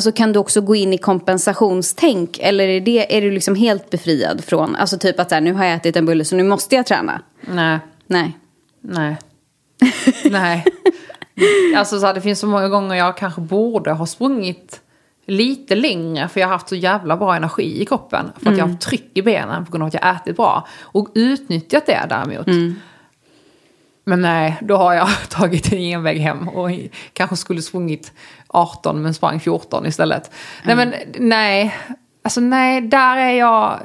alltså 0.00 0.12
kan 0.12 0.32
du 0.32 0.38
också 0.38 0.60
gå 0.60 0.74
in 0.74 0.92
i 0.92 0.98
kompensationstänk? 0.98 2.38
Eller 2.38 2.68
är, 2.68 2.80
det, 2.80 3.16
är 3.16 3.20
du 3.20 3.30
liksom 3.30 3.54
helt 3.54 3.90
befriad 3.90 4.44
från, 4.44 4.76
alltså 4.76 4.98
typ 4.98 5.20
att 5.20 5.28
så 5.28 5.34
här, 5.34 5.42
nu 5.42 5.52
har 5.52 5.64
jag 5.64 5.74
ätit 5.74 5.96
en 5.96 6.06
bulle 6.06 6.24
så 6.24 6.36
nu 6.36 6.42
måste 6.42 6.74
jag 6.74 6.86
träna? 6.86 7.22
Nej. 7.40 7.78
Nej. 8.06 8.38
Nej. 8.80 9.18
Nej. 10.30 10.64
Alltså 11.76 12.00
så 12.00 12.06
här, 12.06 12.14
det 12.14 12.20
finns 12.20 12.40
så 12.40 12.46
många 12.46 12.68
gånger 12.68 12.94
jag 12.96 13.16
kanske 13.16 13.40
borde 13.40 13.92
ha 13.92 14.06
sprungit 14.06 14.80
lite 15.26 15.74
längre 15.74 16.28
för 16.28 16.40
jag 16.40 16.48
har 16.48 16.52
haft 16.52 16.68
så 16.68 16.76
jävla 16.76 17.16
bra 17.16 17.36
energi 17.36 17.82
i 17.82 17.86
kroppen. 17.86 18.32
För 18.42 18.50
att 18.50 18.56
jag 18.56 18.64
har 18.64 18.70
haft 18.70 18.82
tryck 18.82 19.10
i 19.14 19.22
benen 19.22 19.64
på 19.66 19.72
grund 19.72 19.82
av 19.82 19.86
att 19.86 19.94
jag 19.94 20.16
ätit 20.16 20.36
bra. 20.36 20.66
Och 20.80 21.08
utnyttjat 21.14 21.86
det 21.86 22.06
däremot. 22.08 22.46
Men 24.10 24.22
nej, 24.22 24.56
då 24.60 24.76
har 24.76 24.94
jag 24.94 25.08
tagit 25.28 25.72
en 25.72 25.78
genväg 25.78 26.18
hem 26.18 26.48
och 26.48 26.70
kanske 27.12 27.36
skulle 27.36 27.62
sprungit 27.62 28.12
18 28.46 29.02
men 29.02 29.14
sprang 29.14 29.40
14 29.40 29.86
istället. 29.86 30.30
Nej 30.64 30.76
men 30.76 30.94
nej, 31.18 31.76
alltså 32.22 32.40
nej, 32.40 32.80
där 32.80 33.16
är 33.16 33.32
jag... 33.32 33.78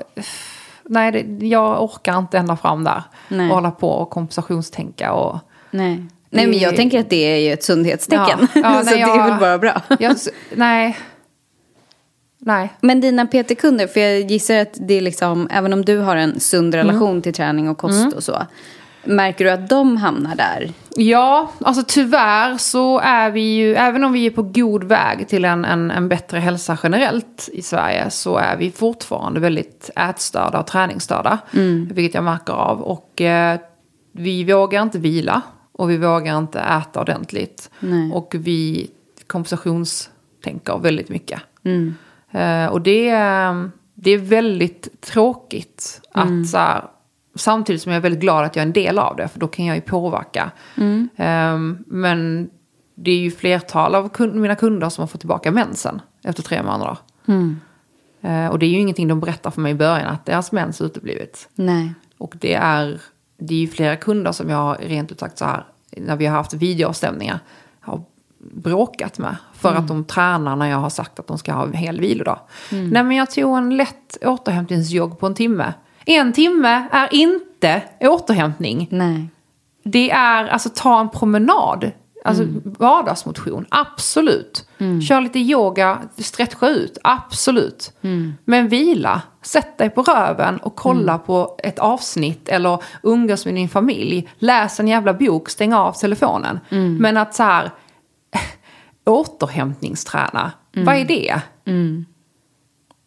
Nej, 0.84 1.12
det, 1.12 1.48
jag 1.48 1.84
orkar 1.84 2.18
inte 2.18 2.38
ända 2.38 2.58
fram 2.58 2.84
där. 2.84 3.04
Nej. 3.28 3.50
Och 3.50 3.56
hålla 3.56 3.72
på 3.72 3.90
och 3.90 4.10
kompensationstänka 4.10 5.14
och... 5.14 5.40
Nej. 5.72 6.06
Nej, 6.30 6.48
men 6.48 6.60
jag 6.60 6.76
tänker 6.76 7.00
att 7.00 7.10
det 7.10 7.34
är 7.34 7.38
ju 7.38 7.54
ett 7.54 7.64
sundhetstecken. 7.64 8.48
Ja, 8.54 8.62
ja, 8.64 8.84
så 8.86 8.96
det 8.96 9.02
är 9.02 9.30
väl 9.30 9.40
bara 9.40 9.58
bra. 9.58 9.82
Jag, 10.00 10.16
nej. 10.56 10.98
Nej. 12.40 12.74
Men 12.82 13.02
dina 13.02 13.26
PT-kunder, 13.26 13.88
för 13.88 14.00
jag 14.00 14.32
gissar 14.32 14.56
att 14.56 14.78
det 14.80 14.94
är 14.94 15.02
liksom, 15.02 15.50
även 15.52 15.74
om 15.74 15.86
du 15.86 15.98
har 15.98 16.16
en 16.16 16.40
sund 16.40 16.76
relation 16.76 17.22
till 17.22 17.34
träning 17.34 17.70
och 17.70 17.78
kost 17.78 18.14
och 18.14 18.24
så. 18.24 18.46
Märker 19.06 19.46
du 19.46 19.52
att 19.52 19.70
de 19.70 19.98
hamnar 19.98 20.36
där? 20.36 20.72
Ja, 20.98 21.52
alltså 21.62 21.84
tyvärr 21.88 22.58
så 22.58 23.00
är 23.00 23.32
vi 23.32 23.41
ju, 23.56 23.76
även 23.76 24.04
om 24.04 24.13
vi 24.13 24.26
är 24.26 24.30
på 24.32 24.41
god 24.44 24.84
väg 24.84 25.28
till 25.28 25.46
en, 25.46 25.65
en, 25.65 25.91
en 25.91 26.10
bättre 26.10 26.39
hälsa 26.39 26.78
generellt 26.84 27.50
i 27.54 27.62
Sverige, 27.62 28.10
så 28.10 28.38
är 28.38 28.58
vi 28.58 28.72
fortfarande 28.72 29.39
väldigt 29.39 29.89
ätstörda 29.96 30.60
och 30.60 30.68
träningsstörda. 30.68 31.38
Vilket 31.91 32.15
jag 32.15 32.24
märker 32.24 32.54
av. 32.54 32.82
Och 32.82 33.22
eh, 33.22 33.60
vi 34.12 34.44
vågar 34.54 34.82
inte 34.82 35.00
vila 35.00 35.41
och 35.72 35.89
vi 35.89 35.98
vågar 35.98 36.38
inte 36.38 36.60
äta 36.60 37.02
ordentligt. 37.02 37.70
Nej. 37.80 38.12
Och 38.12 38.36
vi 38.38 38.89
kompensationstänker 39.28 40.78
väldigt 40.78 41.10
mycket. 41.10 41.41
Eh, 42.32 42.65
och 42.65 42.82
det, 42.82 43.10
är- 43.10 43.70
det 43.94 44.12
är 44.12 44.18
väldigt 44.18 45.02
tråkigt 45.02 46.02
att 46.12 46.48
så 46.48 46.58
här, 46.58 46.84
samtidigt 47.36 47.82
som 47.82 47.91
jag 47.91 47.98
är 47.98 48.02
väldigt 48.02 48.21
glad 48.21 48.45
att 48.45 48.56
jag 48.56 48.63
är 48.63 48.67
en 48.67 48.74
del 48.74 49.00
av 49.00 49.15
det, 49.15 49.28
för 49.28 49.39
då 49.39 49.48
kan 49.48 49.65
jag 49.65 49.76
ju 49.76 49.82
påverka. 49.82 50.52
Eh, 51.15 51.58
men 51.88 52.50
det 52.95 53.12
är 53.12 53.17
ju 53.19 53.32
flertal 53.32 53.95
av 53.95 54.10
kund, 54.10 54.36
mina 54.36 54.56
kunder 54.56 54.89
som 54.89 55.02
har 55.02 55.08
fått 55.08 55.21
tillbaka 55.21 55.52
mensen 55.52 56.02
efter 56.24 56.43
tre 56.43 56.63
månader. 56.63 56.98
Eh, 58.21 58.48
och 58.48 58.60
det 58.60 58.65
är 58.65 58.69
ju 58.69 58.80
ingenting 58.80 59.08
de 59.08 59.19
berättar 59.19 59.52
för 59.52 59.62
mig 59.62 59.71
i 59.71 59.76
början, 59.76 60.08
att 60.08 60.26
deras 60.26 60.52
mens 60.52 60.82
uteblivit. 60.82 61.50
Nej. 61.56 61.93
Och 62.17 62.36
det 62.39 62.54
är, 62.54 63.02
det 63.38 63.54
är 63.54 63.60
ju 63.60 63.67
flera 63.67 63.95
kunder 63.95 64.32
som 64.32 64.50
jag 64.50 64.58
har 64.58 64.76
rent 64.76 65.12
ut 65.12 65.19
sagt 65.19 65.38
så 65.38 65.45
här, 65.45 65.65
när 65.98 66.15
vi 66.15 66.26
har 66.26 66.38
haft 66.38 66.54
videoavstämningar, 66.54 67.39
har 67.80 68.02
bråkat 68.54 69.19
med. 69.19 69.36
För 69.54 69.74
att 69.76 69.88
de 69.88 70.04
tränar 70.04 70.56
när 70.56 70.69
jag 70.69 70.78
har 70.78 70.89
sagt 70.89 71.19
att 71.19 71.28
de 71.28 71.38
ska 71.38 71.54
ha 71.54 71.63
en 71.63 71.74
hel 71.74 72.00
vilodag. 72.00 72.39
Nej 72.71 73.04
men 73.04 73.12
jag 73.12 73.32
tog 73.32 73.58
en 73.58 73.78
lätt 73.78 74.17
återhämtningsjogg 74.21 75.19
på 75.19 75.28
en 75.28 75.36
timme. 75.36 75.74
En 76.06 76.34
timme 76.34 76.88
är 76.91 77.13
inte 77.13 77.82
återhämtning. 78.02 78.88
Nej. 78.91 79.30
Det 79.84 80.12
är 80.12 80.48
alltså 80.48 80.70
ta 80.76 81.00
en 81.00 81.10
promenad. 81.10 81.91
Alltså 82.24 82.44
vardagsmotion, 82.63 83.65
absolut. 83.70 84.68
Kör 85.02 85.22
lite 85.22 85.39
yoga, 85.39 86.02
stretcha 86.18 86.70
ut, 86.70 86.98
absolut. 87.04 87.94
Men 88.46 88.68
vila, 88.68 89.22
sätt 89.41 89.78
dig 89.78 89.89
på 89.89 90.02
röven 90.02 90.58
och 90.58 90.76
kolla 90.76 91.18
på 91.18 91.56
ett 91.63 91.80
avsnitt 91.80 92.50
eller 92.50 92.84
umgås 93.04 93.46
med 93.46 93.56
din 93.56 93.70
familj. 93.70 94.30
Läs 94.38 94.80
en 94.80 94.88
jävla 94.88 95.13
bok, 95.13 95.50
stäng 95.50 95.74
av 95.74 95.91
telefonen. 95.91 96.60
Men 97.02 97.18
att 97.18 97.36
så 97.36 97.44
här 97.44 97.72
återhämtningsträna, 99.06 100.52
vad 100.86 100.96
är 100.96 101.06
det? 101.06 101.41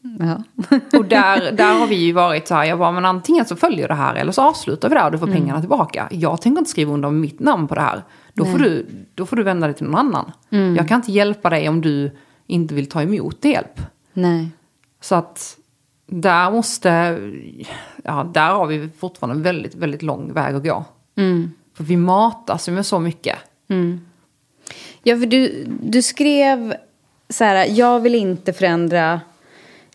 Ja. 0.01 0.43
Och 0.99 1.05
där, 1.05 1.53
där 1.53 1.79
har 1.79 1.87
vi 1.87 1.95
ju 1.97 2.13
varit 2.13 2.49
så 2.49 2.55
här, 2.55 2.65
jag 2.65 2.79
bara, 2.79 2.93
men 2.93 3.05
antingen 3.05 3.45
så 3.45 3.57
följer 3.57 3.89
det 3.89 3.95
här 3.95 4.15
eller 4.15 4.33
så 4.33 4.43
avslutar 4.43 4.89
vi 4.89 4.95
det 4.95 5.01
här 5.01 5.07
och 5.07 5.13
du 5.13 5.19
får 5.19 5.27
pengarna 5.27 5.61
tillbaka. 5.61 6.09
Jag 6.11 6.41
tänker 6.43 6.59
inte 6.59 6.71
skriva 6.71 6.93
under 6.93 7.11
mitt 7.11 7.41
namn 7.41 7.69
på 7.69 7.75
det 7.75 7.81
här. 7.81 8.03
Då 8.35 8.45
får, 8.45 8.59
du, 8.59 8.87
då 9.15 9.27
får 9.27 9.37
du 9.37 9.43
vända 9.43 9.67
dig 9.67 9.77
till 9.77 9.87
någon 9.87 9.95
annan. 9.95 10.33
Jag 10.77 10.89
kan 10.89 10.97
inte 10.97 11.13
hjälpa 11.13 11.51
dig 11.51 11.69
om 11.69 11.81
du 11.81 12.17
inte 12.47 12.75
vill 12.75 12.89
ta 12.89 13.03
emot 13.03 13.45
hjälp. 13.45 13.81
Nej. 14.13 14.51
Så 15.01 15.15
att 15.15 15.57
där 16.07 16.51
måste, 16.51 17.19
ja 18.05 18.31
där 18.35 18.51
har 18.51 18.67
vi 18.67 18.89
fortfarande 18.99 19.37
en 19.39 19.43
väldigt, 19.43 19.75
väldigt 19.75 20.03
lång 20.03 20.33
väg 20.33 20.55
att 20.55 20.65
gå. 20.65 20.85
För 21.75 21.85
vi 21.85 21.97
matas 21.97 22.69
ju 22.69 22.73
med 22.73 22.87
så 22.87 22.99
mycket. 22.99 23.39
Ja, 25.03 25.19
för 25.19 25.27
du, 25.27 25.67
du 25.83 26.03
skrev 26.03 26.75
så 27.29 27.45
här, 27.45 27.67
jag 27.71 28.01
vill 28.01 28.15
inte 28.15 28.53
förändra 28.53 29.21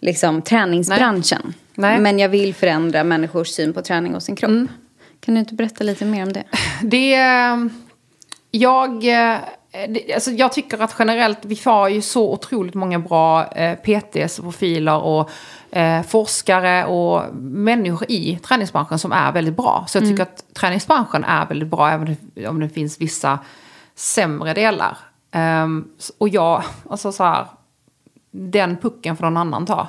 liksom, 0.03 0.41
träningsbranschen. 0.41 1.53
Nej. 1.75 1.99
Men 1.99 2.19
jag 2.19 2.29
vill 2.29 2.53
förändra 2.55 3.03
människors 3.03 3.47
syn 3.47 3.73
på 3.73 3.81
träning 3.81 4.15
och 4.15 4.23
sin 4.23 4.35
kropp. 4.35 4.51
Kan 5.19 5.33
du 5.33 5.39
inte 5.39 5.53
berätta 5.53 5.83
lite 5.83 6.05
mer 6.05 6.23
om 6.23 6.33
det? 6.33 6.43
Det... 6.81 7.15
Jag... 8.51 9.07
eh, 9.07 9.37
Alltså 10.15 10.31
jag 10.31 10.53
tycker 10.53 10.81
att 10.81 10.95
generellt, 10.99 11.39
vi 11.45 11.59
har 11.65 11.89
ju 11.89 12.01
så 12.01 12.31
otroligt 12.33 12.73
många 12.73 12.99
bra 12.99 13.45
eh, 13.51 13.75
PTs, 13.75 14.39
profiler 14.39 15.01
och 15.03 15.29
eh, 15.71 16.01
forskare 16.03 16.85
och 16.85 17.35
människor 17.41 18.11
i 18.11 18.39
träningsbranschen 18.43 18.99
som 18.99 19.11
är 19.11 19.31
väldigt 19.31 19.57
bra. 19.57 19.85
Så 19.87 19.97
jag 19.97 20.03
tycker 20.09 20.23
att 20.23 20.43
träningsbranschen 20.53 21.23
är 21.23 21.45
väldigt 21.45 21.69
bra, 21.69 21.89
även 21.89 22.17
om 22.47 22.59
det 22.59 22.69
finns 22.69 23.01
vissa 23.01 23.39
sämre 23.95 24.53
delar. 24.53 24.97
Ehm, 25.31 25.87
och 26.17 26.29
jag, 26.29 26.63
alltså 26.89 27.11
så 27.11 27.23
här, 27.23 27.45
den 28.35 28.77
pucken 28.77 29.17
får 29.17 29.25
någon 29.25 29.37
annan 29.37 29.65
ta. 29.65 29.87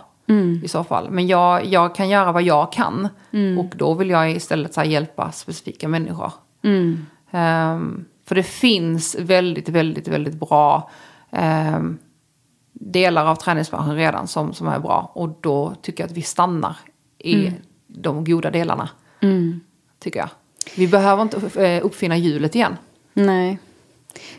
I 0.65 0.69
så 0.69 0.85
fall. 0.85 1.11
Men 1.11 1.27
jag, 1.27 1.65
jag 1.65 1.95
kan 1.95 2.09
göra 2.09 2.33
vad 2.33 2.43
jag 2.43 2.73
kan. 2.73 3.09
Och 3.59 3.73
då 3.77 3.95
vill 3.95 4.11
jag 4.11 4.31
istället 4.33 4.77
här, 4.77 4.85
hjälpa 4.85 5.33
specifika 5.33 5.89
människor. 5.89 6.33
Ehm, 7.31 8.05
för 8.27 8.35
det 8.35 8.43
finns 8.43 9.17
väldigt, 9.21 9.69
väldigt, 9.69 10.09
väldigt 10.09 10.35
bra 10.35 10.91
ehm, 11.31 11.99
delar 12.73 13.27
av 13.27 13.37
träningsbranschen 13.37 13.97
redan 13.97 14.27
som, 14.27 14.53
som 14.53 14.69
är 14.69 14.79
bra. 14.79 15.11
Och 15.15 15.29
då 15.41 15.75
tycker 15.83 16.03
jag 16.03 16.11
att 16.11 16.17
vi 16.17 16.23
stannar 16.23 16.77
i 17.19 17.53
de 17.87 18.25
goda 18.25 18.51
delarna. 18.51 18.89
Tycker 19.99 20.21
jag. 20.21 20.29
Vi 20.77 20.89
behöver 20.89 21.23
inte 21.23 21.63
eh, 21.67 21.85
uppfinna 21.87 22.17
hjulet 22.17 22.55
igen. 22.55 22.77
Nej. 23.15 23.59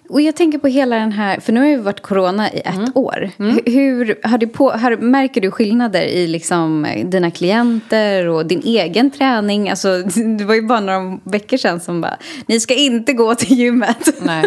Och 0.10 0.22
jag 0.22 0.36
tänker 0.36 0.58
på 0.58 0.68
hela 0.68 0.96
den 0.96 1.12
här, 1.12 1.40
för 1.40 1.54
nu 1.54 1.60
har 1.60 1.68
ju 1.68 1.78
varit 1.78 2.02
corona 2.02 2.52
i 2.52 2.60
ett 2.66 2.96
år. 2.96 3.30
Hur- 3.38 3.72
Hur, 3.72 4.20
har 4.28 4.38
det 4.38 4.48
på, 4.48 4.72
har, 4.72 4.98
märker 4.98 5.42
du 5.42 5.52
skillnader 5.52 6.02
i 6.02 6.28
liksom 6.28 6.88
dina 7.06 7.32
klienter 7.32 8.28
och 8.28 8.46
din 8.46 8.62
egen 8.66 9.12
träning? 9.12 9.70
Alltså, 9.70 9.98
det 10.38 10.44
var 10.46 10.56
ju 10.56 10.62
bara 10.62 10.80
några 10.80 11.20
veckor 11.24 11.58
sedan 11.58 11.80
som 11.80 12.02
bara, 12.02 12.18
ni 12.48 12.60
ska 12.60 12.74
inte 12.74 13.14
gå 13.14 13.36
till 13.36 13.58
gymmet. 13.60 14.10
Nej. 14.22 14.46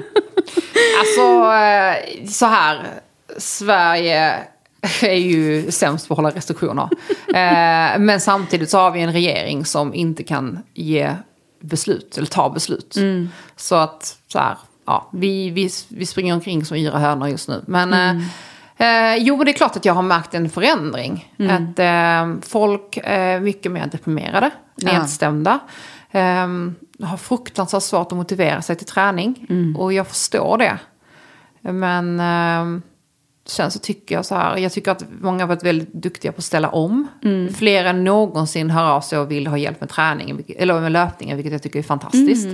Alltså, 0.98 1.22
eh, 1.54 2.26
så 2.28 2.46
här. 2.46 2.82
Sverige 3.36 4.34
är 5.02 5.12
ju 5.14 5.70
sämst 5.70 6.08
på 6.08 6.14
att 6.14 6.18
hålla 6.18 6.30
restriktioner. 6.30 6.88
Eh, 7.28 7.98
Men 7.98 8.20
samtidigt 8.20 8.70
så 8.70 8.78
har 8.78 8.90
vi 8.90 9.00
en 9.00 9.12
regering 9.12 9.64
som 9.64 9.94
inte 9.94 10.22
kan 10.22 10.58
ge 10.74 11.10
beslut, 11.60 12.18
eller 12.18 12.26
ta 12.26 12.50
beslut. 12.50 12.96
Så 13.56 13.74
att, 13.74 14.16
så 14.32 14.38
här, 14.38 14.56
ja, 14.88 15.08
vi, 15.12 15.50
vi, 15.50 15.70
vi 15.88 16.06
springer 16.06 16.34
omkring 16.34 16.64
som 16.64 16.76
yra 16.76 16.98
hönor 16.98 17.28
just 17.28 17.48
nu. 17.48 17.64
Men, 17.66 17.92
eh, 17.92 19.12
eh, 19.12 19.16
jo, 19.16 19.36
men 19.36 19.46
det 19.46 19.52
är 19.52 19.56
klart 19.56 19.76
att 19.76 19.84
jag 19.84 19.94
har 19.94 20.02
märkt 20.02 20.34
en 20.34 20.50
förändring. 20.50 21.34
Att 21.50 21.78
eh, 21.78 22.48
folk 22.48 22.98
är 23.04 23.40
mycket 23.40 23.72
mer 23.72 23.86
deprimerade, 23.86 24.50
nedstämda. 24.76 25.58
Eh, 26.10 26.46
har 27.02 27.16
fruktansvärt 27.16 27.82
svårt 27.82 28.12
att 28.12 28.18
motivera 28.18 28.62
sig 28.62 28.76
till 28.76 28.86
träning. 28.86 29.46
Och 29.78 29.92
jag 29.92 30.06
förstår 30.06 30.58
det. 30.58 30.78
Men 31.60 32.20
eh, 32.20 32.80
sen 33.46 33.70
så 33.70 33.78
tycker 33.78 34.14
jag 34.14 34.24
så 34.24 34.34
här, 34.34 34.56
jag 34.56 34.72
tycker 34.72 34.90
att 34.90 35.04
många 35.20 35.42
har 35.42 35.48
varit 35.48 35.64
väldigt 35.64 35.92
duktiga 35.92 36.32
på 36.32 36.38
att 36.38 36.44
ställa 36.44 36.68
om. 36.68 37.06
Fler 37.54 37.84
än 37.84 38.04
någonsin 38.04 38.70
hör 38.70 38.84
av 38.84 39.00
sig 39.00 39.18
och 39.18 39.30
vill 39.30 39.46
ha 39.46 39.58
hjälp 39.58 39.80
med 39.80 39.90
träningen, 39.90 40.44
eller 40.56 40.80
med 40.80 40.92
löpningen, 40.92 41.36
vilket 41.36 41.52
jag 41.52 41.62
tycker 41.62 41.78
är 41.78 41.82
fantastiskt. 41.82 42.48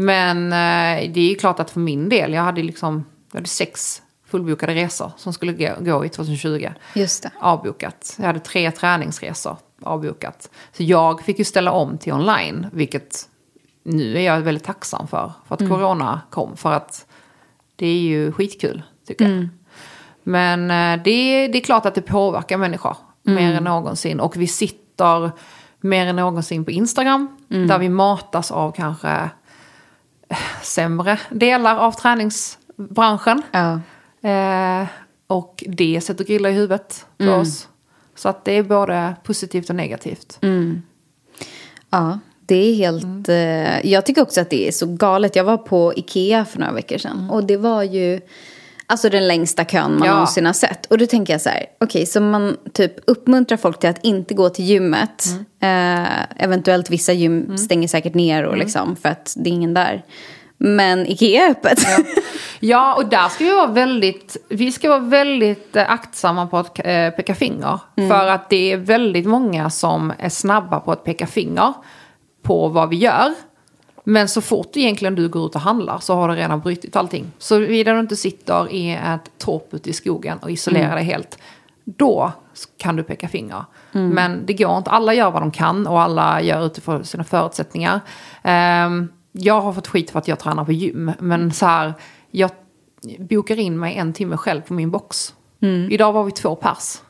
Men 0.00 0.46
eh, 0.46 1.12
det 1.12 1.20
är 1.20 1.28
ju 1.28 1.34
klart 1.34 1.60
att 1.60 1.70
för 1.70 1.80
min 1.80 2.08
del, 2.08 2.32
jag 2.32 2.42
hade 2.42 2.62
liksom, 2.62 3.04
jag 3.32 3.38
hade 3.38 3.48
sex 3.48 4.02
fullbokade 4.26 4.74
resor 4.74 5.12
som 5.16 5.32
skulle 5.32 5.52
gå, 5.52 5.74
gå 5.80 6.04
i 6.04 6.08
2020 6.08 6.68
Just 6.94 7.22
det. 7.22 7.30
avbokat. 7.40 8.16
Jag 8.18 8.26
hade 8.26 8.40
tre 8.40 8.70
träningsresor 8.70 9.56
avbokat. 9.82 10.50
Så 10.72 10.82
jag 10.82 11.22
fick 11.22 11.38
ju 11.38 11.44
ställa 11.44 11.72
om 11.72 11.98
till 11.98 12.12
online, 12.12 12.66
vilket 12.72 13.28
nu 13.82 14.16
är 14.16 14.20
jag 14.20 14.40
väldigt 14.40 14.64
tacksam 14.64 15.06
för. 15.08 15.32
För 15.48 15.54
att 15.54 15.68
corona 15.68 16.20
kom, 16.30 16.56
för 16.56 16.72
att 16.72 17.06
det 17.76 17.86
är 17.86 18.00
ju 18.00 18.32
skitkul, 18.32 18.82
tycker 19.06 19.24
jag. 19.24 19.48
Men 20.22 20.70
eh, 20.70 21.04
det, 21.04 21.48
det 21.48 21.58
är 21.58 21.64
klart 21.64 21.86
att 21.86 21.94
det 21.94 22.02
påverkar 22.02 22.56
människor 22.56 22.96
mer 23.22 23.54
än 23.54 23.64
någonsin. 23.64 24.20
Och 24.20 24.36
vi 24.36 24.46
sitter 24.46 25.30
mer 25.80 26.06
än 26.06 26.16
någonsin 26.16 26.64
på 26.64 26.70
Instagram, 26.70 27.36
där 27.48 27.78
vi 27.78 27.88
matas 27.88 28.50
av 28.50 28.72
kanske 28.72 29.30
sämre 30.62 31.18
delar 31.30 31.76
av 31.76 31.92
träningsbranschen. 31.92 33.42
Ja. 33.52 33.80
Eh, 34.30 34.86
och 35.26 35.64
det 35.66 36.00
sätter 36.00 36.24
grilla 36.24 36.50
i 36.50 36.52
huvudet 36.52 37.06
för 37.18 37.38
oss. 37.40 37.68
Så 38.14 38.28
att 38.28 38.44
det 38.44 38.52
är 38.52 38.62
både 38.62 39.14
positivt 39.24 39.70
och 39.70 39.76
negativt. 39.76 40.38
Ja, 41.90 42.18
det 42.46 42.54
är 42.56 42.74
helt... 42.74 43.28
Eh, 43.28 43.86
jag 43.90 44.06
tycker 44.06 44.22
också 44.22 44.40
att 44.40 44.50
det 44.50 44.68
är 44.68 44.72
så 44.72 44.86
galet. 44.86 45.36
Jag 45.36 45.44
var 45.44 45.56
på 45.56 45.92
Ikea 45.96 46.44
för 46.44 46.58
några 46.58 46.72
veckor 46.72 46.98
sedan. 46.98 47.30
Och 47.30 47.44
det 47.44 47.56
var 47.56 47.82
ju 47.82 48.20
alltså 48.90 49.08
den 49.08 49.28
längsta 49.28 49.64
kön 49.64 49.98
man 49.98 50.08
Ja. 50.08 50.12
någonsin 50.12 50.46
har 50.46 50.52
sett. 50.52 50.86
Och 50.86 50.98
då 50.98 51.06
tänker 51.06 51.34
jag 51.34 51.40
så 51.40 51.48
här, 51.48 51.66
okej, 51.80 52.06
så 52.06 52.20
man 52.20 52.56
typ 52.72 52.92
uppmuntrar 53.06 53.56
folk 53.58 53.78
till 53.80 53.90
att 53.90 54.04
inte 54.04 54.34
gå 54.34 54.48
till 54.48 54.64
gymmet. 54.64 55.24
Eh, 55.62 56.42
eventuellt 56.44 56.90
vissa 56.90 57.12
gym 57.12 57.58
stänger 57.58 57.88
säkert 57.88 58.14
ner 58.14 58.44
och 58.44 58.56
liksom, 58.56 58.96
för 58.96 59.08
att 59.08 59.34
det 59.36 59.50
är 59.50 59.54
ingen 59.54 59.74
där. 59.74 60.02
Men 60.58 61.06
Ikea 61.06 61.46
är 61.46 61.50
öppet. 61.50 61.78
Ja, 62.60 62.94
och 62.94 63.06
där 63.06 63.28
ska 63.28 63.44
vi 63.44 63.50
vara 63.54 63.66
väldigt, 63.66 64.36
vi 64.48 64.72
ska 64.72 64.88
vara 64.88 64.98
väldigt 64.98 65.76
eh, 65.76 65.90
aktsamma 65.90 66.46
på 66.46 66.58
att 66.58 66.78
eh, 66.78 67.10
peka 67.10 67.34
finger. 67.34 67.78
För 68.08 68.26
att 68.26 68.50
det 68.50 68.72
är 68.72 68.76
väldigt 68.76 69.26
många 69.26 69.70
som 69.70 70.12
är 70.18 70.28
snabba 70.28 70.80
på 70.80 70.92
att 70.92 71.04
peka 71.04 71.26
finger 71.26 71.72
på 72.42 72.68
vad 72.68 72.88
vi 72.88 72.96
gör. 72.96 73.34
Men 74.04 74.28
så 74.28 74.40
fort 74.40 74.76
egentligen 74.76 75.14
du 75.14 75.28
går 75.28 75.46
ut 75.46 75.54
och 75.54 75.60
handlar 75.60 75.98
så 75.98 76.14
har 76.14 76.28
du 76.28 76.34
redan 76.34 76.60
brutit 76.60 76.96
allting. 76.96 77.32
Så 77.38 77.58
vidare 77.58 77.94
du 77.94 78.00
inte 78.00 78.16
sitter 78.16 78.72
i 78.72 78.90
ett 78.90 79.30
torp 79.38 79.74
ute 79.74 79.90
i 79.90 79.92
skogen 79.92 80.38
och 80.38 80.50
isolerar 80.50 80.94
dig 80.94 81.04
helt, 81.04 81.38
då 81.84 82.32
kan 82.76 82.96
du 82.96 83.02
peka 83.02 83.28
finger. 83.28 83.64
Men 83.92 84.46
det 84.46 84.52
går 84.52 84.78
inte, 84.78 84.90
alla 84.90 85.14
gör 85.14 85.30
vad 85.30 85.42
de 85.42 85.50
kan 85.50 85.86
och 85.86 86.00
alla 86.00 86.42
gör 86.42 86.66
utifrån 86.66 87.04
sina 87.04 87.24
förutsättningar. 87.24 88.00
Ehm, 88.42 89.08
jag 89.32 89.60
har 89.60 89.72
fått 89.72 89.88
skit 89.88 90.10
för 90.10 90.18
att 90.18 90.28
jag 90.28 90.38
tränar 90.38 90.64
på 90.64 90.72
gym, 90.72 91.12
men 91.18 91.52
så 91.52 91.66
här, 91.66 91.94
jag 92.30 92.50
bokar 93.18 93.58
in 93.58 93.78
mig 93.78 93.96
en 93.96 94.12
timme 94.12 94.36
själv 94.36 94.60
på 94.60 94.74
min 94.74 94.90
box. 94.90 95.34
Idag 95.90 96.12
var 96.12 96.24
vi 96.24 96.30
två 96.30 96.54
pers. 96.54 97.00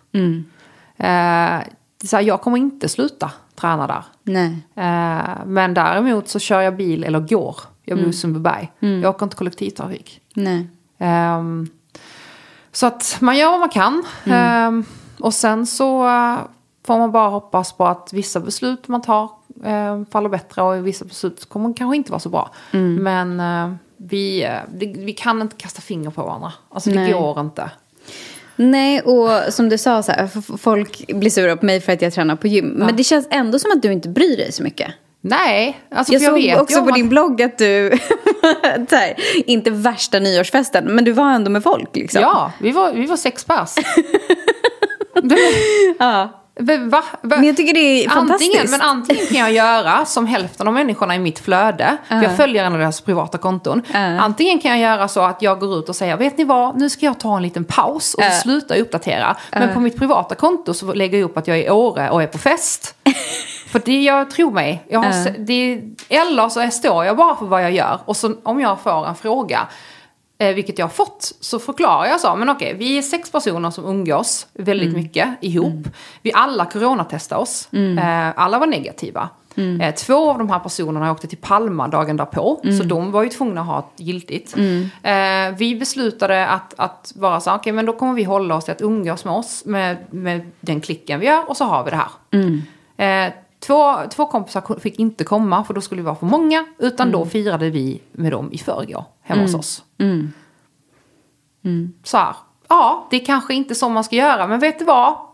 Eh, 0.97 1.61
så 2.05 2.17
här, 2.17 2.23
jag 2.23 2.41
kommer 2.41 2.59
inte 2.59 2.89
sluta 2.89 3.31
träna 3.61 3.87
där. 3.87 4.05
Nej. 4.23 4.59
Eh, 4.75 5.45
men 5.47 5.75
däremot 5.75 6.29
så 6.29 6.39
kör 6.39 6.61
jag 6.61 6.77
bil 6.77 7.05
eller 7.05 7.21
går. 7.21 7.57
Jag 7.85 7.99
bor 7.99 8.09
i 8.09 8.13
Sundbyberg. 8.13 8.73
Jag 8.79 9.11
åker 9.11 9.27
inte 9.27 9.37
kollektivtrafik. 9.37 10.21
Nej. 10.35 10.69
Ehm, 10.99 11.69
så 12.73 12.87
att 12.87 13.17
man 13.21 13.37
gör 13.37 13.51
vad 13.51 13.61
man 13.61 13.69
kan. 13.69 14.05
Ehm, 14.25 14.85
och 15.21 15.35
sen 15.35 15.67
så 15.67 16.09
eh, 16.09 16.39
får 16.87 16.99
man 16.99 17.13
bara 17.13 17.29
hoppas 17.29 17.73
på 17.73 17.87
att 17.87 18.13
vissa 18.13 18.41
beslut 18.41 18.89
man 18.89 19.03
tar 19.03 19.31
uh, 19.67 20.05
faller 20.11 20.29
bättre 20.29 20.63
och 20.63 20.87
vissa 20.87 21.05
beslut 21.05 21.49
kommer 21.49 21.75
kanske 21.75 21.97
inte 21.97 22.11
vara 22.13 22.21
så 22.21 22.29
bra. 22.29 22.51
Men 23.01 23.41
eh, 23.41 23.77
vi, 23.97 24.45
eh, 24.45 24.59
det, 24.75 24.87
vi 24.87 25.13
kan 25.13 25.43
inte 25.43 25.57
kasta 25.57 25.81
finger 25.81 26.11
på 26.11 26.23
varandra. 26.23 26.53
Alltså 26.69 26.91
det 26.91 26.97
Nej. 26.97 27.13
går 27.13 27.41
inte. 27.41 27.71
Nej, 28.61 29.01
och 29.01 29.53
som 29.53 29.69
du 29.69 29.79
sa, 29.79 30.03
så 30.03 30.13
här, 30.13 30.57
folk 30.59 31.07
blir 31.15 31.31
sura 31.31 31.57
på 31.57 31.67
mig 31.67 31.81
för 31.81 31.93
att 31.93 32.03
jag 32.03 32.13
tränar 32.13 32.37
på 32.37 32.47
gym. 32.47 32.67
Men 32.67 32.97
det 32.97 33.05
känns 33.05 33.27
ändå 33.31 33.59
som 33.59 33.71
att 33.73 33.83
du 33.83 33.93
inte 33.93 34.09
bryr 34.09 34.37
dig 34.37 34.53
så 34.53 34.63
mycket. 34.63 34.93
Nej, 35.23 35.81
alltså 35.91 36.13
Jag 36.13 36.23
jag 36.23 36.29
såg 36.31 36.43
vet 36.43 36.61
också 36.61 36.81
om 36.81 36.87
på 36.89 36.95
din 36.95 37.09
blogg 37.09 37.43
att 37.43 37.59
du, 37.59 37.91
här, 38.91 39.15
inte 39.47 39.71
värsta 39.71 40.19
nyårsfesten, 40.19 40.85
men 40.85 41.05
du 41.05 41.13
var 41.13 41.31
ändå 41.33 41.51
med 41.51 41.63
folk 41.63 41.97
liksom. 41.97 42.23
Ja, 42.23 42.53
vi 42.61 42.71
var, 42.71 42.93
vi 42.93 43.07
var 43.07 43.17
sex. 43.17 43.47
Det- 45.23 45.37
Ja. 45.99 46.40
Va? 46.61 47.03
Va? 47.23 47.37
Men 47.37 47.45
jag 47.45 47.57
tycker 47.57 47.75
det 47.75 48.05
är 48.05 48.09
fantastiskt. 48.09 48.55
Antingen, 48.55 48.71
men 48.71 48.81
antingen 48.81 49.27
kan 49.27 49.39
jag 49.39 49.53
göra 49.53 50.05
som 50.05 50.27
hälften 50.27 50.69
av 50.69 50.75
människorna 50.75 51.15
i 51.15 51.19
mitt 51.19 51.39
flöde. 51.39 51.97
För 52.09 52.23
jag 52.23 52.37
följer 52.37 52.65
en 52.65 52.73
av 52.73 52.79
deras 52.79 53.01
privata 53.01 53.39
konton. 53.39 53.83
Antingen 54.21 54.59
kan 54.59 54.71
jag 54.71 54.81
göra 54.81 55.09
så 55.09 55.21
att 55.21 55.43
jag 55.43 55.61
går 55.61 55.79
ut 55.79 55.89
och 55.89 55.97
säger, 55.97 56.17
vet 56.17 56.39
ni 56.39 56.45
vad, 56.45 56.79
nu 56.79 56.91
ska 56.91 57.07
jag 57.07 57.21
ta 57.21 57.37
en 57.37 57.43
liten 57.43 57.65
paus 57.65 58.15
och 58.15 58.23
så 58.23 58.31
sluta 58.43 58.75
uppdatera. 58.75 59.37
Men 59.53 59.75
på 59.75 59.81
mitt 59.81 59.97
privata 59.97 60.35
konto 60.35 60.75
så 60.75 60.93
lägger 60.93 61.19
jag 61.19 61.25
upp 61.25 61.37
att 61.37 61.49
jag 61.49 61.59
är 61.59 61.63
i 61.63 61.71
Åre 61.71 62.11
och 62.11 62.23
är 62.23 62.27
på 62.27 62.39
fest. 62.39 62.95
för 63.71 63.83
det, 63.85 64.03
jag 64.03 64.31
tror 64.31 64.51
mig. 64.51 64.85
Jag 64.89 65.01
har, 65.01 65.39
det, 65.39 65.83
eller 66.09 66.49
så 66.49 66.71
står 66.71 67.05
jag 67.05 67.17
bara 67.17 67.37
för 67.37 67.47
vad 67.47 67.65
jag 67.65 67.73
gör. 67.73 67.99
Och 68.05 68.17
så, 68.17 68.35
om 68.43 68.61
jag 68.61 68.81
får 68.81 69.09
en 69.09 69.15
fråga, 69.15 69.67
eh, 70.41 70.55
vilket 70.55 70.79
jag 70.79 70.87
har 70.87 70.91
fått, 70.91 71.33
så 71.41 71.59
förklarar 71.59 72.07
jag 72.07 72.21
så. 72.21 72.37
Men 72.37 72.49
okej, 72.49 72.75
vi 72.75 72.99
är 72.99 73.03
sex 73.03 73.33
personer 73.33 73.71
som 73.71 73.85
umgås 73.85 74.47
väldigt 74.53 74.89
mycket 74.97 75.29
ihop. 75.41 75.89
Vi 76.23 76.33
alla 76.35 76.65
coronatestar 76.65 77.37
oss. 77.37 77.69
Eh, 77.99 78.33
alla 78.37 78.59
var 78.59 78.67
negativa. 78.67 79.29
Eh, 79.81 79.95
två 79.95 80.31
av 80.31 80.39
de 80.39 80.51
här 80.51 80.59
personerna 80.59 81.13
åkte 81.13 81.27
till 81.27 81.39
Palma 81.39 81.89
dagen 81.89 82.17
därpå. 82.17 82.61
Så 82.79 82.85
de 82.85 83.13
var 83.13 83.23
ju 83.23 83.29
tvungna 83.29 83.61
att 83.61 83.67
ha 83.67 83.79
ett 83.79 84.01
giltigt. 84.01 84.57
Eh, 85.03 85.57
vi 85.59 85.77
beslutade 85.77 86.47
att, 86.47 86.75
att 86.77 87.13
vara 87.17 87.41
så 87.41 87.55
okej 87.55 87.73
men 87.73 87.87
då 87.87 87.93
kommer 87.93 88.15
vi 88.15 88.25
hålla 88.25 88.55
oss 88.55 88.65
till 88.65 88.73
att 88.73 88.83
umgås 88.83 89.25
med 89.25 89.35
oss, 89.35 89.65
med, 89.65 89.97
med 90.11 90.51
den 90.61 90.81
klicken 90.81 91.21
vi 91.21 91.27
gör 91.27 91.51
och 91.51 91.57
så 91.57 91.65
har 91.65 91.85
vi 91.85 91.91
det 91.91 91.97
här. 91.97 92.11
Två, 93.61 93.97
två 94.11 94.27
kompisar 94.27 94.81
fick 94.81 94.99
inte 94.99 95.25
komma 95.25 95.65
för 95.65 95.75
då 95.75 95.81
skulle 95.81 96.01
vi 96.01 96.07
vara 96.07 96.17
för 96.17 96.27
många. 96.27 96.67
Utan 96.79 97.11
då 97.11 97.27
firade 97.27 97.71
vi 97.71 98.01
med 98.13 98.33
dem 98.33 98.53
i 98.53 98.59
förrgår 98.59 99.05
hemma 99.23 99.43
hos 99.43 99.55
oss. 99.55 99.85
Så 102.05 102.17
här, 102.17 102.37
ja 102.69 103.09
det 103.11 103.17
är 103.17 103.25
kanske 103.25 103.55
inte 103.55 103.75
så 103.75 103.89
man 103.89 104.05
ska 104.05 104.17
göra 104.17 104.47
men 104.47 104.61
vet 104.61 104.79
du 104.79 104.85
vad? 104.85 105.17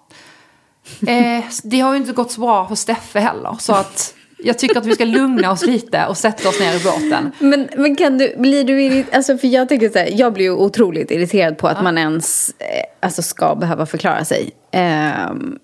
Eh, 1.09 1.45
det 1.65 1.81
har 1.81 1.93
ju 1.93 1.97
inte 2.01 2.13
gått 2.13 2.31
så 2.31 2.41
bra 2.41 2.69
för 2.69 2.75
Steffe 2.75 3.21
heller. 3.21 3.57
Så 3.59 3.73
att 3.73 4.15
jag 4.39 4.59
tycker 4.59 4.79
att 4.79 4.87
vi 4.87 4.95
ska 4.95 5.05
lugna 5.05 5.51
oss 5.51 5.63
lite 5.67 6.07
och 6.07 6.17
sätta 6.17 6.49
oss 6.49 6.61
ner 6.61 6.81
i 6.81 6.85
båten. 6.85 7.33
Men, 7.39 7.69
men 7.77 7.97
kan 7.97 8.19
du, 8.19 8.35
blir 8.39 8.65
du 8.65 8.83
irriterad? 8.83 9.17
Alltså 9.17 9.39
för 9.39 9.49
jag 9.49 9.69
tycker 9.69 9.89
så 9.89 9.99
här, 9.99 10.09
jag 10.13 10.33
blir 10.33 10.45
ju 10.45 10.51
otroligt 10.51 11.11
irriterad 11.11 11.59
på 11.59 11.69
att 11.69 11.83
man 11.83 11.99
ens 11.99 12.51
eh, 12.59 13.07
alltså 13.07 13.23
ska 13.23 13.55
behöva 13.55 13.87
förklara 13.87 14.25
sig. 14.25 14.51
Ehm, 14.71 15.59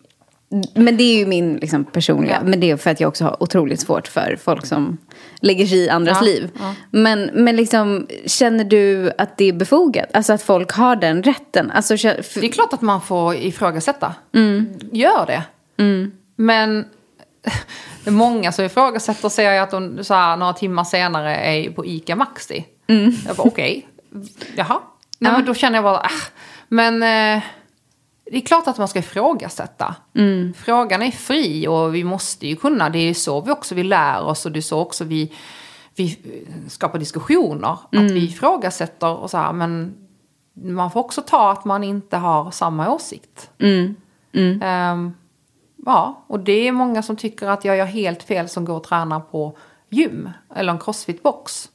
men 0.75 0.97
det 0.97 1.03
är 1.05 1.19
ju 1.19 1.27
min 1.27 1.57
liksom, 1.57 1.85
personliga, 1.85 2.33
Ja. 2.41 2.49
men 2.51 2.61
det 2.61 2.71
är 2.71 2.77
för 2.77 2.91
att 2.91 3.01
jag 3.01 3.09
också 3.09 3.25
har 3.25 3.43
otroligt 3.43 3.81
svårt 3.81 4.09
för 4.09 4.39
folk 4.45 4.67
som 4.67 4.99
lägger 5.41 5.67
sig 5.67 5.79
i 5.79 5.89
andras 5.89 6.19
Ja, 6.21 6.25
liv. 6.27 6.51
ja. 6.61 6.75
Men, 6.91 7.31
men 7.35 7.57
liksom, 7.57 8.07
känner 8.27 8.65
du 8.65 9.13
att 9.19 9.39
det 9.39 9.45
är 9.45 9.53
befogat? 9.53 10.07
Alltså 10.15 10.33
att 10.33 10.43
folk 10.43 10.73
har 10.73 10.97
den 10.97 11.23
rätten? 11.23 11.71
Alltså, 11.71 11.97
för, 11.97 12.41
Det 12.41 12.47
är 12.47 12.53
klart 12.53 12.73
att 12.73 12.83
man 12.83 13.01
får 13.01 13.35
ifrågasätta. 13.35 14.15
Gör 14.93 15.27
det. 15.27 15.43
Men 16.37 16.85
det 18.05 18.11
är 18.11 18.11
många 18.11 18.53
som 18.53 18.65
ifrågasätter 18.65 19.43
jag 19.43 19.59
att 19.63 19.71
de 19.71 20.05
så 20.05 20.15
här, 20.15 20.37
några 20.37 20.53
timmar 20.53 20.85
senare 20.85 21.37
är 21.37 21.71
på 21.71 21.87
ICA 21.87 22.17
Maxi. 22.17 22.65
Jag 23.27 23.37
bara 23.37 23.49
okej, 23.49 23.89
jaha. 24.57 24.79
Nej, 25.19 25.33
men 25.33 25.45
då 25.45 25.55
känner 25.55 25.77
jag 25.77 25.85
bara, 25.85 26.01
äh. 26.01 26.11
Men 26.69 27.03
eh, 27.37 27.43
det 28.25 28.37
är 28.37 28.41
klart 28.41 28.69
att 28.69 28.79
man 28.79 28.89
ska 28.89 28.99
ifrågasätta. 28.99 29.95
Frågan 30.57 31.03
är 31.03 31.11
fri 31.11 31.67
och 31.69 31.95
vi 31.95 32.05
måste 32.05 32.47
ju 32.47 32.57
kunna, 32.57 32.91
det 32.91 32.99
är 32.99 33.15
så 33.15 33.41
vi 33.41 33.51
också 33.51 33.75
vi 33.75 33.85
lär 33.85 34.23
oss 34.23 34.47
och 34.47 34.53
det 34.53 34.59
är 34.59 34.61
så 34.61 34.81
också 34.81 35.05
vi, 35.05 35.33
vi 35.95 36.19
skapar 36.69 36.99
diskussioner. 36.99 37.79
Att 37.93 38.11
vi 38.11 38.25
ifrågasätter 38.25 39.17
och 39.17 39.31
så 39.31 39.37
här, 39.37 39.53
men 39.53 39.95
man 40.55 40.91
får 40.91 41.01
också 41.01 41.23
ta 41.23 41.53
att 41.53 41.65
man 41.65 41.85
inte 41.85 42.17
har 42.17 42.51
samma 42.51 42.91
åsikt. 42.95 43.51
Ehm, 44.63 45.13
ja, 45.87 46.25
och 46.27 46.41
det 46.41 46.69
är 46.69 46.73
många 46.73 47.03
som 47.03 47.17
tycker 47.17 47.47
att 47.47 47.65
jag 47.65 47.77
gör 47.77 47.85
helt 47.85 48.23
fel 48.23 48.49
som 48.49 48.65
går 48.65 48.77
och 48.77 48.85
tränar 48.85 49.21
på 49.21 49.57
gym 49.91 50.31
eller 50.55 50.73
en 50.73 50.79
crossfit-box. 50.79 51.69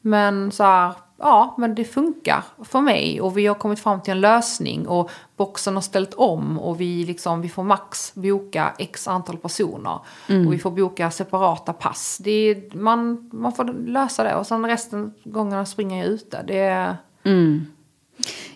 Men 0.00 0.52
så 0.52 0.64
här, 0.64 0.92
ja, 1.18 1.54
men 1.58 1.74
det 1.74 1.84
funkar 1.84 2.44
för 2.64 2.80
mig 2.80 3.20
och 3.20 3.38
vi 3.38 3.46
har 3.46 3.54
kommit 3.54 3.80
fram 3.80 4.02
till 4.02 4.10
en 4.10 4.20
lösning 4.20 4.88
och 4.88 5.10
boxen 5.36 5.74
har 5.74 5.80
ställt 5.82 6.14
om 6.14 6.58
och 6.58 6.80
vi, 6.80 7.04
liksom, 7.04 7.42
vi 7.42 7.48
får 7.48 7.62
max 7.62 8.14
boka 8.14 8.74
x 8.78 9.08
antal 9.08 9.36
personer 9.36 9.98
och 10.46 10.52
vi 10.52 10.58
får 10.58 10.70
boka 10.70 11.10
separata 11.10 11.72
pass. 11.72 12.18
Det 12.20 12.30
är, 12.30 12.76
man, 12.76 13.30
man 13.32 13.52
får 13.52 13.64
lösa 13.86 14.24
det 14.24 14.34
och 14.34 14.46
sen 14.46 14.66
resten 14.66 15.14
gångerna 15.24 15.66
springer 15.66 16.04
jag 16.04 16.06
ute. 16.06 16.42
Det 16.46 16.58
är, 16.58 16.96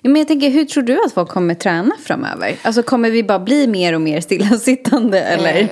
Ja, 0.00 0.10
men 0.10 0.16
jag 0.16 0.28
tänker, 0.28 0.50
hur 0.50 0.64
tror 0.64 0.82
du 0.82 1.04
att 1.04 1.12
folk 1.12 1.28
kommer 1.28 1.54
träna 1.54 1.94
framöver? 2.04 2.56
Alltså 2.62 2.82
kommer 2.82 3.10
vi 3.10 3.22
bara 3.22 3.38
bli 3.38 3.66
mer 3.66 3.94
och 3.94 4.00
mer 4.00 4.20
stillasittande 4.20 5.20
eller 5.20 5.68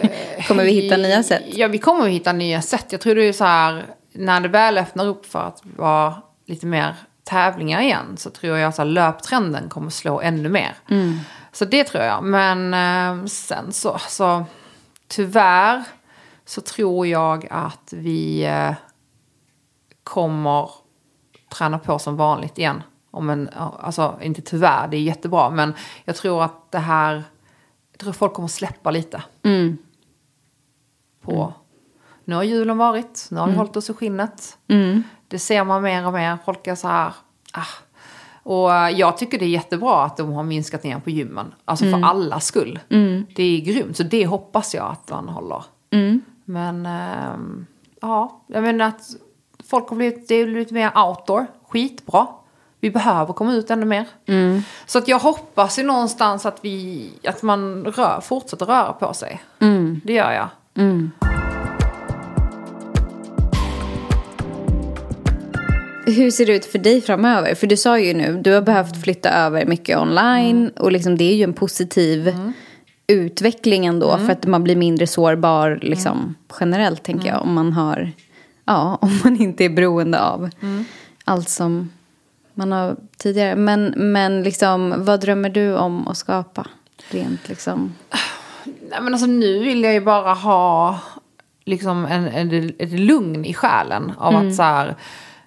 kommer 0.49 0.65
vi 0.65 0.71
hitta 0.71 0.97
nya 0.97 1.23
sätt? 1.23 1.43
Ja, 1.47 1.69
vi 1.69 1.79
kommer 1.79 2.05
att 2.05 2.11
hitta 2.11 2.33
nya 2.33 2.63
sätt. 2.63 2.87
Jag 2.91 3.01
tror 3.01 3.15
det 3.15 3.25
är 3.25 3.33
så 3.33 3.45
här, 3.45 3.87
när 4.13 4.41
det 4.41 4.49
väl 4.49 4.79
öppnar 4.79 5.07
upp 5.07 5.27
för 5.27 5.39
att 5.39 5.63
vara 5.77 6.15
lite 6.51 6.67
mer 6.67 6.97
tävlingar 7.25 7.81
igen 7.81 8.17
så 8.17 8.31
tror 8.31 8.59
jag 8.59 8.69
att 8.69 8.87
löptrenden 8.87 9.69
kommer 9.69 9.91
slå 9.91 10.21
ännu 10.21 10.49
mer. 10.49 10.77
Så 11.53 11.65
det 11.65 11.85
tror 11.85 12.05
jag. 12.05 12.25
Men 12.25 12.75
eh, 12.75 13.27
sen 13.27 13.73
så, 13.73 13.99
så 13.99 14.45
tyvärr 15.09 15.85
så 16.45 16.61
tror 16.61 17.07
jag 17.07 17.47
att 17.51 17.93
vi 17.93 18.45
eh, 18.45 18.73
kommer 20.05 20.71
träna 21.49 21.79
på 21.79 21.99
som 21.99 22.17
vanligt 22.17 22.59
igen. 22.59 22.83
Om 23.11 23.31
en, 23.31 23.51
alltså 23.57 24.19
inte 24.23 24.43
tyvärr, 24.43 24.89
det 24.89 24.97
är 24.97 25.03
jättebra. 25.03 25.51
Men 25.51 25.75
jag 26.05 26.17
tror 26.17 26.43
att 26.45 26.73
det 26.73 26.79
här, 26.79 27.25
jag 27.93 28.01
tror 28.01 28.13
folk 28.13 28.33
kommer 28.33 28.49
släppa 28.49 28.91
lite. 28.91 29.23
På, 31.23 31.53
nu 32.31 32.37
har 32.37 32.43
julen 32.43 32.79
varit, 32.79 33.27
nu 33.31 33.41
har 33.41 33.47
vi 33.47 33.55
hållit 33.57 33.77
oss 33.77 33.91
i 33.91 33.93
skinnet. 33.95 34.59
Det 35.29 35.39
ser 35.39 35.65
man 35.65 35.83
mer 35.83 36.07
och 36.07 36.13
mer, 36.13 36.39
folk 36.45 36.67
är 36.67 36.75
så 36.75 36.89
här, 36.89 37.13
ah. 37.53 37.67
Och 38.43 38.75
eh, 38.75 38.91
jag 38.91 39.17
tycker 39.17 39.39
det 39.39 39.45
är 39.45 39.49
jättebra 39.49 40.05
att 40.05 40.17
de 40.17 40.33
har 40.33 40.43
minskat 40.43 40.85
ner 40.85 40.99
på 40.99 41.11
gymmen. 41.11 41.55
Alltså 41.65 41.85
för 41.85 42.05
allas 42.05 42.47
skull. 42.47 42.79
Det 43.37 43.43
är 43.43 43.61
grymt, 43.61 43.97
så 43.97 44.03
det 44.03 44.27
hoppas 44.27 44.75
jag 44.75 44.87
att 44.91 45.11
man 45.11 45.29
håller. 45.29 45.65
Men 46.45 46.87
ehm, 46.87 47.67
ja, 48.01 48.43
jag 48.47 48.63
menar 48.63 48.85
att 48.87 49.01
folk 49.71 49.89
har 49.89 49.97
blivit, 49.97 50.29
det 50.29 50.35
är 50.35 50.45
blivit 50.45 50.71
mer 50.71 50.93
outdoor. 50.99 51.47
Skitbra. 51.69 52.27
Vi 52.81 52.91
behöver 52.91 53.33
komma 53.33 53.53
ut 53.53 53.71
ännu 53.71 53.87
mer. 53.87 54.07
Så 54.87 54.99
att 54.99 55.09
jag 55.09 55.19
hoppas 55.19 55.79
ju 55.79 55.83
någonstans 55.83 56.47
att, 56.47 56.59
vi, 56.65 57.11
att 57.25 57.43
man 57.43 57.85
rör, 57.85 58.21
fortsätter 58.21 58.67
röra 58.67 58.93
på 58.93 59.15
sig. 59.15 59.43
Det 60.05 60.13
gör 60.13 60.33
jag. 60.33 60.49
Hur 66.11 66.31
ser 66.31 66.47
det 66.47 66.57
ut 66.57 66.65
för 66.65 66.79
dig 66.79 67.01
framöver? 67.01 67.55
För 67.55 67.67
du 67.67 67.77
sa 67.77 67.99
ju 67.99 68.15
nu, 68.15 68.41
du 68.45 68.53
har 68.53 68.63
behövt 68.63 69.03
flytta 69.03 69.31
över 69.31 69.67
mycket 69.67 69.99
online 69.99 70.71
och 70.79 70.93
liksom 70.93 71.17
det 71.17 71.25
är 71.25 71.35
ju 71.35 71.45
en 71.45 71.53
positiv 71.53 72.35
utveckling 73.07 73.87
ändå 73.87 74.19
för 74.19 74.33
att 74.33 74.47
man 74.47 74.65
blir 74.65 74.77
mindre 74.77 75.07
sårbar 75.07 75.79
liksom, 75.83 76.35
generellt 76.61 77.03
tänker 77.03 77.29
jag 77.29 77.43
om 77.43 77.55
man 77.55 77.73
har, 77.73 78.13
ja, 78.65 78.99
om 79.03 79.21
man 79.25 79.41
inte 79.41 79.65
är 79.65 79.71
beroende 79.71 80.21
av 80.21 80.51
allt 81.25 81.49
som 81.49 81.91
man 82.55 82.73
har 82.73 82.97
tidigare. 83.17 83.57
Men, 83.57 83.95
men 83.97 84.43
liksom, 84.43 84.95
vad 84.99 85.21
drömmer 85.21 85.51
du 85.51 85.77
om 85.77 86.09
att 86.09 86.17
skapa? 86.17 86.67
Rent 87.11 87.49
liksom. 87.49 87.95
Nej, 88.65 89.01
men 89.03 89.15
alltså, 89.15 89.27
nu 89.27 89.59
vill 89.59 89.85
jag 89.85 89.93
ju 89.93 90.01
bara 90.01 90.35
ha 90.35 90.99
liksom 91.65 92.05
en, 92.05 92.29
en, 92.29 92.73
ett 92.79 93.01
lugn 93.01 93.45
i 93.45 93.55
själen. 93.55 94.13
Av 94.19 94.37
att 94.37 94.55
så 94.55 94.63
här, 94.63 94.95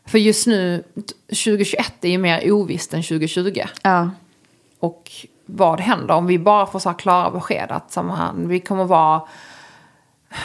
för 0.05 0.17
just 0.17 0.47
nu, 0.47 0.83
t- 0.95 1.01
2021 1.27 1.93
är 2.05 2.09
ju 2.09 2.17
mer 2.17 2.51
ovisst 2.51 2.93
än 2.93 3.03
2020. 3.03 3.61
Ja. 3.83 4.09
Och 4.79 5.11
vad 5.45 5.79
händer 5.79 6.13
om 6.15 6.25
vi 6.27 6.39
bara 6.39 6.65
får 6.65 6.79
så 6.79 6.89
här 6.89 6.97
klara 6.99 7.31
besked 7.31 7.71
att 7.71 7.91
sammanhang, 7.91 8.47
vi 8.47 8.59
kommer 8.59 8.85
vara 8.85 9.21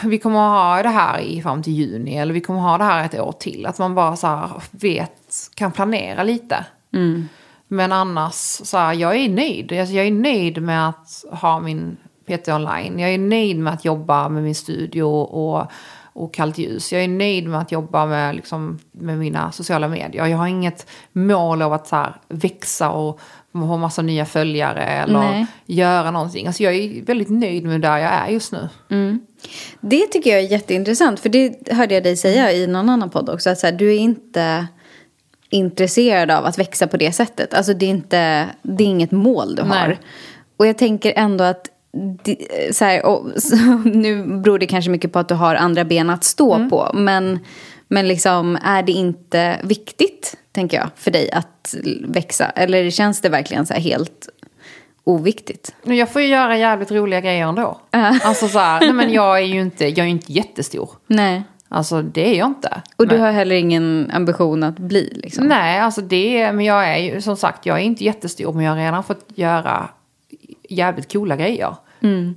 vi 0.03 0.17
kommer 0.17 0.39
ha 0.39 0.83
det 0.83 0.89
här 0.89 1.19
i 1.19 1.41
fram 1.41 1.63
till 1.63 1.73
juni 1.73 2.17
eller 2.17 2.33
vi 2.33 2.41
kommer 2.41 2.59
ha 2.59 2.77
det 2.77 2.83
här 2.83 3.05
ett 3.05 3.19
år 3.19 3.31
till. 3.31 3.65
Att 3.65 3.79
man 3.79 3.95
bara 3.95 4.15
så 4.15 4.27
här 4.27 4.49
vet, 4.71 5.49
kan 5.53 5.71
planera 5.71 6.23
lite. 6.23 6.65
Men 7.67 7.91
annars, 7.91 8.33
så 8.63 8.77
här, 8.77 8.93
jag 8.93 9.15
är 9.15 9.29
nöjd. 9.29 9.71
Alltså, 9.71 9.93
Jag 9.95 10.07
är 10.07 10.11
nöjd 10.11 10.61
med 10.61 10.89
att 10.89 11.25
ha 11.31 11.59
min 11.59 11.97
PT 12.27 12.47
online. 12.47 12.99
Jag 12.99 13.13
är 13.13 13.17
nöjd 13.17 13.59
med 13.59 13.73
att 13.73 13.85
jobba 13.85 14.29
med 14.29 14.43
min 14.43 14.55
studio 14.55 15.03
och, 15.03 15.71
och 16.19 16.33
kallt 16.33 16.57
ljus. 16.57 16.93
Jag 16.93 17.03
är 17.03 17.07
nöjd 17.07 17.47
med 17.47 17.59
att 17.59 17.71
jobba 17.71 18.05
med, 18.05 18.35
liksom, 18.35 18.79
med 18.91 19.17
mina 19.17 19.51
sociala 19.51 19.87
medier. 19.87 20.25
Jag 20.25 20.37
har 20.37 20.47
inget 20.47 20.87
mål 21.11 21.61
av 21.61 21.73
att 21.73 21.87
så 21.87 21.95
här, 21.95 22.15
växa 22.27 22.89
och 22.89 23.19
få 23.51 23.77
massa 23.77 24.01
nya 24.01 24.25
följare 24.25 24.83
eller 24.83 25.19
Nej. 25.19 25.45
göra 25.65 26.11
någonting. 26.11 26.47
Alltså, 26.47 26.63
jag 26.63 26.75
är 26.75 27.05
väldigt 27.05 27.29
nöjd 27.29 27.63
med 27.63 27.81
där 27.81 27.97
jag 27.97 28.11
är 28.11 28.27
just 28.27 28.51
nu. 28.51 28.69
Det 29.81 30.05
tycker 30.05 30.29
jag 30.29 30.39
är 30.39 30.51
jätteintressant. 30.51 31.19
För 31.19 31.29
det 31.29 31.71
hörde 31.71 31.93
jag 31.93 32.03
dig 32.03 32.17
säga 32.17 32.51
i 32.51 32.67
någon 32.67 32.89
annan 32.89 33.09
podd 33.09 33.29
också. 33.29 33.49
Att 33.49 33.59
så 33.59 33.67
här, 33.67 33.73
du 33.73 33.95
är 33.95 33.99
inte 33.99 34.67
intresserad 35.49 36.31
av 36.31 36.45
att 36.45 36.57
växa 36.57 36.87
på 36.87 36.97
det 36.97 37.11
sättet. 37.11 37.53
Alltså 37.53 37.73
det 37.73 37.85
är, 37.85 37.89
inte, 37.89 38.49
det 38.61 38.83
är 38.83 38.87
inget 38.87 39.11
mål 39.11 39.55
du 39.55 39.61
har. 39.61 39.87
Nej. 39.87 39.99
Och 40.57 40.67
jag 40.67 40.77
tänker 40.77 41.13
ändå 41.15 41.43
att 41.43 41.67
så 42.71 42.85
här, 42.85 43.05
och, 43.05 43.27
så, 43.41 43.55
nu 43.85 44.23
beror 44.23 44.59
det 44.59 44.65
kanske 44.67 44.91
mycket 44.91 45.13
på 45.13 45.19
att 45.19 45.27
du 45.27 45.35
har 45.35 45.55
andra 45.55 45.85
ben 45.85 46.09
att 46.09 46.23
stå 46.23 46.69
på. 46.69 46.91
Men, 46.93 47.39
men 47.87 48.07
liksom, 48.07 48.57
är 48.63 48.83
det 48.83 48.91
inte 48.91 49.59
viktigt, 49.63 50.37
tänker 50.51 50.77
jag, 50.77 50.89
för 50.95 51.11
dig 51.11 51.31
att 51.31 51.75
växa? 52.03 52.45
Eller 52.45 52.89
känns 52.89 53.21
det 53.21 53.29
verkligen 53.29 53.65
så 53.65 53.73
här 53.73 53.81
helt 53.81 54.29
oviktigt? 55.03 55.75
Jag 55.83 56.09
får 56.09 56.21
ju 56.21 56.27
göra 56.27 56.57
jävligt 56.57 56.91
roliga 56.91 57.21
grejer 57.21 57.47
ändå. 57.47 57.81
Alltså 58.23 58.47
så 58.47 58.59
här, 58.59 58.79
nej 58.79 58.93
men 58.93 59.13
jag 59.13 59.37
är 59.39 59.45
ju 59.45 59.61
inte, 59.61 59.85
jag 59.85 59.99
är 59.99 60.09
inte 60.09 60.31
jättestor. 60.33 60.89
Nej. 61.07 61.43
Alltså 61.71 62.01
det 62.01 62.29
är 62.33 62.37
jag 62.37 62.47
inte. 62.47 62.81
Och 62.95 63.07
du 63.07 63.15
Men- 63.15 63.25
har 63.25 63.31
heller 63.31 63.55
ingen 63.55 64.11
ambition 64.13 64.63
att 64.63 64.79
bli 64.79 65.19
liksom? 65.23 65.45
Nej, 65.47 65.79
alltså 65.79 66.01
det 66.01 66.51
men 66.53 66.65
jag 66.65 66.89
är 66.89 66.97
ju 66.97 67.21
som 67.21 67.37
sagt, 67.37 67.65
jag 67.65 67.77
är 67.77 67.83
inte 67.83 68.03
jättestor 68.03 68.53
men 68.53 68.65
jag 68.65 68.71
har 68.71 68.77
redan 68.79 69.03
fått 69.03 69.25
göra 69.35 69.89
jävligt 70.69 71.13
coola 71.13 71.35
grejer. 71.35 71.75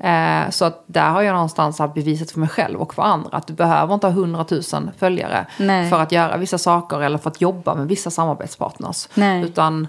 Eh, 0.01 0.51
så 0.51 0.65
att 0.65 0.85
där 0.87 1.11
har 1.11 1.23
jag 1.23 1.33
någonstans 1.33 1.81
bevisat 1.95 2.31
för 2.31 2.41
mig 2.41 2.49
själv 2.49 2.81
och 2.81 2.95
för 2.95 3.03
andra 3.03 3.31
att 3.37 3.47
du 3.47 3.53
behöver 3.53 3.95
inte 3.95 4.07
ha 4.07 4.13
100 4.13 4.47
000 4.51 4.91
följare 4.99 5.47
Nej. 5.59 5.91
för 5.91 6.01
att 6.01 6.13
göra 6.13 6.37
vissa 6.37 6.59
saker 6.59 7.01
eller 7.01 7.19
för 7.19 7.31
att 7.31 7.41
jobba 7.41 7.75
med 7.75 7.89
vissa 7.89 8.11
samarbetspartners. 8.11 9.09
Nej. 9.15 9.45
Utan 9.45 9.89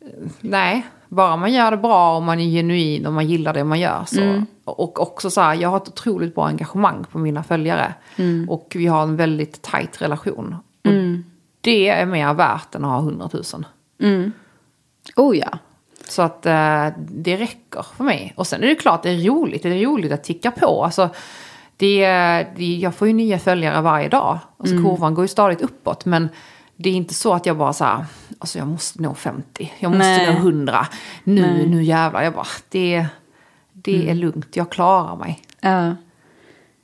eh, 0.00 0.30
nej, 0.40 0.86
bara 1.08 1.36
man 1.36 1.52
gör 1.52 1.70
det 1.70 1.76
bra 1.76 2.16
och 2.16 2.22
man 2.22 2.40
är 2.40 2.50
genuin 2.50 3.06
och 3.06 3.12
man 3.12 3.26
gillar 3.28 3.54
det 3.54 3.64
man 3.64 3.80
gör. 3.80 4.04
Så. 4.06 4.44
Och 4.64 5.02
också 5.02 5.30
så 5.30 5.40
här, 5.40 5.54
jag 5.54 5.68
har 5.68 5.76
ett 5.76 5.88
otroligt 5.88 6.34
bra 6.34 6.46
engagemang 6.46 7.04
på 7.12 7.18
mina 7.18 7.42
följare. 7.42 7.94
Och 8.48 8.72
vi 8.76 8.86
har 8.86 9.02
en 9.02 9.16
väldigt 9.16 9.62
tajt 9.62 10.02
relation. 10.02 10.56
Och 10.84 10.90
Det 11.60 11.88
är 11.88 12.06
mer 12.06 12.34
värt 12.34 12.74
än 12.74 12.84
att 12.84 12.90
ha 12.90 12.98
100 12.98 13.28
000. 13.32 13.44
Oh 15.16 15.36
ja. 15.36 15.58
Så 16.10 16.22
att 16.22 16.46
eh, 16.46 16.86
det 16.98 17.36
räcker 17.36 17.86
för 17.96 18.04
mig. 18.04 18.32
Och 18.36 18.46
sen 18.46 18.62
är 18.62 18.66
det 18.66 18.74
klart, 18.74 19.02
det 19.02 19.10
är 19.10 19.18
roligt. 19.28 19.62
Det 19.62 19.68
är 19.68 19.84
roligt 19.86 20.12
att 20.12 20.24
ticka 20.24 20.50
på. 20.50 20.84
Alltså, 20.84 21.08
det, 21.76 22.06
det, 22.56 22.76
jag 22.76 22.94
får 22.94 23.08
ju 23.08 23.14
nya 23.14 23.38
följare 23.38 23.80
varje 23.80 24.08
dag. 24.08 24.38
Alltså, 24.58 24.76
Kurvan 24.76 25.14
går 25.14 25.24
ju 25.24 25.28
stadigt 25.28 25.60
uppåt. 25.62 26.04
Men 26.04 26.28
det 26.76 26.88
är 26.90 26.94
inte 26.94 27.14
så 27.14 27.32
att 27.34 27.46
jag 27.46 27.56
bara 27.56 27.72
så 27.72 27.84
här, 27.84 28.04
alltså 28.38 28.58
jag 28.58 28.68
måste 28.68 29.02
nå 29.02 29.14
50. 29.14 29.72
Jag 29.78 29.90
måste 29.90 30.06
Nej. 30.08 30.26
nå 30.26 30.32
100. 30.32 30.86
Nu, 31.24 31.66
nu 31.68 31.82
jävlar. 31.82 32.22
Jag 32.22 32.32
bara, 32.32 32.46
det, 32.68 33.06
det 33.72 33.94
Mm. 33.96 34.08
är 34.08 34.14
lugnt. 34.14 34.56
Jag 34.56 34.70
klarar 34.70 35.16
mig. 35.16 35.40
ja. 35.60 35.94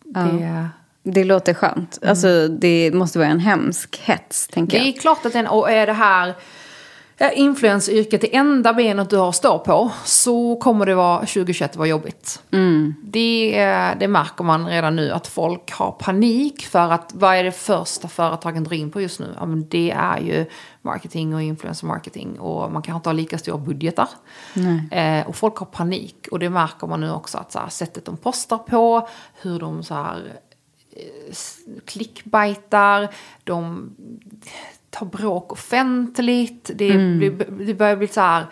Det, 0.05 0.69
Det 1.03 1.25
låter 1.25 1.55
skönt. 1.55 1.99
Alltså 2.07 2.49
det 2.49 2.91
måste 2.95 3.19
vara 3.19 3.29
en 3.29 3.41
hemsk 3.41 4.01
hets, 4.05 4.49
tänker 4.49 4.79
Det 4.79 4.85
är 4.85 4.87
jag. 4.93 5.01
klart 5.01 5.27
att 5.27 5.33
den, 5.33 5.47
och 5.47 5.71
är 5.71 5.87
det 5.87 5.93
här 5.93 6.35
är 7.25 7.31
influenceryrket 7.31 8.21
det 8.21 8.37
enda 8.37 8.73
benet 8.73 9.11
du 9.11 9.17
har 9.17 9.29
att 9.29 9.35
stå 9.35 9.59
på 9.59 9.93
så 10.05 10.57
kommer 10.57 10.87
det 10.87 10.95
vara 10.95 11.19
2021 11.19 11.77
vara 11.77 11.89
jobbigt. 11.89 12.43
Det, 13.03 13.61
eh, 13.63 13.99
det 13.99 14.09
märker 14.09 14.45
man 14.45 14.67
redan 14.67 14.97
nu 14.97 15.11
att 15.11 15.27
folk 15.27 15.73
har 15.73 15.93
panik 15.93 16.67
för 16.67 16.93
att 16.93 17.11
vad 17.15 17.37
är 17.37 17.45
det 17.45 17.53
första 17.53 18.09
företagen 18.09 18.65
drar 18.65 18.73
in 18.73 18.91
på 18.91 19.01
just 19.01 19.21
nu? 19.21 19.35
Ja, 19.39 19.47
men 19.47 19.69
det 19.69 19.91
är 19.91 20.19
ju 20.19 20.47
marketing 20.83 21.35
och 21.35 21.43
influencer 21.43 21.87
marketing 21.87 22.41
och 22.41 22.73
man 22.73 22.83
kan 22.83 22.97
inte 22.97 23.09
ha 23.09 23.15
lika 23.15 23.39
stora 23.39 23.59
budgetar. 23.59 24.09
Eh, 24.91 25.29
och 25.29 25.37
folk 25.37 25.57
har 25.57 25.67
panik 25.67 26.29
och 26.31 26.39
det 26.39 26.51
märker 26.51 26.87
man 26.87 27.01
nu 27.01 27.13
också 27.13 27.39
att 27.39 27.53
så 27.53 27.59
här, 27.59 27.69
sättet 27.69 28.05
de 28.05 28.17
postar 28.17 28.59
på, 28.59 29.09
hur 29.43 29.59
de 29.59 29.83
så 29.83 29.95
här 29.95 30.33
klickbaitar, 31.85 33.09
de 33.45 33.91
tar 34.99 35.07
bråk 35.07 35.53
offentligt. 35.53 36.71
Det, 36.75 36.91
blir, 37.19 37.31
det 37.67 37.75
börjar 37.75 37.97
bli 37.97 38.09
så 38.09 38.21
här, 38.21 38.47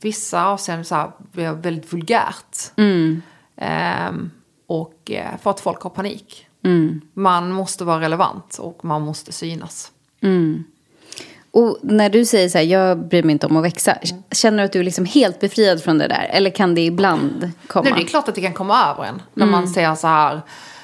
vissa 0.00 0.46
avseenden 0.46 0.84
så 0.84 0.94
här, 0.94 1.10
väldigt 1.54 1.92
vulgärt. 1.92 2.56
Ehm, 3.56 4.30
och 4.66 5.10
eh, 5.10 5.38
för 5.42 5.50
att 5.50 5.60
folk 5.60 5.80
har 5.80 5.90
panik. 5.90 6.46
Man 7.14 7.52
måste 7.52 7.84
vara 7.84 8.00
relevant 8.00 8.58
och 8.58 8.84
man 8.84 9.02
måste 9.02 9.32
synas. 9.32 9.92
Och 11.52 11.78
när 11.82 12.10
du 12.10 12.24
säger 12.24 12.48
så 12.48 12.58
här, 12.58 12.64
jag 12.64 13.08
bryr 13.08 13.22
mig 13.22 13.32
inte 13.32 13.46
om 13.46 13.56
att 13.56 13.64
växa. 13.64 13.96
Känner 14.32 14.58
du 14.58 14.64
att 14.64 14.72
du 14.72 14.78
är 14.80 14.84
liksom 14.84 15.04
helt 15.04 15.40
befriad 15.40 15.82
från 15.82 15.98
det 15.98 16.08
där? 16.08 16.28
Eller 16.30 16.50
kan 16.50 16.74
det 16.74 16.80
ibland 16.80 17.50
komma? 17.66 17.84
Nej, 17.84 17.92
det 17.96 18.02
är 18.02 18.06
klart 18.06 18.28
att 18.28 18.34
det 18.34 18.40
kan 18.40 18.52
komma 18.52 18.90
över 18.90 19.04
en. 19.04 19.22
När 19.34 19.46
man 19.46 19.68
ser 19.68 19.94
så 19.94 20.06
här, 20.06 20.40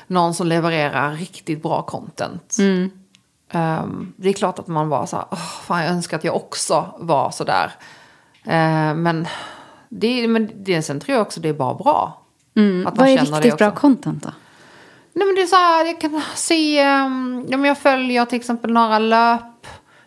någon 0.07 0.35
som 0.35 0.47
levererar 0.47 1.15
riktigt 1.15 1.63
bra 1.63 1.83
content. 1.83 2.57
Ehm, 3.51 4.13
det 4.17 4.29
är 4.29 4.33
klart 4.33 4.59
att 4.59 4.67
man 4.67 4.89
var 4.89 5.07
så 5.07 5.17
här, 5.17 5.27
"Åh, 5.31 5.39
fan 5.39 5.83
jag 5.85 5.93
önskar 5.93 6.17
att 6.17 6.25
jag 6.25 6.37
också 6.37 6.95
var 6.99 7.31
så 7.31 7.45
där. 7.45 7.73
Ehm, 8.45 9.03
men, 9.03 9.27
det, 9.89 10.29
men 10.29 10.51
det, 10.55 10.83
sen 10.83 11.01
tror 11.01 11.15
jag 11.17 11.23
också 11.27 11.41
det 11.41 11.49
är 11.49 11.53
bara 11.55 11.75
bra. 11.75 12.23
Att 12.53 12.57
man 12.57 12.65
Mm. 12.65 12.85
Vad 12.97 13.09
är 13.09 13.19
riktigt 13.19 13.59
bra 13.59 13.71
content 13.71 14.23
då? 14.23 14.31
Nej 15.13 15.27
men 15.27 15.35
det 15.35 15.43
är 15.43 15.47
så 15.47 15.57
här, 15.57 15.85
jag 15.87 16.01
kan 16.01 16.23
se, 16.35 16.87
um, 17.05 17.65
jag 17.65 17.79
följer 17.79 18.25
till 18.25 18.37
exempel 18.37 18.73
några 18.73 18.99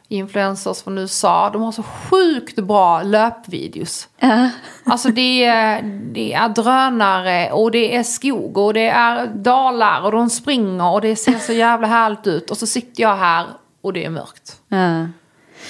löp-influencers 0.09 0.83
från 0.83 0.97
USA. 0.97 1.49
De 1.49 1.61
har 1.61 1.71
så 1.71 1.83
sjukt 1.83 2.55
bra 2.55 3.03
löpvideos. 3.03 4.07
Alltså 4.83 5.09
det 5.09 5.45
är, 5.45 5.81
det 6.13 6.33
är 6.33 6.49
drönare 6.49 7.51
och 7.51 7.71
det 7.71 7.95
är 7.95 8.03
skog 8.03 8.57
och 8.57 8.73
det 8.73 8.87
är 8.87 9.27
dalar 9.27 10.01
och 10.01 10.11
de 10.11 10.29
springer 10.29 10.93
och 10.93 11.01
det 11.01 11.15
ser 11.15 11.39
så 11.39 11.53
jävla 11.53 11.87
härligt 11.87 12.27
ut. 12.27 12.51
Och 12.51 12.57
så 12.57 12.67
sitter 12.67 13.03
jag 13.03 13.15
här 13.15 13.45
och 13.81 13.93
det 13.93 14.05
är 14.05 14.09
mörkt. 14.09 14.61
Ja. 14.67 15.07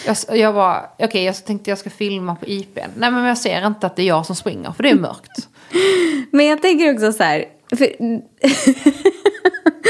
Jag, 0.06 0.38
jag 0.38 0.54
var, 0.54 0.90
okej 1.00 1.24
jag 1.24 1.46
tänkte 1.46 1.70
jag 1.70 1.78
ska 1.78 1.90
filma 1.90 2.36
på 2.36 2.46
IPn. 2.46 2.90
Nej 2.96 3.12
men 3.12 3.24
jag 3.24 3.38
ser 3.38 3.68
inte 3.68 3.88
att 3.88 3.96
det 3.96 4.02
är 4.02 4.08
jag 4.08 4.26
som 4.26 4.36
springer 4.36 4.72
för 4.72 4.84
det 4.84 4.90
är 4.90 4.96
mörkt. 4.96 5.48
Men 6.32 6.46
jag 6.46 6.62
tänker 6.62 6.94
också 6.94 7.12
så 7.12 7.24
här. 7.24 7.46
För 7.70 7.88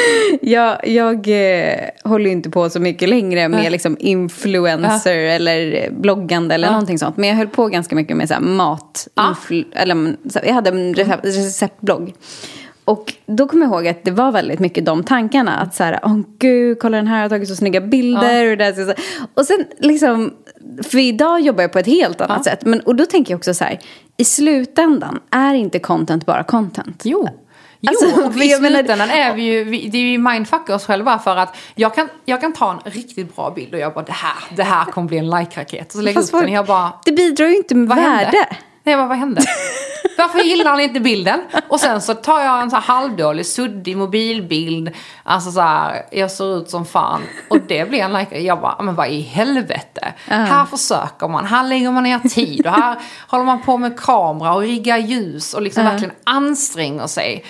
jag 0.42 0.88
jag 0.88 1.28
eh, 1.28 1.80
håller 2.04 2.30
inte 2.30 2.50
på 2.50 2.70
så 2.70 2.80
mycket 2.80 3.10
längre 3.10 3.48
med 3.50 3.72
liksom 3.72 3.98
influencer 4.00 5.16
eller 5.18 5.90
bloggande 5.92 6.56
eller 6.56 6.68
någonting 6.72 7.00
sånt. 7.00 7.18
Men 7.18 7.30
jag 7.30 7.36
höll 7.36 7.48
på 7.48 7.68
ganska 7.68 7.96
mycket 7.96 8.18
med 8.18 8.28
så 8.28 8.34
här 8.34 8.42
mat. 8.42 9.08
influ- 9.16 9.66
eller, 9.74 9.92
mm, 9.96 10.18
så 10.30 10.40
här, 10.40 10.46
jag 10.46 10.54
hade 10.54 10.70
en 10.70 10.94
recept, 10.94 11.26
receptblogg. 11.26 12.14
Och 12.86 13.14
då 13.26 13.48
kommer 13.48 13.66
jag 13.66 13.74
ihåg 13.74 13.88
att 13.88 14.04
det 14.04 14.12
var 14.12 14.32
väldigt 14.32 14.60
mycket 14.60 14.86
de 14.86 15.04
tankarna. 15.04 15.56
Att 15.58 15.76
så 15.76 15.84
här, 15.84 16.00
åh 16.04 16.20
gud, 16.40 16.80
kolla 16.80 16.98
den 16.98 17.08
här 17.08 17.22
har 17.22 17.30
tagit 17.30 17.50
så 17.50 17.56
snygga 17.56 17.82
bilder. 17.82 18.52
Och, 18.52 18.58
det 18.58 18.64
här, 18.64 18.74
så, 18.74 18.94
och 19.34 19.46
sen 19.46 19.66
liksom, 19.80 20.34
för 20.84 20.98
idag 20.98 21.42
jobbar 21.42 21.62
jag 21.62 21.72
på 21.72 21.80
ett 21.80 21.86
helt 21.86 22.22
annat 22.22 22.44
sätt. 22.44 22.66
Men, 22.66 22.80
och 22.80 22.96
då 22.96 23.06
tänker 23.06 23.34
jag 23.34 23.38
också 23.38 23.54
så 23.54 23.64
här, 23.64 23.80
i 24.18 24.24
slutändan 24.24 25.20
är 25.32 25.54
inte 25.54 25.80
content 25.80 26.26
bara 26.26 26.44
content. 26.44 27.02
Jo. 27.04 27.30
Jo, 27.82 27.90
Alltså, 27.90 28.22
och 28.28 28.36
i 28.44 28.50
slutändan 28.50 29.10
är 29.10 29.34
vi 29.36 29.42
ju, 29.42 29.64
vi, 29.64 29.88
det 29.88 29.98
är 29.98 30.02
ju 30.02 30.18
mindfucka 30.18 30.76
oss 30.76 30.86
själva 30.86 31.20
för 31.20 31.36
att 31.38 31.58
jag 31.76 31.96
kan, 31.96 32.10
jag 32.26 32.42
kan 32.42 32.54
ta 32.54 32.72
en 32.72 32.92
riktigt 32.92 33.36
bra 33.36 33.52
bild 33.56 33.74
och 33.74 33.80
jag 33.80 33.94
bara 33.94 34.06
det 34.06 34.12
här, 34.12 34.36
det 34.56 34.64
här 34.64 34.86
kommer 34.86 35.08
bli 35.08 35.18
en 35.18 35.30
like-raket. 35.30 35.92
Så 35.92 36.02
lägger 36.02 36.20
jag 36.20 36.24
upp 36.26 36.32
den 36.32 36.44
och 36.44 36.50
jag 36.50 36.66
bara, 36.66 36.94
Det 37.06 37.12
bidrar 37.12 37.48
ju 37.48 37.56
inte 37.56 37.76
med 37.76 37.90
vad 37.90 37.98
värde. 37.98 38.10
hände? 38.24 38.48
Nej, 38.84 38.96
bara, 38.96 39.08
vad 39.08 39.18
hände? 39.18 39.42
Varför 40.18 40.40
gillar 40.40 40.72
han 40.72 40.80
inte 40.80 41.00
bilden? 41.00 41.42
Och 41.68 41.80
sen 41.80 42.02
så 42.02 42.14
tar 42.14 42.40
jag 42.42 42.62
en 42.62 42.70
så 42.72 42.78
halvdålig, 42.78 43.46
suddig 43.46 43.98
mobilbild. 43.98 44.90
Alltså 45.24 45.52
så 45.52 45.62
här, 45.62 46.06
jag 46.12 46.32
ser 46.32 46.58
ut 46.58 46.70
som 46.70 46.86
fan. 46.86 47.22
Och 47.50 47.58
det 47.68 47.90
blir 47.90 48.00
en 48.00 48.14
like. 48.14 48.40
Jag 48.40 48.62
bara, 48.62 48.82
men 48.82 48.96
vad 48.96 49.08
i 49.10 49.22
helvete? 49.22 50.14
Här 50.26 50.66
försöker 50.66 51.28
man, 51.28 51.46
här 51.46 51.64
lägger 51.64 51.92
man 51.92 52.04
ner 52.04 52.20
tid. 52.20 52.68
Och 52.68 52.74
här 52.74 52.96
håller 53.28 53.44
man 53.46 53.62
på 53.62 53.78
med 53.78 54.00
kamera 54.00 54.54
och 54.54 54.62
riggar 54.62 54.98
ljus. 54.98 55.54
Och 55.54 55.62
liksom 55.62 55.84
verkligen 55.84 56.14
anstränger 56.24 57.08
sig. 57.08 57.46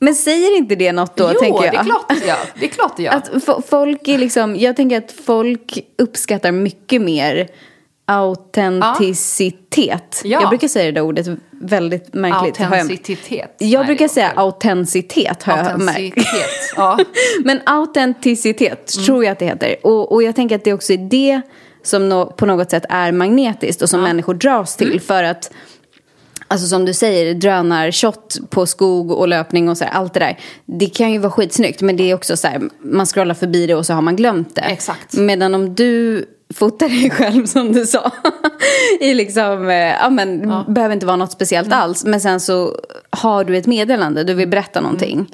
Men 0.00 0.14
säger 0.14 0.56
inte 0.56 0.74
det 0.74 0.92
något 0.92 1.16
då, 1.16 1.30
jo, 1.34 1.40
tänker 1.40 1.64
jag? 1.64 1.74
det 1.74 1.78
är 1.78 1.84
klart 1.84 2.26
gör. 2.26 2.36
Det 2.60 2.64
är 2.64 2.68
klart 2.70 2.98
gör. 2.98 3.12
Att 3.12 3.30
fo- 3.30 3.62
folk 3.68 4.08
är 4.08 4.18
liksom, 4.18 4.56
jag 4.56 4.76
tänker 4.76 4.98
att 4.98 5.12
folk 5.26 5.78
uppskattar 5.98 6.52
mycket 6.52 7.02
mer 7.02 7.48
autenticitet. 8.06 10.20
Ja. 10.24 10.40
Jag 10.40 10.48
brukar 10.48 10.68
säga 10.68 10.84
det 10.84 10.92
där 10.92 11.00
ordet 11.00 11.26
väldigt 11.50 12.14
märkligt. 12.14 12.60
jag- 12.60 12.72
Autenticitet. 12.72 13.54
Jag 13.58 13.78
Nej, 13.78 13.86
brukar 13.86 14.08
säga 14.08 14.32
autenticitet 14.36 15.42
har 15.42 15.56
jag 15.58 15.80
märkt. 15.80 16.26
Ja. 16.76 16.98
Men 17.44 17.60
autenticitet 17.66 18.94
Mm. 18.94 19.06
tror 19.06 19.24
jag 19.24 19.32
att 19.32 19.38
det 19.38 19.46
heter. 19.46 19.76
Och, 19.82 20.12
och 20.12 20.22
jag 20.22 20.36
tänker 20.36 20.56
att 20.56 20.64
det 20.64 20.72
också 20.72 20.92
är 20.92 20.96
det 21.10 21.40
som 21.82 22.08
nå- 22.08 22.26
på 22.26 22.46
något 22.46 22.70
sätt 22.70 22.84
är 22.88 23.12
magnetiskt 23.12 23.82
och 23.82 23.90
som 23.90 24.02
människor 24.02 24.34
dras 24.34 24.76
till. 24.76 24.86
Mm. 24.88 25.00
För 25.00 25.24
att, 25.24 25.52
alltså 26.48 26.66
som 26.66 26.84
du 26.84 26.94
säger, 26.94 27.34
drönarshot 27.34 28.36
på 28.50 28.66
skog 28.66 29.10
och 29.10 29.28
löpning 29.28 29.68
och 29.68 29.78
så 29.78 29.84
här, 29.84 29.92
allt 29.92 30.14
det 30.14 30.20
där. 30.20 30.38
Det 30.66 30.86
kan 30.86 31.12
ju 31.12 31.18
vara 31.18 31.32
skitsnyggt 31.32 31.80
men 31.82 31.96
det 31.96 32.10
är 32.10 32.14
också 32.14 32.36
så 32.36 32.48
här, 32.48 32.60
man 32.82 33.06
scrollar 33.06 33.34
förbi 33.34 33.66
det 33.66 33.74
och 33.74 33.86
så 33.86 33.92
har 33.94 34.02
man 34.02 34.16
glömt 34.16 34.54
det. 34.54 34.60
Exakt. 34.60 35.14
Medan 35.16 35.54
om 35.54 35.74
du 35.74 36.24
fotar 36.54 36.88
dig 36.88 37.10
själv 37.10 37.46
som 37.56 37.72
du 37.72 37.86
sa. 37.86 38.10
I 39.00 39.14
liksom, 39.14 39.68
eh, 39.68 39.74
ja 39.76 40.10
men, 40.10 40.40
behöver 40.74 40.94
inte 40.94 41.06
vara 41.06 41.16
något 41.16 41.32
speciellt 41.32 41.66
Mm. 41.66 41.78
alls. 41.78 42.04
Men 42.04 42.20
sen 42.20 42.40
så 42.40 42.76
har 43.10 43.44
du 43.44 43.56
ett 43.56 43.66
meddelande, 43.66 44.24
du 44.24 44.34
vill 44.34 44.48
berätta 44.48 44.80
någonting. 44.80 45.26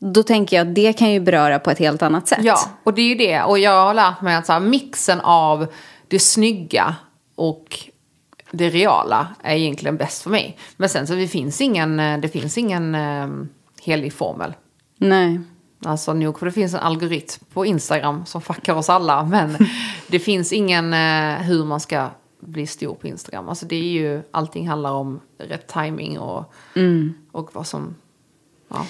Då 0.00 0.22
tänker 0.22 0.56
jag 0.56 0.68
att 0.68 0.74
det 0.74 0.92
kan 0.92 1.10
ju 1.12 1.20
beröra 1.20 1.58
på 1.58 1.70
ett 1.70 1.78
helt 1.78 2.02
annat 2.02 2.28
sätt. 2.28 2.38
Ja, 2.42 2.58
och 2.84 2.94
det 2.94 3.02
är 3.02 3.06
ju 3.08 3.14
det. 3.14 3.42
Och 3.42 3.58
jag 3.58 3.84
har 3.86 3.94
lärt 3.94 4.20
mig 4.22 4.34
att 4.36 4.46
så 4.46 4.52
här, 4.52 4.60
mixen 4.60 5.20
av 5.20 5.66
det 6.08 6.18
snygga 6.18 6.94
och 7.36 7.64
det 8.50 8.70
reala 8.70 9.28
är 9.42 9.56
egentligen 9.56 9.96
bäst 9.96 10.22
för 10.22 10.30
mig. 10.30 10.58
Men 10.76 10.88
sen 10.88 11.06
så 11.06 11.14
det 11.14 11.28
finns 11.28 11.60
ingen, 11.60 12.00
eh, 12.00 12.18
det 12.18 12.28
finns 12.28 12.58
ingen 12.58 12.96
helig 13.80 14.12
formel. 14.12 14.54
Nej. 14.98 15.40
Alltså 15.84 16.12
nog 16.12 16.38
för 16.38 16.46
det 16.46 16.52
finns 16.52 16.74
en 16.74 16.80
algoritm 16.80 17.44
på 17.52 17.66
Instagram 17.66 18.26
som 18.26 18.42
fuckar 18.42 18.74
oss 18.74 18.90
alla. 18.90 19.24
Men 19.24 19.56
det 20.06 20.18
finns 20.18 20.52
ingen 20.52 20.94
eh, 20.94 21.34
hur 21.34 21.64
man 21.64 21.80
ska 21.80 22.08
bli 22.40 22.66
stor 22.66 22.94
på 22.94 23.06
Instagram. 23.06 23.48
Alltså 23.48 23.66
det 23.66 23.76
är 23.76 23.90
ju, 23.90 24.22
allting 24.30 24.68
handlar 24.68 24.92
om 24.92 25.20
rätt 25.38 25.66
timing 25.66 26.18
och, 26.18 26.52
och 27.32 27.54
vad 27.54 27.66
som, 27.66 27.94
ja. 28.68 28.86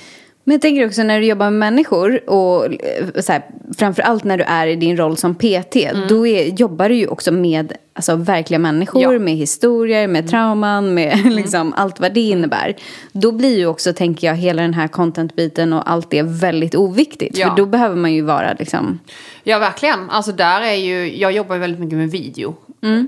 Men 0.49 0.55
jag 0.55 0.61
tänker 0.61 0.87
också 0.87 1.03
när 1.03 1.21
du 1.21 1.27
jobbar 1.27 1.51
med 1.51 1.59
människor 1.73 2.31
och 2.31 2.65
eh, 2.65 3.21
så 3.21 3.33
här, 3.33 3.43
framförallt 3.79 4.25
när 4.25 4.39
du 4.39 4.45
är 4.45 4.67
i 4.67 4.77
din 4.77 4.97
roll 4.97 5.17
som 5.17 5.35
PT, 5.35 5.77
då 6.09 6.27
är, 6.27 6.61
jobbar 6.61 6.89
du 6.89 6.95
ju 6.95 7.07
också 7.07 7.33
med 7.33 7.73
alltså, 7.93 8.17
verkliga 8.17 8.59
människor, 8.59 8.99
Mm. 9.01 9.11
Ja. 9.11 9.17
Mm. 9.17 9.25
med 9.25 9.37
historier, 9.37 10.09
med 10.09 10.31
trauman, 10.31 10.95
med 10.95 11.19
liksom, 11.33 11.73
allt 11.77 12.01
vad 12.01 12.15
det 12.15 12.21
innebär. 12.21 12.77
Då 13.13 13.33
blir 13.33 13.59
ju 13.59 13.67
också, 13.67 13.93
tänker 13.93 14.27
jag, 14.27 14.35
hela 14.35 14.63
den 14.63 14.75
här 14.75 14.89
content-biten 14.89 15.73
och 15.73 15.91
allt 15.91 16.11
det 16.11 16.23
väldigt 16.23 16.75
oviktigt. 16.75 17.39
Ja. 17.39 17.49
För 17.49 17.57
då 17.57 17.67
behöver 17.67 17.97
man 17.97 18.13
ju 18.13 18.23
vara 18.23 18.53
liksom... 18.59 18.99
Ja, 19.43 19.59
verkligen. 19.59 20.11
Alltså 20.11 20.33
där 20.33 20.61
är 20.61 20.75
ju, 20.75 21.17
jag 21.19 21.33
jobbar 21.33 21.55
ju 21.55 21.61
väldigt 21.61 21.81
mycket 21.81 21.99
med 21.99 22.11
video. 22.11 22.55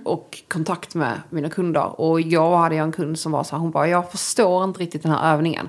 Och 0.05 0.39
kontakt 0.49 0.95
med 0.95 1.13
mina 1.31 1.49
kunder. 1.49 2.01
Och 2.01 2.21
jag 2.21 2.57
hade 2.57 2.77
en 2.77 2.93
kund 2.93 3.19
som 3.19 3.33
var 3.33 3.45
så 3.45 3.57
här, 3.57 3.61
hon 3.61 3.71
bara, 3.71 3.89
jag 3.89 4.11
förstår 4.11 4.65
inte 4.65 4.81
riktigt 4.81 5.03
den 5.03 5.13
här 5.13 5.35
övningen. 5.35 5.69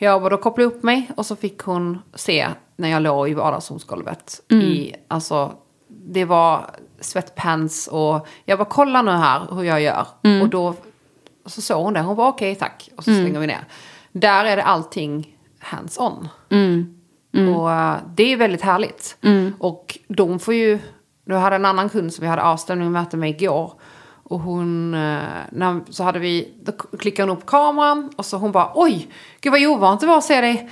Jag 0.00 0.20
bara, 0.22 0.30
då 0.30 0.36
kopplade 0.36 0.68
upp 0.68 0.82
mig 0.82 1.10
och 1.16 1.26
så 1.26 1.36
fick 1.36 1.58
hon 1.60 1.98
se 2.14 2.48
när 2.76 2.88
jag 2.88 3.02
låg 3.02 3.28
i 3.28 3.34
vardagsrumsgolvet. 3.34 4.40
I, 4.62 4.94
alltså, 5.08 5.52
det 5.88 6.24
var 6.24 6.70
sweatpants 7.00 7.86
och 7.86 8.26
jag 8.44 8.58
bara, 8.58 8.68
kolla 8.68 9.02
nu 9.02 9.10
här 9.10 9.46
hur 9.54 9.62
jag 9.62 9.80
gör. 9.80 10.06
Och 10.42 10.48
då 10.48 10.74
så 11.46 11.62
såg 11.62 11.84
hon 11.84 11.94
det, 11.94 12.00
hon 12.00 12.16
bara, 12.16 12.28
okej 12.28 12.54
tack. 12.54 12.90
Och 12.96 13.04
så 13.04 13.10
slänger 13.10 13.40
vi 13.40 13.46
ner. 13.46 13.64
Där 14.12 14.44
är 14.44 14.56
det 14.56 14.62
allting 14.62 15.36
hands-on. 15.60 16.28
Och 17.54 17.70
eh, 17.72 17.96
det 18.14 18.32
är 18.32 18.36
väldigt 18.36 18.62
härligt. 18.62 19.16
Och 19.58 19.98
de 20.08 20.38
får 20.38 20.54
ju... 20.54 20.78
Du 21.24 21.34
hade 21.34 21.56
en 21.56 21.64
annan 21.64 21.88
kund 21.88 22.12
som 22.14 22.22
vi 22.22 22.28
hade 22.28 22.42
avstämning 22.42 22.86
och 22.86 22.92
möte 22.92 23.16
med 23.16 23.30
igår. 23.30 23.72
Och 24.28 24.40
hon... 24.40 24.94
Eh, 24.94 25.20
när, 25.52 25.92
så 25.92 26.04
hade 26.04 26.18
vi... 26.18 26.54
Då 26.62 26.72
klickade 26.72 27.30
hon 27.30 27.38
upp 27.38 27.46
kameran 27.46 28.10
och 28.16 28.26
så 28.26 28.36
hon 28.36 28.52
bara 28.52 28.72
oj, 28.74 29.08
gud 29.40 29.52
vad 29.52 29.66
ovant 29.66 30.00
det 30.00 30.06
var 30.06 30.18
att 30.18 30.24
se 30.24 30.40
dig. 30.40 30.70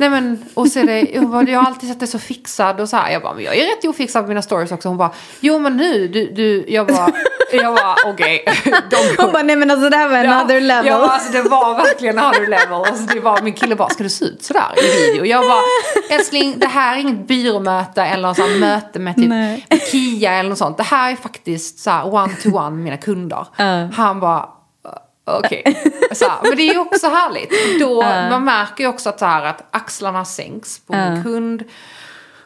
Nej 0.00 0.10
men, 0.10 0.44
och 0.54 0.68
se 0.68 0.82
dig, 0.82 1.16
hon 1.18 1.30
bara, 1.30 1.42
jag 1.42 1.58
har 1.60 1.66
alltid 1.66 1.88
sett 1.88 1.98
dig 1.98 2.08
så 2.08 2.18
fixad 2.18 2.80
och 2.80 2.88
så 2.88 2.96
här. 2.96 3.10
Jag 3.12 3.22
bara, 3.22 3.34
men 3.34 3.44
jag 3.44 3.56
är 3.56 3.66
rätt 3.76 3.84
ofixad 3.84 4.22
på 4.24 4.28
mina 4.28 4.42
stories 4.42 4.72
också. 4.72 4.88
Hon 4.88 4.96
bara, 4.98 5.10
jo 5.40 5.58
men 5.58 5.76
nu, 5.76 6.08
du, 6.08 6.30
du, 6.30 6.64
jag 6.68 6.86
bara, 6.86 7.08
jag 7.52 7.74
bara, 7.74 7.94
okej. 8.06 8.44
De- 8.90 9.22
Hon 9.22 9.32
bara, 9.32 9.42
nej 9.42 9.56
men 9.56 9.70
alltså 9.70 9.90
det 9.90 9.96
här 9.96 10.08
var 10.08 10.16
another 10.16 10.60
level. 10.60 10.86
Ja, 10.86 11.10
alltså 11.10 11.32
det 11.32 11.42
var 11.42 11.74
verkligen 11.74 12.18
another 12.18 12.46
level. 12.46 12.72
Alltså, 12.72 13.14
det 13.14 13.20
var, 13.20 13.42
min 13.42 13.54
kille 13.54 13.76
bara, 13.76 13.88
ska 13.88 14.02
du 14.02 14.08
se 14.10 14.24
ut 14.24 14.42
sådär 14.44 14.66
i 14.76 15.10
video? 15.12 15.24
Jag 15.26 15.42
bara, 15.48 15.62
älskling, 16.10 16.54
det 16.58 16.66
här 16.66 16.96
är 16.96 17.00
inget 17.00 17.26
byråmöte 17.28 18.02
eller 18.02 18.28
något 18.28 18.60
möte 18.60 18.98
med 18.98 19.16
typ 19.16 19.28
Nej. 19.28 19.66
Kia 19.90 20.32
eller 20.32 20.48
något 20.50 20.58
sånt. 20.58 20.76
Det 20.76 20.82
här 20.82 21.12
är 21.12 21.16
faktiskt 21.16 21.78
så 21.78 21.90
här 21.90 22.14
one 22.14 22.34
to 22.42 22.48
one 22.56 22.70
med 22.70 22.84
mina 22.84 22.96
kunder. 22.96 23.46
Han 23.94 24.20
bara, 24.20 24.48
"Uh, 25.28 25.38
okej. 25.44 25.62
Så 26.12 26.24
här, 26.24 26.38
Men 26.42 26.56
det 26.56 26.62
är 26.62 26.72
ju 26.72 26.78
också 26.78 27.06
härligt. 27.06 27.80
Då, 27.80 28.02
Man 28.02 28.44
märker 28.44 28.84
ju 28.84 28.90
också 28.90 29.08
att, 29.08 29.18
så 29.18 29.24
här, 29.24 29.44
att 29.44 29.64
axlarna 29.70 30.24
sänks 30.24 30.80
på 30.86 30.92
min 30.92 31.22
kund. 31.22 31.64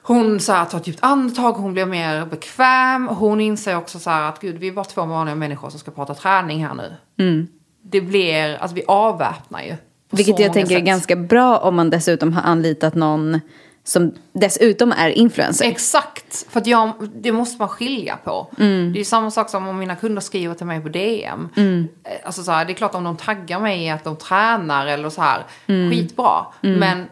Hon 0.03 0.41
så 0.41 0.53
här, 0.53 0.65
tar 0.65 0.79
ett 0.79 0.87
djupt 0.87 1.03
andetag, 1.03 1.53
hon 1.53 1.73
blir 1.73 1.87
mer 1.87 2.27
bekväm. 2.27 3.09
Hon 3.09 3.41
inser 3.41 3.77
också 3.77 3.99
så 3.99 4.11
här 4.11 4.29
att 4.29 4.41
gud, 4.41 4.59
vi 4.59 4.69
är 4.69 4.73
bara 4.73 4.85
två 4.85 5.05
vanliga 5.05 5.35
människor 5.35 5.71
som 5.71 5.79
ska 5.81 5.91
prata 5.91 6.15
träning 6.15 6.67
här 6.67 6.75
nu. 6.75 6.97
Det 7.83 8.01
blir, 8.01 8.57
alltså 8.57 8.75
vi 8.75 8.85
avväpnar 8.87 9.63
ju. 9.63 9.77
Vilket 10.11 10.39
jag 10.39 10.53
tänker 10.53 10.75
är 10.75 10.79
sätt. 10.79 10.87
ganska 10.87 11.17
bra 11.17 11.59
om 11.59 11.77
man 11.77 11.91
dessutom 11.91 12.33
har 12.33 12.43
anlitat 12.43 12.95
någon 12.95 13.41
som 13.85 14.15
dessutom 14.33 14.93
är 14.93 15.09
influencer. 15.11 15.65
Exakt, 15.65 16.47
för 16.51 16.61
att 16.61 16.67
jag, 16.67 16.93
det 17.15 17.33
måste 17.33 17.59
man 17.59 17.69
skilja 17.69 18.17
på. 18.17 18.47
Det 18.95 19.01
är 19.01 19.05
samma 19.05 19.31
sak 19.31 19.51
som 19.51 19.69
om 19.69 19.79
mina 19.79 19.97
kunder 19.97 20.21
skriver 20.21 20.55
till 20.55 20.67
mig 20.67 20.81
på 20.81 20.89
DM. 20.89 21.49
Eh, 22.05 22.11
Alltså 22.25 22.43
så 22.43 22.53
här, 22.53 22.65
det 22.65 22.73
är 22.73 22.75
klart 22.75 22.95
om 22.95 23.05
de 23.05 23.17
taggar 23.17 23.61
mig 23.61 23.85
i 23.85 23.91
att 23.91 24.05
de 24.05 24.17
tränar 24.17 24.87
eller 24.87 25.11
så 25.11 25.23
här, 25.23 25.45
skitbra. 25.91 26.47
Men 26.61 27.07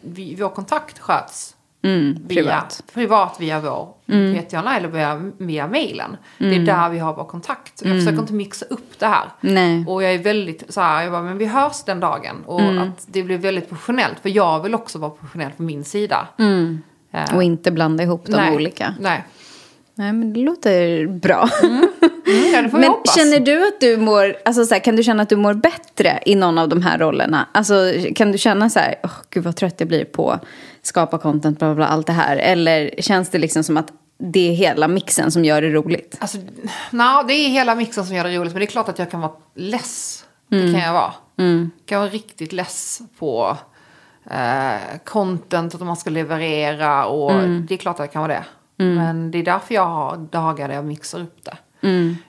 vi, 0.00 0.34
vår 0.40 0.48
kontakt 0.48 0.98
sköts 0.98 1.55
via, 1.86 2.28
privat. 2.28 2.82
privat 2.94 3.36
via 3.40 3.60
vår 3.60 3.86
PT 4.06 4.54
online 4.54 4.76
eller 4.76 4.88
via, 4.88 5.30
via 5.38 5.66
mailen. 5.66 6.16
Det 6.38 6.54
är 6.54 6.58
där 6.58 6.88
vi 6.90 6.98
har 6.98 7.14
vår 7.14 7.24
kontakt. 7.24 7.82
Jag 7.84 7.98
försöker 7.98 8.18
inte 8.18 8.32
mixa 8.32 8.66
upp 8.70 8.98
det 8.98 9.06
här. 9.06 9.24
Nej. 9.40 9.84
Och 9.88 10.02
jag 10.02 10.14
är 10.14 10.18
väldigt 10.18 10.62
så 10.68 10.80
här, 10.80 11.02
jag 11.02 11.12
bara, 11.12 11.22
men 11.22 11.38
vi 11.38 11.46
hörs 11.46 11.84
den 11.84 12.00
dagen. 12.00 12.36
Och 12.46 12.60
att 12.82 13.06
det 13.06 13.22
blir 13.22 13.38
väldigt 13.38 13.68
professionellt. 13.68 14.16
För 14.22 14.28
jag 14.28 14.62
vill 14.62 14.74
också 14.74 14.98
vara 14.98 15.10
professionell 15.10 15.52
på 15.56 15.62
min 15.62 15.84
sida. 15.84 16.28
Eh, 17.12 17.34
Och 17.36 17.42
inte 17.42 17.70
blanda 17.70 18.02
ihop 18.04 18.26
de 18.26 18.32
nej, 18.32 18.54
olika. 18.54 18.94
Nej. 19.00 19.24
Nej, 19.98 20.12
men 20.12 20.32
det 20.32 20.40
låter 20.40 21.06
bra. 21.06 21.48
Mm, 21.62 22.52
ja, 22.52 22.62
det 22.62 22.68
får 22.68 22.78
Men 22.78 22.88
hoppas. 22.90 23.16
känner 23.16 23.40
du 23.40 23.68
att 23.68 23.80
du 23.80 23.96
mår, 23.96 24.36
alltså 24.44 24.64
så 24.66 24.74
här, 24.74 24.80
kan 24.80 24.96
du 24.96 25.02
känna 25.02 25.22
att 25.22 25.28
du 25.28 25.36
mår 25.36 25.54
bättre 25.54 26.18
i 26.26 26.34
någon 26.34 26.58
av 26.58 26.68
de 26.68 26.82
här 26.82 26.98
rollerna? 26.98 27.48
Alltså 27.52 27.74
kan 28.14 28.32
du 28.32 28.38
känna 28.38 28.70
så 28.70 28.78
här, 28.78 28.94
åh 29.02 29.10
gud 29.30 29.44
vad 29.44 29.56
trött 29.56 29.74
jag 29.78 29.88
blir 29.88 30.04
på 30.04 30.38
skapa 30.86 31.18
content, 31.18 31.58
bla 31.58 31.68
bla 31.68 31.74
bla, 31.74 31.86
allt 31.86 32.06
det 32.06 32.12
här. 32.12 32.36
Eller 32.36 32.90
känns 32.98 33.28
det 33.28 33.38
liksom 33.38 33.64
som 33.64 33.76
att 33.76 33.92
det 34.18 34.50
är 34.50 34.52
hela 34.52 34.88
mixen 34.88 35.30
som 35.30 35.44
gör 35.44 35.62
det 35.62 35.70
roligt? 35.70 36.16
Alltså, 36.20 36.38
nej, 36.90 37.24
det 37.28 37.32
är 37.34 37.48
hela 37.48 37.74
mixen 37.74 38.06
som 38.06 38.16
gör 38.16 38.24
det 38.24 38.36
roligt. 38.36 38.52
Men 38.52 38.60
det 38.60 38.64
är 38.66 38.70
klart 38.70 38.88
att 38.88 38.98
jag 38.98 39.10
kan 39.10 39.20
vara 39.20 39.32
less. 39.54 40.24
Det 40.48 40.72
kan 40.72 40.80
jag 40.80 40.92
vara. 40.92 41.12
Jag 41.36 41.86
kan 41.86 42.00
vara 42.00 42.10
riktigt 42.10 42.52
less 42.52 43.00
på 43.18 43.56
eh, 44.30 44.98
content 45.04 45.74
att 45.74 45.80
man 45.80 45.96
ska 45.96 46.10
leverera. 46.10 47.06
Och 47.06 47.32
det 47.48 47.74
är 47.74 47.78
klart 47.78 47.94
att 47.94 48.00
jag 48.00 48.12
kan 48.12 48.22
vara 48.22 48.32
det. 48.32 48.44
Men 48.84 49.30
det 49.30 49.38
är 49.38 49.42
därför 49.44 49.74
jag 49.74 49.86
har 49.86 50.16
dagar 50.16 50.68
där 50.68 50.74
jag 50.74 50.84
mixar 50.84 51.20
upp 51.20 51.44
det. 51.44 51.56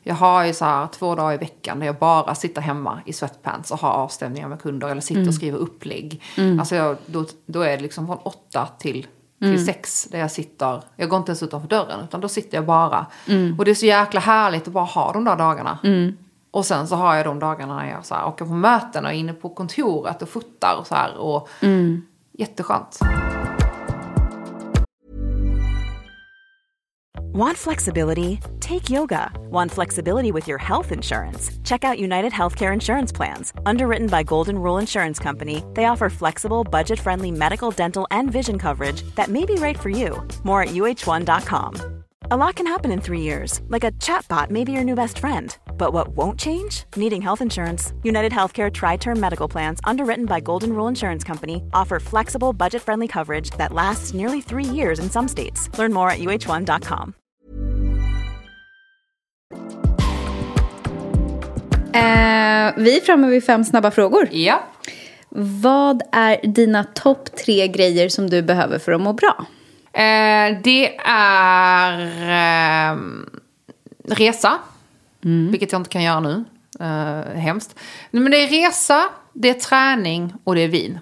Jag 0.03 0.15
har 0.15 0.45
ju 0.45 0.53
så 0.53 0.65
här 0.65 0.87
två 0.87 1.15
dagar 1.15 1.33
i 1.33 1.37
veckan 1.37 1.79
där 1.79 1.85
jag 1.85 1.95
bara 1.95 2.35
sitter 2.35 2.61
hemma 2.61 2.99
i 3.05 3.13
sweatpants 3.13 3.71
och 3.71 3.79
har 3.79 3.91
avstämningar 3.91 4.47
med 4.47 4.61
kunder. 4.61 4.87
Eller 4.87 5.01
sitter 5.01 5.27
och 5.27 5.33
skriver 5.33 5.57
upplägg. 5.57 6.21
Alltså 6.59 6.75
jag, 6.75 6.97
då, 7.05 7.25
då 7.45 7.61
är 7.61 7.77
det 7.77 7.83
liksom 7.83 8.07
från 8.07 8.17
åtta 8.17 8.67
till 8.79 9.07
till 9.39 9.65
sex 9.65 10.07
där 10.11 10.19
jag 10.19 10.31
sitter. 10.31 10.81
Jag 10.95 11.09
går 11.09 11.17
inte 11.19 11.29
ens 11.29 11.43
utanför 11.43 11.67
dörren 11.67 11.99
utan 12.03 12.21
då 12.21 12.27
sitter 12.29 12.57
jag 12.57 12.65
bara. 12.65 13.05
Och 13.59 13.65
det 13.65 13.71
är 13.71 13.75
så 13.75 13.85
jäkla 13.85 14.19
härligt 14.19 14.67
att 14.67 14.73
bara 14.73 14.83
ha 14.85 15.11
de 15.13 15.23
där 15.23 15.35
dagarna. 15.35 15.79
Och 16.51 16.65
sen 16.65 16.87
så 16.87 16.95
har 16.95 17.15
jag 17.15 17.25
de 17.25 17.39
dagarna 17.39 17.75
när 17.75 17.89
jag 17.89 18.05
så 18.05 18.15
här, 18.15 18.27
åker 18.27 18.45
på 18.45 18.51
möten 18.53 19.05
och 19.05 19.11
är 19.11 19.15
inne 19.15 19.33
på 19.33 19.49
kontoret 19.49 20.21
och 20.21 20.29
fotar 20.29 20.75
och 20.79 20.87
så 20.87 20.95
här. 20.95 21.17
Och 21.17 21.49
Jätteskönt. 22.31 22.99
Want 27.37 27.55
flexibility? 27.55 28.39
Take 28.59 28.89
yoga. 28.89 29.31
Want 29.51 29.71
flexibility 29.71 30.31
with 30.31 30.47
your 30.47 30.57
health 30.57 30.91
insurance? 30.91 31.51
Check 31.63 31.83
out 31.83 31.99
United 31.99 32.31
Healthcare 32.31 32.73
Insurance 32.73 33.11
Plans. 33.11 33.53
Underwritten 33.63 34.07
by 34.07 34.23
Golden 34.23 34.57
Rule 34.57 34.79
Insurance 34.79 35.19
Company, 35.19 35.63
they 35.75 35.85
offer 35.85 36.09
flexible, 36.09 36.63
budget 36.63 36.97
friendly 36.99 37.29
medical, 37.29 37.69
dental, 37.69 38.07
and 38.09 38.31
vision 38.31 38.57
coverage 38.57 39.03
that 39.13 39.27
may 39.29 39.45
be 39.45 39.53
right 39.53 39.77
for 39.77 39.89
you. 39.89 40.19
More 40.43 40.63
at 40.63 40.69
uh1.com. 40.69 42.03
A 42.31 42.35
lot 42.35 42.55
can 42.55 42.65
happen 42.65 42.89
in 42.89 42.99
three 42.99 43.21
years, 43.21 43.61
like 43.67 43.83
a 43.83 43.91
chatbot 43.91 44.49
may 44.49 44.63
be 44.63 44.71
your 44.71 44.83
new 44.83 44.95
best 44.95 45.19
friend. 45.19 45.55
But 45.77 45.93
what 45.93 46.07
won't 46.07 46.39
change? 46.39 46.85
Needing 46.95 47.21
health 47.21 47.41
insurance. 47.43 47.93
United 48.01 48.31
Healthcare 48.31 48.73
Tri 48.73 48.97
Term 48.97 49.19
Medical 49.19 49.47
Plans, 49.47 49.79
underwritten 49.83 50.25
by 50.25 50.39
Golden 50.39 50.73
Rule 50.73 50.87
Insurance 50.87 51.23
Company, 51.23 51.61
offer 51.71 51.99
flexible, 51.99 52.51
budget 52.51 52.81
friendly 52.81 53.07
coverage 53.07 53.51
that 53.51 53.73
lasts 53.73 54.15
nearly 54.15 54.41
three 54.41 54.65
years 54.65 54.97
in 54.97 55.11
some 55.11 55.27
states. 55.27 55.69
Learn 55.77 55.93
more 55.93 56.09
at 56.09 56.17
uh1.com. 56.17 57.13
Eh, 61.97 62.73
vi 62.77 62.97
är 62.97 63.05
framme 63.05 63.27
vid 63.27 63.43
fem 63.43 63.63
snabba 63.63 63.91
frågor. 63.91 64.29
Ja. 64.31 64.63
Vad 65.29 66.01
är 66.11 66.47
dina 66.47 66.83
topp 66.83 67.35
tre 67.45 67.67
grejer 67.67 68.09
som 68.09 68.29
du 68.29 68.41
behöver 68.41 68.79
för 68.79 68.91
att 68.91 69.01
må 69.01 69.13
bra? 69.13 69.45
Eh, 69.93 70.57
det 70.63 70.97
är 71.05 71.99
eh, 72.91 72.97
resa. 74.15 74.59
Vilket 75.21 75.71
jag 75.71 75.79
inte 75.79 75.89
kan 75.89 76.03
göra 76.03 76.19
nu. 76.19 76.45
Eh, 76.79 77.39
hemskt. 77.39 77.79
Men 78.11 78.31
det 78.31 78.37
är 78.37 78.47
resa, 78.47 79.03
det 79.33 79.49
är 79.49 79.53
träning 79.53 80.33
och 80.43 80.55
det 80.55 80.61
är 80.61 80.67
vin. 80.67 80.99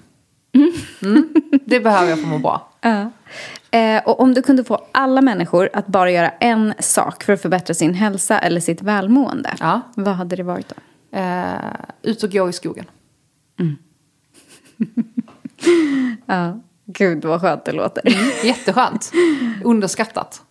Mm. 1.01 1.33
Det 1.65 1.79
behöver 1.79 2.09
jag 2.09 2.19
för 2.19 2.25
att 2.25 2.31
må 2.31 2.39
bra. 2.39 2.69
Eh, 3.75 4.03
och 4.05 4.19
om 4.19 4.33
du 4.33 4.41
kunde 4.41 4.63
få 4.63 4.85
alla 4.91 5.21
människor 5.21 5.69
att 5.73 5.87
bara 5.87 6.11
göra 6.11 6.29
en 6.29 6.73
sak 6.79 7.23
för 7.23 7.33
att 7.33 7.41
förbättra 7.41 7.73
sin 7.73 7.93
hälsa 7.93 8.39
eller 8.39 8.59
sitt 8.61 8.81
välmående, 8.81 9.53
Ja. 9.59 9.81
vad 9.95 10.15
hade 10.15 10.35
det 10.35 10.43
varit 10.43 10.69
då? 10.69 10.75
Eh, 11.17 11.55
ut 12.01 12.23
och 12.23 12.31
gå 12.31 12.49
i 12.49 12.53
skogen. 12.53 12.85
Ja. 16.25 16.59
Gud 16.85 17.25
vad 17.25 17.41
skönt 17.41 17.65
det 17.65 17.71
låter. 17.71 18.03
Jätteskönt. 18.45 19.11
Underskattat. 19.63 20.41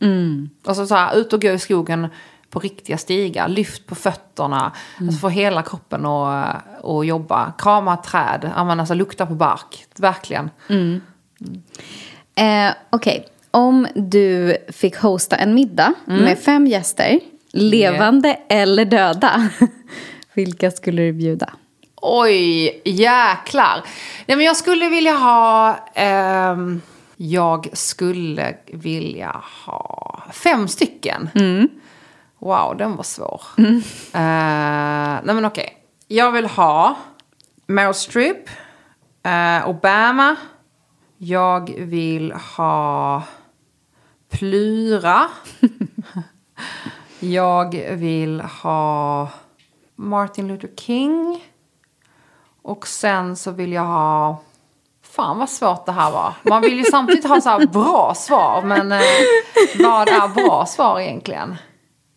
Alltså 0.66 0.86
så 0.86 0.94
här, 0.94 1.16
ut 1.16 1.32
och 1.32 1.42
gå 1.42 1.48
i 1.48 1.58
skogen 1.58 2.08
på 2.50 2.58
riktiga 2.60 2.98
stigar. 2.98 3.48
Lyft 3.48 3.86
på 3.86 3.94
fötterna. 3.94 4.72
Alltså 5.00 5.18
få 5.18 5.28
hela 5.28 5.62
kroppen 5.62 6.06
att 6.06 6.56
och 6.80 7.04
jobba. 7.04 7.52
Krama 7.58 7.96
träd. 7.96 8.50
Alltså, 8.54 8.94
lukta 8.94 9.26
på 9.26 9.34
bark. 9.34 9.86
Verkligen. 9.96 10.50
Eh, 12.34 12.70
Okej, 12.90 13.26
om 13.50 13.86
du 13.94 14.56
fick 14.72 14.96
hosta 14.96 15.36
en 15.36 15.54
middag 15.54 15.92
med 16.06 16.38
fem 16.38 16.66
gäster, 16.66 17.20
levande 17.52 18.36
eller 18.48 18.84
döda, 18.84 19.48
vilka 20.34 20.70
skulle 20.70 21.02
du 21.02 21.12
bjuda? 21.12 21.50
Oj, 21.96 22.80
jäklar. 22.84 23.82
Nej, 24.26 24.36
men 24.36 24.46
jag 24.46 24.56
skulle 24.56 24.88
vilja 24.88 25.12
ha... 25.12 25.76
ehm, 25.94 26.80
jag 27.16 27.68
skulle 27.72 28.56
vilja 28.72 29.40
ha 29.66 30.22
fem 30.32 30.68
stycken. 30.68 31.30
Wow, 32.38 32.76
den 32.76 32.96
var 32.96 33.02
svår. 33.04 33.40
Eh, 33.58 33.64
nej 35.24 35.34
men 35.34 35.44
okej. 35.44 35.76
Jag 36.08 36.32
vill 36.32 36.46
ha 36.46 36.96
Meryl 37.66 37.94
Streep, 37.94 38.48
eh, 39.22 39.68
Obama. 39.68 40.36
Jag 41.18 41.74
vill 41.78 42.32
ha 42.32 43.22
Plura. 44.30 45.28
jag 47.20 47.74
vill 47.90 48.40
ha 48.40 49.28
Martin 49.96 50.48
Luther 50.48 50.70
King. 50.76 51.44
Och 52.62 52.86
sen 52.86 53.36
så 53.36 53.50
vill 53.50 53.72
jag 53.72 53.84
ha... 53.84 54.36
Fan 55.02 55.38
vad 55.38 55.50
svårt 55.50 55.86
det 55.86 55.92
här 55.92 56.10
var. 56.10 56.34
Man 56.42 56.62
vill 56.62 56.78
ju 56.78 56.84
samtidigt 56.84 57.24
ha 57.24 57.40
så 57.40 57.48
här 57.48 57.66
bra 57.66 58.14
svar. 58.16 58.62
Men 58.62 58.92
eh, 58.92 59.00
vad 59.78 60.08
är 60.08 60.28
bra 60.28 60.66
svar 60.66 61.00
egentligen? 61.00 61.56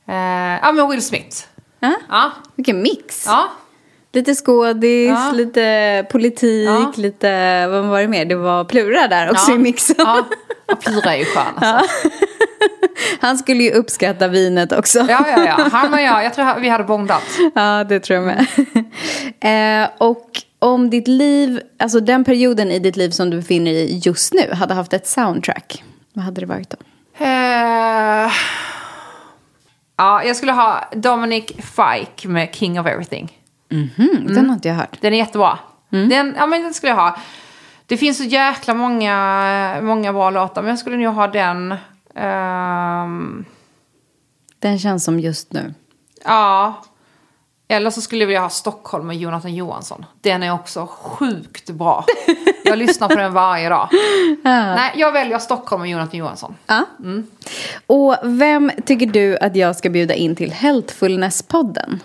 Eh, 0.06 0.16
ja 0.62 0.72
men 0.72 0.90
Will 0.90 1.06
Smith. 1.06 1.38
Ja. 1.80 1.94
Ja. 2.10 2.32
Vilken 2.56 2.82
mix. 2.82 3.26
Ja. 3.26 3.48
Lite 4.18 4.36
skådis, 4.36 5.10
Ja. 5.10 5.32
lite 5.34 6.06
politik, 6.12 6.68
Ja. 6.70 6.94
lite, 6.96 7.68
vad 7.68 7.86
var 7.86 8.02
det 8.02 8.08
mer? 8.08 8.26
Det 8.26 8.36
var 8.36 8.64
Plura 8.64 9.08
där 9.08 9.32
också 9.32 9.52
ja. 9.52 9.56
i 9.56 9.60
mixen. 9.60 9.96
Ja. 10.00 10.26
ja, 10.68 10.76
Plura 10.76 11.16
är 11.16 11.20
ju 11.20 11.26
skön 11.26 11.46
alltså. 11.56 12.00
Han 13.20 13.38
skulle 13.38 13.64
ju 13.64 13.72
uppskatta 13.72 14.28
vinet 14.28 14.72
också. 14.72 15.00
Ja, 15.00 15.26
ja, 15.28 15.46
ja. 15.46 15.70
Han 15.72 15.94
och 15.94 16.02
jag, 16.02 16.24
jag 16.24 16.34
tror 16.34 16.60
vi 16.60 16.70
hade 16.70 16.84
bondat. 16.84 17.24
Ja, 17.56 17.84
det 17.84 18.00
tror 18.00 18.20
jag 18.20 18.26
med. 18.26 18.46
eh, 19.84 19.90
och 19.98 20.30
om 20.60 20.90
ditt 20.90 21.08
liv, 21.08 21.62
alltså 21.80 22.00
den 22.00 22.24
perioden 22.24 22.72
i 22.72 22.80
ditt 22.80 22.96
liv 22.96 23.10
som 23.10 23.30
du 23.30 23.38
befinner 23.38 23.72
dig 23.72 23.92
i 23.92 23.98
just 23.98 24.34
nu 24.34 24.54
hade 24.54 24.74
haft 24.74 24.94
ett 24.94 25.08
soundtrack, 25.08 25.84
vad 26.14 26.26
hade 26.26 26.42
det 26.42 26.48
varit 26.48 26.70
då? 26.70 26.78
Eh, 27.26 28.32
ja, 29.98 30.24
jag 30.24 30.36
skulle 30.36 30.52
ha 30.52 30.90
Dominic 30.92 31.46
Fike 31.48 32.28
med 32.28 32.56
King 32.56 32.80
of 32.80 32.88
Everything. 32.88 33.37
Mm, 33.70 34.28
Den 34.28 34.46
har 34.46 34.54
inte 34.54 34.68
jag 34.68 34.76
hört. 34.76 34.98
Den 35.02 35.14
är 35.14 35.18
jättebra. 35.18 35.60
Den, 35.90 36.34
ja, 36.38 36.46
men 36.46 36.64
den 36.64 36.74
skulle 36.74 36.90
jag 36.92 36.98
ha. 36.98 37.18
Det 37.86 37.98
finns 37.98 38.18
så 38.18 38.24
jäkla 38.24 38.74
många, 38.74 39.78
många 39.82 40.14
bra 40.14 40.30
låtar, 40.30 40.62
men 40.62 40.70
jag 40.70 40.80
skulle 40.80 40.98
nog 40.98 41.14
ha 41.16 41.28
den. 41.28 41.76
Ehm, 42.16 43.46
Den 44.60 44.80
känns 44.80 45.04
som 45.04 45.20
just 45.20 45.54
nu. 45.54 45.74
ja. 46.26 46.84
Eller 47.70 47.90
så 47.90 48.02
skulle 48.02 48.22
jag 48.22 48.28
vilja 48.28 48.42
ha 48.42 48.50
Stockholm 48.50 49.08
med 49.08 49.18
Jonathan 49.18 49.56
Johansson. 49.56 50.06
Den 50.22 50.44
är 50.44 50.54
också 50.54 50.88
sjukt 50.92 51.70
bra. 51.70 52.06
Jag 52.66 52.78
lyssnar 52.78 53.08
på 53.10 53.16
den 53.16 53.34
varje 53.34 53.70
dag. 53.70 53.90
Nej, 54.44 54.92
jag 54.96 55.12
väljer 55.12 55.40
Stockholm 55.40 55.82
med 55.82 55.92
Jonathan 55.92 56.20
Johansson. 56.20 56.56
Ja. 56.68 56.84
Och 57.88 58.16
vem 58.24 58.72
tycker 58.86 59.06
du 59.06 59.38
att 59.38 59.56
jag 59.56 59.76
ska 59.76 59.90
bjuda 59.90 60.14
in 60.14 60.36
till 60.36 60.52
Healthfulness-podden? 60.52 62.00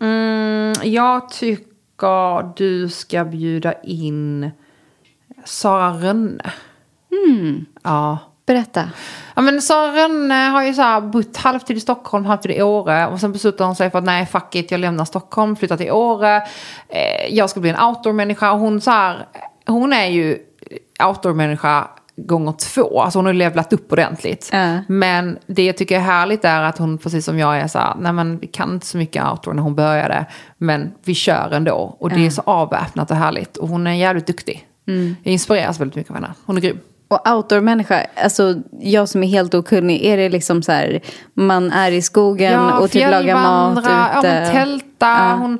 Mm, 0.00 0.35
jag 0.82 1.28
tycker 1.28 2.56
du 2.56 2.88
ska 2.88 3.24
bjuda 3.24 3.72
in 3.82 4.50
Sara 5.44 5.90
Rönne. 5.90 6.52
Ja. 7.82 8.18
Berätta. 8.46 8.90
Ja 9.34 9.42
men 9.42 9.62
Sara 9.62 9.96
Rönne 9.96 10.34
har 10.34 10.62
ju 10.62 10.74
så 10.74 10.82
här 10.82 11.00
bott 11.00 11.36
halvtid 11.36 11.76
i 11.76 11.80
Stockholm, 11.80 12.24
halvtid 12.24 12.50
i 12.50 12.62
Åre. 12.62 13.06
Och 13.06 13.20
sen 13.20 13.32
beslutade 13.32 13.64
hon 13.64 13.76
sig 13.76 13.90
för 13.90 13.98
att 13.98 14.04
nej 14.04 14.26
fuck 14.26 14.54
it, 14.54 14.70
jag 14.70 14.80
lämnar 14.80 15.04
Stockholm, 15.04 15.56
flyttar 15.56 15.76
till 15.76 15.90
Åre. 15.90 16.36
Eh, 16.88 17.26
jag 17.30 17.50
ska 17.50 17.60
bli 17.60 17.70
en 17.70 17.80
outdoor-människa. 17.80 18.52
Hon, 18.52 18.80
så 18.80 18.90
här, 18.90 19.26
hon 19.66 19.92
är 19.92 20.06
ju 20.06 20.38
outdoor-människa 21.04 21.88
gånger 22.16 22.52
två. 22.52 23.00
Alltså 23.00 23.18
hon 23.18 23.26
har 23.26 23.32
levlat 23.32 23.72
upp 23.72 23.92
ordentligt. 23.92 24.50
Ja. 24.52 24.78
Men 24.88 25.38
det 25.46 25.64
jag 25.64 25.76
tycker 25.76 25.96
är 25.96 26.00
härligt 26.00 26.44
är 26.44 26.62
att 26.62 26.78
hon, 26.78 26.98
precis 26.98 27.24
som 27.24 27.38
jag 27.38 27.58
är 27.58 27.66
så 27.66 27.78
här, 27.78 27.94
nej 27.98 28.12
men 28.12 28.38
vi 28.38 28.46
kan 28.46 28.72
inte 28.72 28.86
så 28.86 28.98
mycket 28.98 29.24
outdoor 29.24 29.54
när 29.54 29.62
hon 29.62 29.74
började. 29.74 30.26
Men 30.58 30.92
vi 31.04 31.14
kör 31.14 31.50
ändå. 31.52 31.96
Och 31.98 32.10
det 32.10 32.26
är 32.26 32.30
så 32.30 32.42
avväpnat 32.46 33.10
och 33.10 33.16
härligt. 33.16 33.56
Och 33.56 33.68
hon 33.68 33.86
är 33.86 33.92
jävligt 33.92 34.26
duktig. 34.26 34.66
Jag 35.22 35.32
inspireras 35.32 35.80
väldigt 35.80 35.96
mycket 35.96 36.10
av 36.10 36.16
henne. 36.16 36.34
Hon 36.46 36.56
är 36.56 36.60
grym. 36.60 36.78
Och 37.08 37.28
outdoor-människa, 37.28 38.06
alltså 38.22 38.54
jag 38.80 39.08
som 39.08 39.22
är 39.22 39.28
helt 39.28 39.54
okunnig, 39.54 40.04
är 40.04 40.16
det 40.16 40.28
liksom 40.28 40.62
så 40.62 40.72
här, 40.72 41.00
man 41.34 41.72
är 41.72 41.92
i 41.92 42.02
skogen 42.02 42.70
och 42.70 42.90
typ 42.90 43.10
lagar 43.10 43.34
mat 43.34 43.78
ute? 43.78 43.90
Ja, 43.90 44.10
hon 44.14 44.22
tältar, 44.52 45.36
hon 45.36 45.58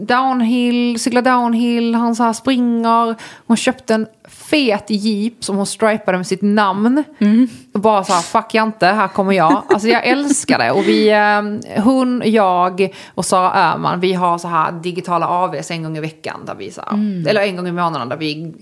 downhill, 0.00 0.98
cyklar 1.00 1.22
downhill, 1.22 1.94
hon 1.94 2.16
så 2.16 2.22
här 2.22 2.32
springer. 2.32 3.14
Hon 3.46 3.56
köpte 3.56 3.94
en 3.94 4.06
fet 4.28 4.90
jeep 4.90 5.44
som 5.44 5.56
hon 5.56 5.66
stripade 5.66 6.18
med 6.18 6.26
sitt 6.26 6.42
namn. 6.42 7.04
Mm. 7.18 7.48
Och 7.74 7.80
bara 7.80 8.04
så 8.04 8.12
här, 8.12 8.20
fuck 8.22 8.54
Jante, 8.54 8.86
här 8.86 9.08
kommer 9.08 9.32
jag. 9.32 9.62
Alltså 9.68 9.88
jag 9.88 10.06
älskar 10.06 10.58
det. 10.58 10.70
Och 10.70 10.82
vi, 10.88 11.10
eh, 11.10 11.82
hon, 11.82 12.22
jag 12.24 12.88
och 13.14 13.24
Sara 13.24 13.52
Öhman, 13.72 14.00
vi 14.00 14.12
har 14.12 14.38
så 14.38 14.48
här 14.48 14.72
digitala 14.72 15.28
AVs 15.28 15.70
en 15.70 15.82
gång 15.82 15.96
i 15.96 16.00
veckan. 16.00 16.40
Där 16.46 16.54
vi 16.54 16.70
så 16.70 16.80
här, 16.80 16.92
Mm. 16.94 17.26
Eller 17.26 17.40
en 17.40 17.56
gång 17.56 17.68
i 17.68 17.72
månaden 17.72 18.08
där 18.08 18.16
vi 18.16 18.54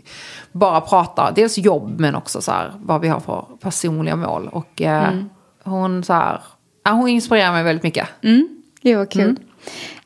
bara 0.53 0.81
pratar, 0.81 1.33
dels 1.35 1.59
jobb 1.59 2.01
men 2.01 2.15
också 2.15 2.41
så 2.41 2.53
här, 2.53 2.73
vad 2.77 3.01
vi 3.01 3.09
har 3.09 3.21
för 3.21 3.45
personliga 3.61 4.17
mål. 4.17 4.49
Och 4.53 4.83
eh, 4.83 5.09
Mm. 5.09 5.31
hon 5.65 6.05
så 6.05 6.13
här, 6.13 6.41
hon 6.89 7.09
inspirerar 7.09 7.53
mig 7.53 7.63
väldigt 7.65 7.83
mycket. 7.83 8.09
Gud 8.83 8.99
vad 8.99 9.11
kul. 9.11 9.37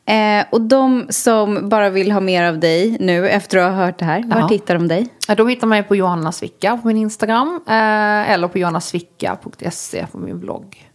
Eh, 0.06 0.44
och 0.50 0.60
de 0.60 1.06
som 1.08 1.68
bara 1.68 1.90
vill 1.90 2.12
ha 2.12 2.20
mer 2.20 2.44
av 2.44 2.58
dig 2.58 2.96
nu 3.00 3.28
efter 3.28 3.58
att 3.58 3.72
ha 3.74 3.84
hört 3.84 3.98
det 3.98 4.04
här, 4.04 4.22
var 4.26 4.38
Ja. 4.40 4.46
hittar 4.50 4.74
de 4.74 4.88
dig? 4.88 5.08
Ja, 5.28 5.34
De 5.34 5.48
hittar 5.48 5.66
mig 5.66 5.82
på 5.82 5.96
Johanna 5.96 6.32
Svicka 6.32 6.76
på 6.82 6.86
min 6.88 6.96
Instagram. 6.96 7.60
Eh, 7.66 8.30
eller 8.30 8.48
på 8.48 8.58
johannasvicka.se 8.58 10.06
på 10.12 10.18
min 10.18 10.40
blogg. 10.40 10.90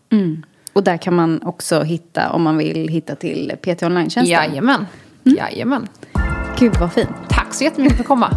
Och 0.74 0.84
där 0.84 0.98
kan 0.98 1.16
man 1.16 1.42
också 1.44 1.82
hitta, 1.84 2.32
om 2.32 2.42
man 2.44 2.58
vill 2.58 2.88
hitta 2.88 3.16
till 3.16 3.54
PT 3.62 3.84
Online-tjänsten. 3.84 4.26
Jajamän. 4.26 4.86
Jajamän. 5.24 5.88
Gud 6.60 6.76
vad 6.80 6.94
fint. 6.94 7.10
Tack 7.30 7.54
så 7.54 7.64
jättemycket 7.64 7.96
för 7.98 8.04
att 8.04 8.08
komma. 8.08 8.30